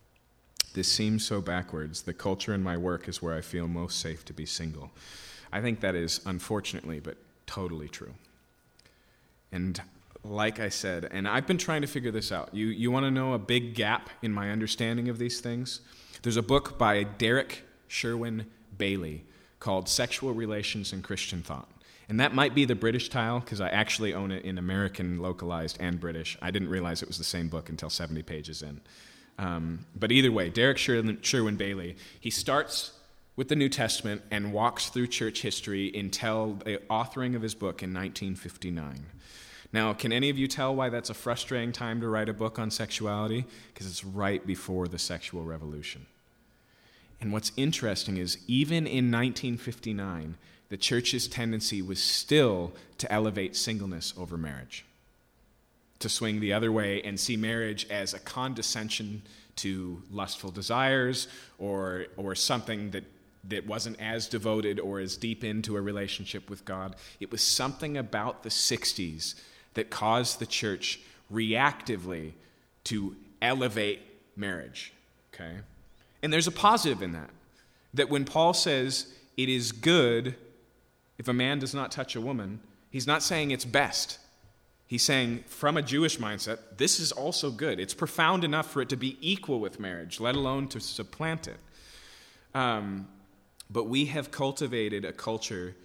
[0.74, 2.02] This seems so backwards.
[2.02, 4.92] The culture in my work is where I feel most safe to be single.
[5.54, 7.16] I think that is unfortunately, but
[7.48, 8.14] totally true.
[9.54, 9.82] And
[10.26, 12.54] like I said, and I've been trying to figure this out.
[12.54, 15.80] You, you want to know a big gap in my understanding of these things?
[16.24, 18.48] There's a book by Derrick Sherwin
[18.78, 19.24] Bailey
[19.62, 21.70] called Sexual Relations and Christian Thought.
[22.10, 25.78] And that might be the British tile because I actually own it in American localized
[25.80, 26.38] and British.
[26.42, 28.82] I didn't realize it was the same book until 70 pages in.
[29.40, 32.92] Um, but either way, Derrick Sherwin, Sherwin Bailey, he starts
[33.36, 37.82] with the New Testament and walks through church history until the authoring of his book
[37.82, 39.06] in 1959.
[39.72, 42.60] Now, can any of you tell why that's a frustrating time to write a book
[42.60, 43.46] on sexuality?
[43.74, 46.06] Because it's right before the sexual revolution.
[47.20, 50.38] And what's interesting is, even in 1959,
[50.74, 54.84] the church's tendency was still to elevate singleness over marriage,
[56.00, 59.22] to swing the other way and see marriage as a condescension
[59.56, 61.28] to lustful desires
[61.60, 63.04] or, or something that,
[63.44, 66.96] that wasn't as devoted or as deep into a relationship with God.
[67.20, 69.36] It was something about the 60s
[69.76, 71.00] that caused the church
[71.32, 72.32] reactively
[72.86, 74.02] to elevate
[74.36, 74.92] marriage.
[75.36, 75.58] Okay?
[76.24, 77.30] And there's a positive in that.
[77.94, 80.34] That when Paul says it is good
[81.24, 82.60] if a man does not touch a woman,
[82.90, 84.20] he's not saying it's best.
[84.88, 87.80] He's saying, from a Jewish mindset, this is also good.
[87.80, 91.56] It's profound enough for it to be equal with marriage, let alone to supplant it.
[92.54, 93.08] Um,
[93.72, 95.78] but we have cultivated a culture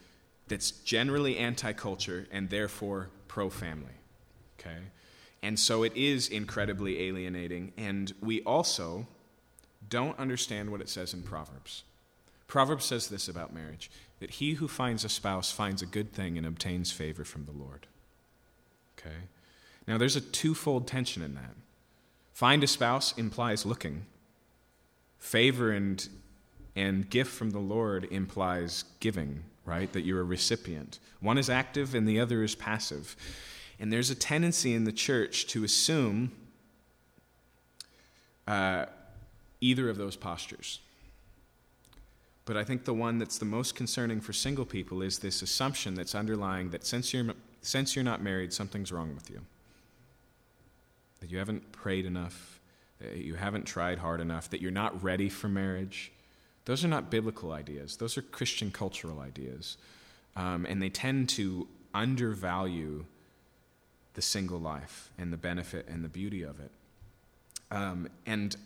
[0.49, 3.95] that's generally anti culture and therefore pro family.
[4.59, 4.79] Okay?
[5.41, 7.73] And so it is incredibly alienating.
[7.77, 9.07] And we also
[9.89, 11.85] don't understand what it says in Proverbs.
[12.49, 13.89] Proverbs says this about marriage
[14.21, 17.53] that he who finds a spouse finds a good thing and obtains favor from the
[17.53, 17.87] Lord.
[18.99, 19.17] Okay?
[19.87, 21.55] Now, there's a twofold tension in that.
[22.33, 24.07] Find a spouse implies looking,
[25.19, 26.09] favor and,
[26.77, 29.93] and gift from the Lord implies giving, right?
[29.93, 30.99] That you're a recipient.
[31.21, 33.17] One is active and the other is passive.
[33.81, 36.33] And there's a tendency in the church to assume
[38.47, 38.87] uh,
[39.61, 40.81] either of those postures.
[42.49, 45.93] But I think the one that's the most concerning for single people is this assumption
[45.93, 49.43] that's underlying that since you're, since you're not married, something's wrong with you.
[51.21, 52.59] That you haven't prayed enough,
[53.01, 56.11] that you haven't tried hard enough, that you're not ready for marriage.
[56.65, 59.77] Those are not biblical ideas, those are Christian cultural ideas.
[60.35, 63.05] Um, and they tend to undervalue
[64.15, 66.71] the single life and the benefit and the beauty of it.
[67.71, 68.57] Um, and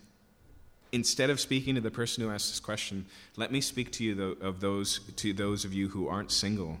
[0.93, 3.05] instead of speaking to the person who asked this question,
[3.35, 6.77] let me speak to you of those to those of you who aren't single.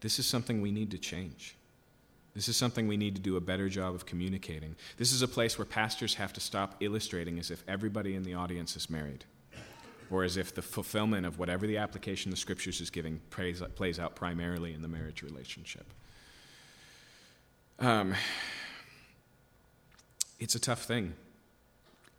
[0.00, 1.54] This is something we need to change.
[2.34, 4.76] This is something we need to do a better job of communicating.
[4.96, 8.34] This is a place where pastors have to stop illustrating as if everybody in the
[8.34, 9.24] audience is married,
[10.10, 13.98] or as if the fulfillment of whatever the application the scriptures is giving plays, plays
[13.98, 15.86] out primarily in the marriage relationship.
[17.80, 18.14] Um,
[20.38, 21.14] it's a tough thing.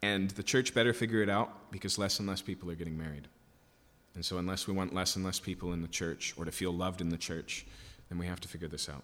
[0.02, 3.28] And the church better figure it out because less and less people are getting married.
[4.16, 6.72] And so, unless we want less and less people in the church or to feel
[6.72, 7.66] loved in the church,
[8.10, 9.04] then we have to figure this out.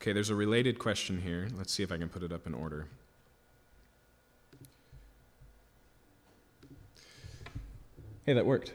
[0.00, 1.48] Okay, there's a related question here.
[1.56, 2.86] Let's see if I can put it up in order.
[8.26, 8.72] Hey, that worked.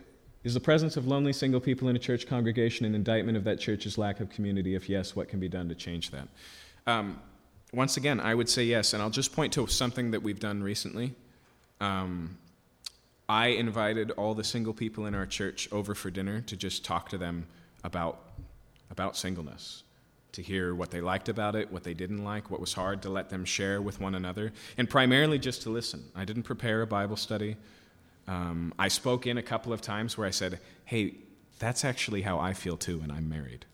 [0.47, 3.59] Is the presence of lonely single people in a church congregation an indictment of that
[3.59, 4.75] church's lack of community?
[4.75, 6.29] If yes, what can be done to change that?
[6.85, 7.19] Um,
[7.73, 10.63] once again, I would say yes, and I'll just point to something that we've done
[10.63, 11.13] recently.
[11.81, 12.37] Um,
[13.27, 17.09] I invited all the single people in our church over for dinner to just talk
[17.09, 17.45] to them
[17.83, 18.17] about,
[18.89, 19.83] about singleness,
[20.31, 23.09] to hear what they liked about it, what they didn't like, what was hard, to
[23.09, 26.05] let them share with one another, and primarily just to listen.
[26.15, 27.57] I didn't prepare a Bible study.
[28.27, 31.15] Um, I spoke in a couple of times where I said, hey,
[31.59, 33.65] that's actually how I feel too, and I'm married.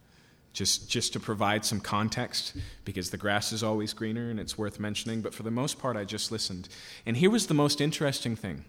[0.54, 2.56] Just, just to provide some context,
[2.86, 5.98] because the grass is always greener and it's worth mentioning, but for the most part,
[5.98, 6.70] I just listened.
[7.06, 8.64] And here was the most interesting thing.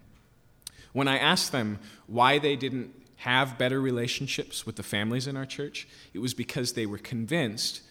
[0.94, 5.44] When I asked them why they didn't have better relationships with the families in our
[5.44, 7.82] church, it was because they were convinced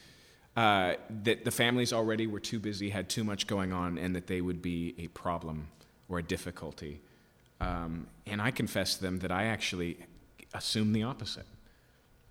[0.56, 4.28] uh, that the families already were too busy, had too much going on, and that
[4.28, 5.68] they would be a problem
[6.10, 6.99] or a difficulty
[7.59, 9.97] um, and I confess to them that I actually
[10.53, 11.45] assume the opposite.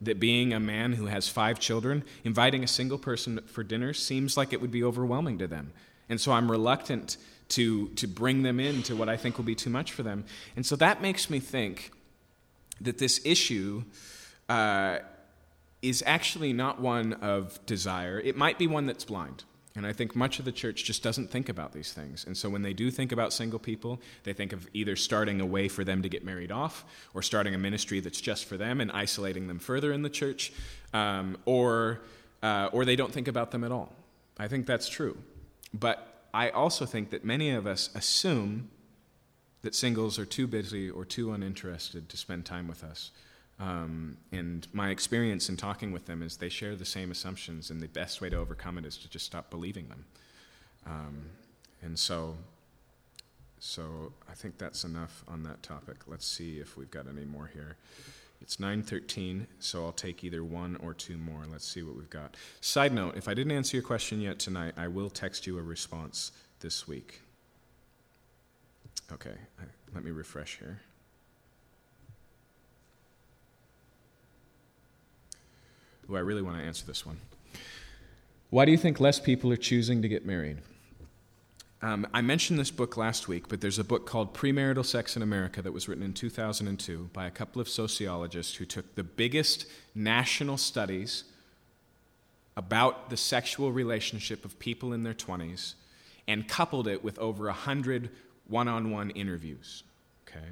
[0.00, 4.36] That being a man who has five children, inviting a single person for dinner seems
[4.36, 5.72] like it would be overwhelming to them.
[6.08, 7.16] And so I'm reluctant
[7.50, 10.24] to, to bring them into what I think will be too much for them.
[10.56, 11.92] And so that makes me think
[12.80, 13.84] that this issue
[14.48, 14.98] uh,
[15.82, 19.44] is actually not one of desire, it might be one that's blind.
[19.74, 22.26] And I think much of the church just doesn't think about these things.
[22.26, 25.46] And so when they do think about single people, they think of either starting a
[25.46, 26.84] way for them to get married off,
[27.14, 30.52] or starting a ministry that's just for them and isolating them further in the church,
[30.92, 32.00] um, or,
[32.42, 33.94] uh, or they don't think about them at all.
[34.38, 35.16] I think that's true.
[35.72, 38.68] But I also think that many of us assume
[39.62, 43.10] that singles are too busy or too uninterested to spend time with us.
[43.62, 47.80] Um, and my experience in talking with them is they share the same assumptions, and
[47.80, 50.04] the best way to overcome it is to just stop believing them.
[50.84, 51.22] Um,
[51.80, 52.36] and so,
[53.60, 55.98] so I think that's enough on that topic.
[56.08, 57.76] Let's see if we've got any more here.
[58.40, 61.44] It's 9:13, so I'll take either one or two more.
[61.48, 62.36] Let's see what we've got.
[62.60, 65.62] Side note, if I didn't answer your question yet tonight, I will text you a
[65.62, 67.20] response this week.
[69.12, 69.36] Okay,
[69.94, 70.80] let me refresh here.
[76.10, 77.18] Ooh, I really want to answer this one.
[78.50, 80.58] Why do you think less people are choosing to get married?
[81.80, 85.22] Um, I mentioned this book last week, but there's a book called Premarital Sex in
[85.22, 89.66] America that was written in 2002 by a couple of sociologists who took the biggest
[89.94, 91.24] national studies
[92.56, 95.74] about the sexual relationship of people in their 20s
[96.28, 98.10] and coupled it with over 100
[98.48, 99.82] one on one interviews.
[100.28, 100.46] Okay?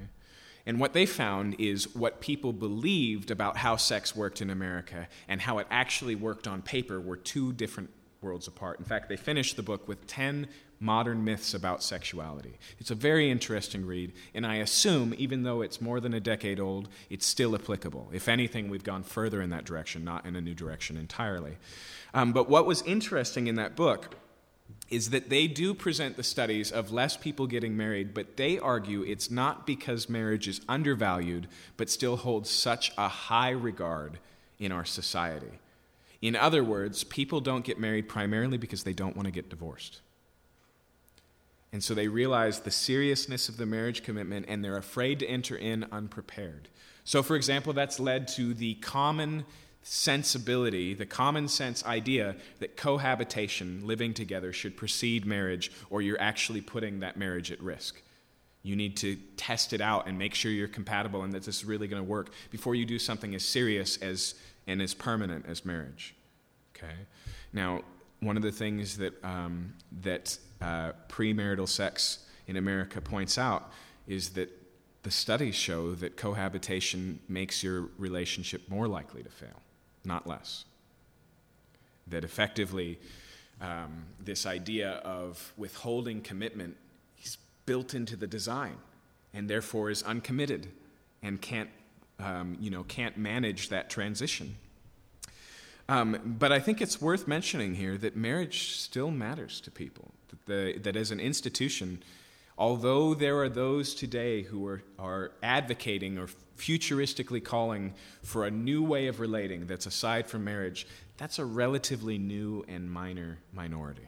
[0.65, 5.41] And what they found is what people believed about how sex worked in America and
[5.41, 7.89] how it actually worked on paper were two different
[8.21, 8.79] worlds apart.
[8.79, 10.47] In fact, they finished the book with 10
[10.79, 12.57] modern myths about sexuality.
[12.79, 16.59] It's a very interesting read, and I assume, even though it's more than a decade
[16.59, 18.09] old, it's still applicable.
[18.11, 21.57] If anything, we've gone further in that direction, not in a new direction entirely.
[22.13, 24.15] Um, but what was interesting in that book
[24.89, 29.03] is that they do present the studies of less people getting married, but they argue
[29.03, 34.19] it's not because marriage is undervalued, but still holds such a high regard
[34.59, 35.59] in our society.
[36.21, 40.01] In other words, people don't get married primarily because they don't want to get divorced.
[41.73, 45.55] And so they realize the seriousness of the marriage commitment and they're afraid to enter
[45.55, 46.67] in unprepared.
[47.03, 49.45] So, for example, that's led to the common
[49.83, 56.61] sensibility, the common sense idea that cohabitation, living together, should precede marriage, or you're actually
[56.61, 58.01] putting that marriage at risk.
[58.63, 61.65] You need to test it out and make sure you're compatible and that this is
[61.65, 64.35] really going to work before you do something as serious as
[64.67, 66.13] and as permanent as marriage.
[66.75, 66.93] Okay.
[67.51, 67.81] Now,
[68.19, 73.71] one of the things that um, that uh, premarital sex in America points out
[74.07, 74.49] is that
[75.01, 79.60] the studies show that cohabitation makes your relationship more likely to fail
[80.03, 80.65] not less.
[82.07, 82.99] That effectively,
[83.61, 86.75] um, this idea of withholding commitment
[87.23, 88.75] is built into the design
[89.33, 90.67] and therefore is uncommitted
[91.21, 91.69] and can't,
[92.19, 94.55] um, you know, can't manage that transition.
[95.87, 100.11] Um, but I think it's worth mentioning here that marriage still matters to people.
[100.29, 102.01] That, the, that as an institution,
[102.57, 106.29] although there are those today who are, are advocating or
[106.61, 110.85] futuristically calling for a new way of relating that's aside from marriage,
[111.17, 114.07] that's a relatively new and minor minority.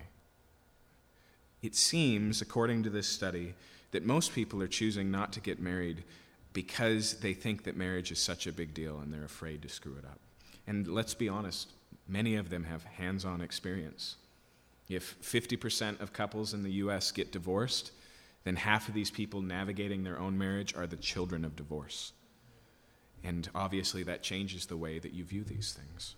[1.61, 3.55] It seems, according to this study,
[3.91, 6.03] that most people are choosing not to get married
[6.51, 9.95] because they think that marriage is such a big deal and they're afraid to screw
[9.97, 10.19] it up.
[10.67, 11.71] And let's be honest,
[12.07, 14.17] many of them have hands on experience.
[14.89, 17.91] If 50% of couples in the US get divorced,
[18.43, 22.11] then half of these people navigating their own marriage are the children of divorce.
[23.23, 26.15] And obviously, that changes the way that you view these things.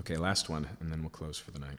[0.00, 1.78] Okay, last one, and then we'll close for the night.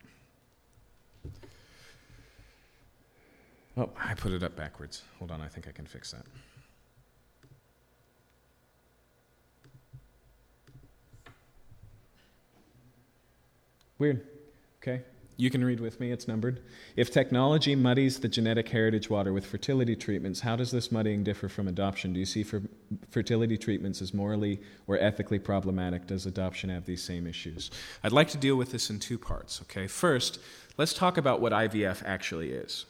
[3.77, 5.03] Oh, I put it up backwards.
[5.19, 6.25] Hold on, I think I can fix that.
[13.97, 14.25] Weird.
[14.81, 15.01] Okay.
[15.41, 16.61] You can read with me, it's numbered.
[16.95, 21.49] If technology muddies the genetic heritage water with fertility treatments, how does this muddying differ
[21.49, 22.13] from adoption?
[22.13, 22.61] Do you see fer-
[23.09, 26.05] fertility treatments as morally or ethically problematic?
[26.05, 27.71] Does adoption have these same issues?
[28.03, 29.87] I'd like to deal with this in two parts, okay?
[29.87, 30.39] First,
[30.77, 32.85] let's talk about what IVF actually is.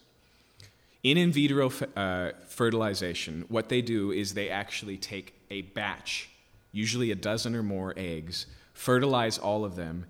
[1.04, 6.30] In in vitro uh, fertilization, what they do is they actually take a batch,
[6.74, 10.06] usually a dozen or more eggs, fertilize all of them.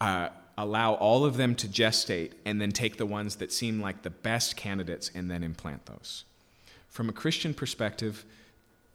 [0.00, 0.28] Uh,
[0.62, 4.10] allow all of them to gestate, and then take the ones that seem like the
[4.10, 6.24] best candidates and then implant those.
[6.88, 8.24] From a Christian perspective,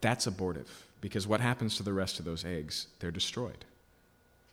[0.01, 2.87] that's abortive because what happens to the rest of those eggs?
[2.99, 3.65] They're destroyed.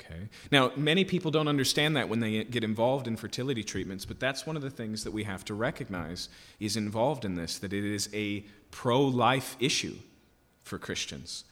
[0.01, 0.28] Okay.
[0.51, 4.47] Now, many people don't understand that when they get involved in fertility treatments, but that's
[4.47, 6.28] one of the things that we have to recognize
[6.59, 9.94] is involved in this, that it is a pro life issue
[10.64, 11.44] for Christians.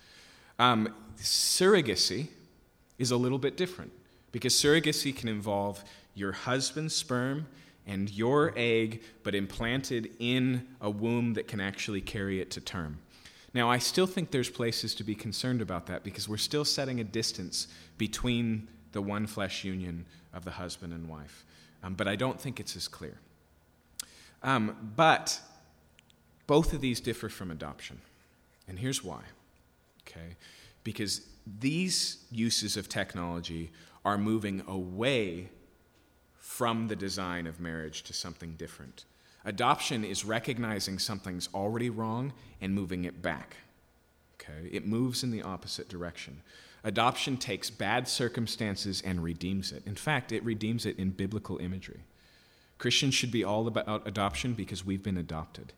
[0.59, 2.29] Um, surrogacy
[2.99, 3.93] is a little bit different.
[4.33, 5.85] Because surrogacy can involve
[6.15, 7.47] your husband's sperm
[7.87, 12.99] and your egg, but implanted in a womb that can actually carry it to term.
[13.53, 17.01] Now, I still think there's places to be concerned about that because we're still setting
[17.01, 17.67] a distance
[17.99, 21.45] between the one flesh union of the husband and wife.
[21.83, 23.19] Um, but I don't think it's as clear.
[24.43, 25.41] Um, but
[26.47, 28.01] both of these differ from adoption.
[28.69, 29.23] And here's why.
[30.03, 30.37] Okay?
[30.85, 31.23] Because
[31.59, 33.71] these uses of technology
[34.05, 35.51] are moving away
[36.39, 39.05] from the design of marriage to something different.
[39.45, 43.57] Adoption is recognizing something's already wrong and moving it back.
[44.41, 44.69] Okay?
[44.71, 46.43] It moves in the opposite direction.
[46.83, 49.83] Adoption takes bad circumstances and redeems it.
[49.87, 52.05] In fact, it redeems it in biblical imagery.
[52.79, 55.75] Christians should be all about adoption because we've been adopted.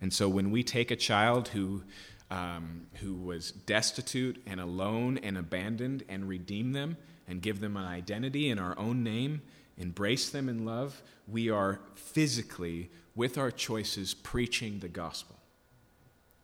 [0.00, 1.82] And so when we take a child who,
[2.30, 6.96] um, who was destitute and alone and abandoned and redeem them,
[7.28, 9.42] and give them an identity in our own name,
[9.78, 15.36] embrace them in love, we are physically, with our choices, preaching the gospel.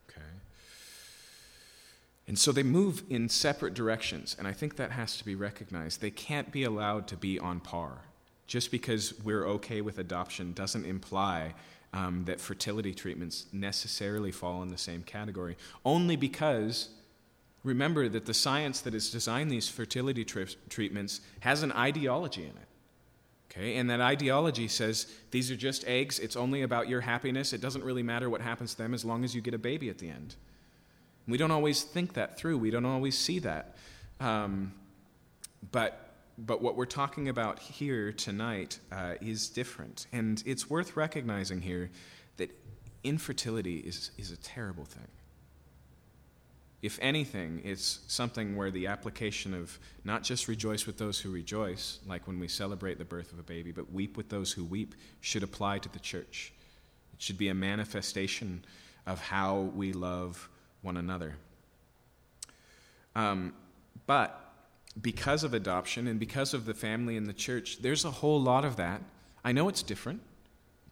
[0.09, 0.27] Okay?
[2.27, 6.01] And so they move in separate directions, and I think that has to be recognized.
[6.01, 7.99] They can't be allowed to be on par.
[8.47, 11.55] Just because we're okay with adoption doesn't imply
[11.95, 16.89] um, that fertility treatments necessarily fall in the same category, only because
[17.65, 22.69] remember that the science that has designed these fertility treatments has an ideology in it.
[23.51, 27.61] Okay, and that ideology says these are just eggs, it's only about your happiness, it
[27.61, 29.99] doesn't really matter what happens to them as long as you get a baby at
[29.99, 30.37] the end.
[31.29, 33.77] We don't always think that through, we don't always see that.
[34.21, 34.73] Um,
[35.71, 40.07] but, but what we're talking about here tonight uh, is different.
[40.13, 41.91] And it's worth recognizing here
[42.39, 42.51] that
[43.05, 45.09] infertility is, is a terrible thing.
[46.83, 52.01] If anything, it's something where the application of not just rejoice with those who rejoice,
[52.09, 54.97] like when we celebrate the birth of a baby, but weep with those who weep,
[55.21, 56.53] should apply to the church.
[57.15, 58.65] It should be a manifestation
[59.07, 60.49] of how we love
[60.83, 61.37] one another.
[63.15, 63.53] Um,
[64.07, 64.53] but
[65.01, 68.65] because of adoption and because of the family and the church, there's a whole lot
[68.65, 69.03] of that.
[69.45, 70.21] I know it's different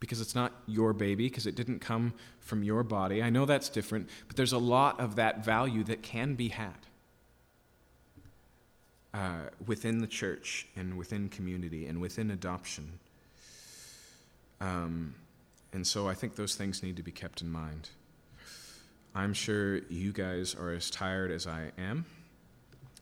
[0.01, 3.23] because it's not your baby, because it didn't come from your body.
[3.23, 6.75] I know that's different, but there's a lot of that value that can be had
[9.13, 12.99] uh, within the church and within community and within adoption.
[14.61, 15.15] Um,
[15.73, 17.91] and so I think those things need to be kept in mind.
[19.15, 22.07] I'm sure you guys are as tired as I am.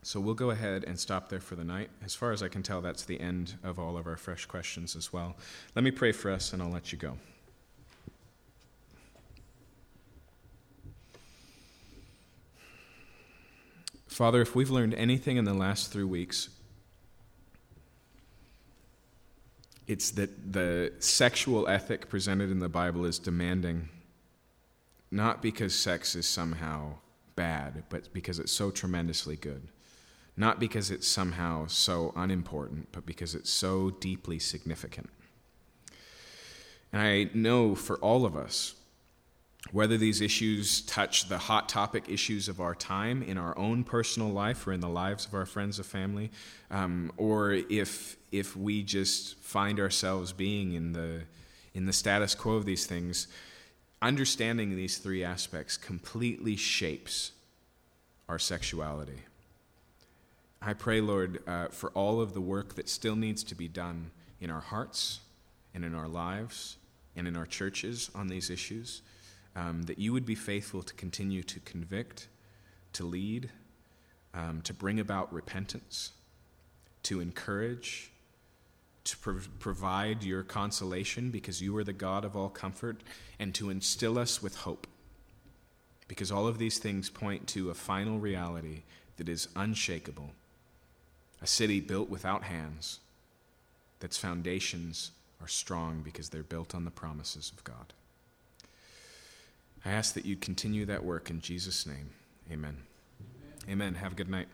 [0.02, 1.90] So we'll go ahead and stop there for the night.
[2.04, 4.96] As far as I can tell, that's the end of all of our fresh questions
[4.96, 5.36] as well.
[5.74, 7.18] Let me pray for us and I'll let you go.
[14.06, 16.48] Father, if we've learned anything in the last three weeks,
[19.86, 23.88] it's that the sexual ethic presented in the Bible is demanding,
[25.10, 26.94] not because sex is somehow
[27.36, 29.68] bad, but because it's so tremendously good.
[30.38, 35.10] Not because it's somehow so unimportant, but because it's so deeply significant.
[36.92, 38.76] And I know for all of us,
[39.72, 44.28] whether these issues touch the hot topic issues of our time in our own personal
[44.28, 46.30] life or in the lives of our friends or family,
[46.70, 51.22] um, or if if we just find ourselves being in the
[51.74, 53.26] in the status quo of these things,
[54.00, 57.32] understanding these three aspects completely shapes
[58.28, 59.24] our sexuality.
[60.60, 64.10] I pray, Lord, uh, for all of the work that still needs to be done
[64.40, 65.20] in our hearts
[65.74, 66.76] and in our lives
[67.16, 69.02] and in our churches on these issues
[69.54, 72.28] um, that you would be faithful to continue to convict,
[72.92, 73.50] to lead,
[74.34, 76.12] um, to bring about repentance,
[77.04, 78.10] to encourage,
[79.04, 83.02] to prov- provide your consolation because you are the God of all comfort,
[83.38, 84.86] and to instill us with hope.
[86.08, 88.82] Because all of these things point to a final reality
[89.16, 90.32] that is unshakable
[91.40, 93.00] a city built without hands,
[94.00, 95.10] that's foundations
[95.40, 97.92] are strong because they're built on the promises of God.
[99.84, 102.10] I ask that you continue that work in Jesus' name.
[102.50, 102.78] Amen.
[103.68, 103.70] Amen.
[103.70, 103.94] Amen.
[103.94, 104.48] Have a good night.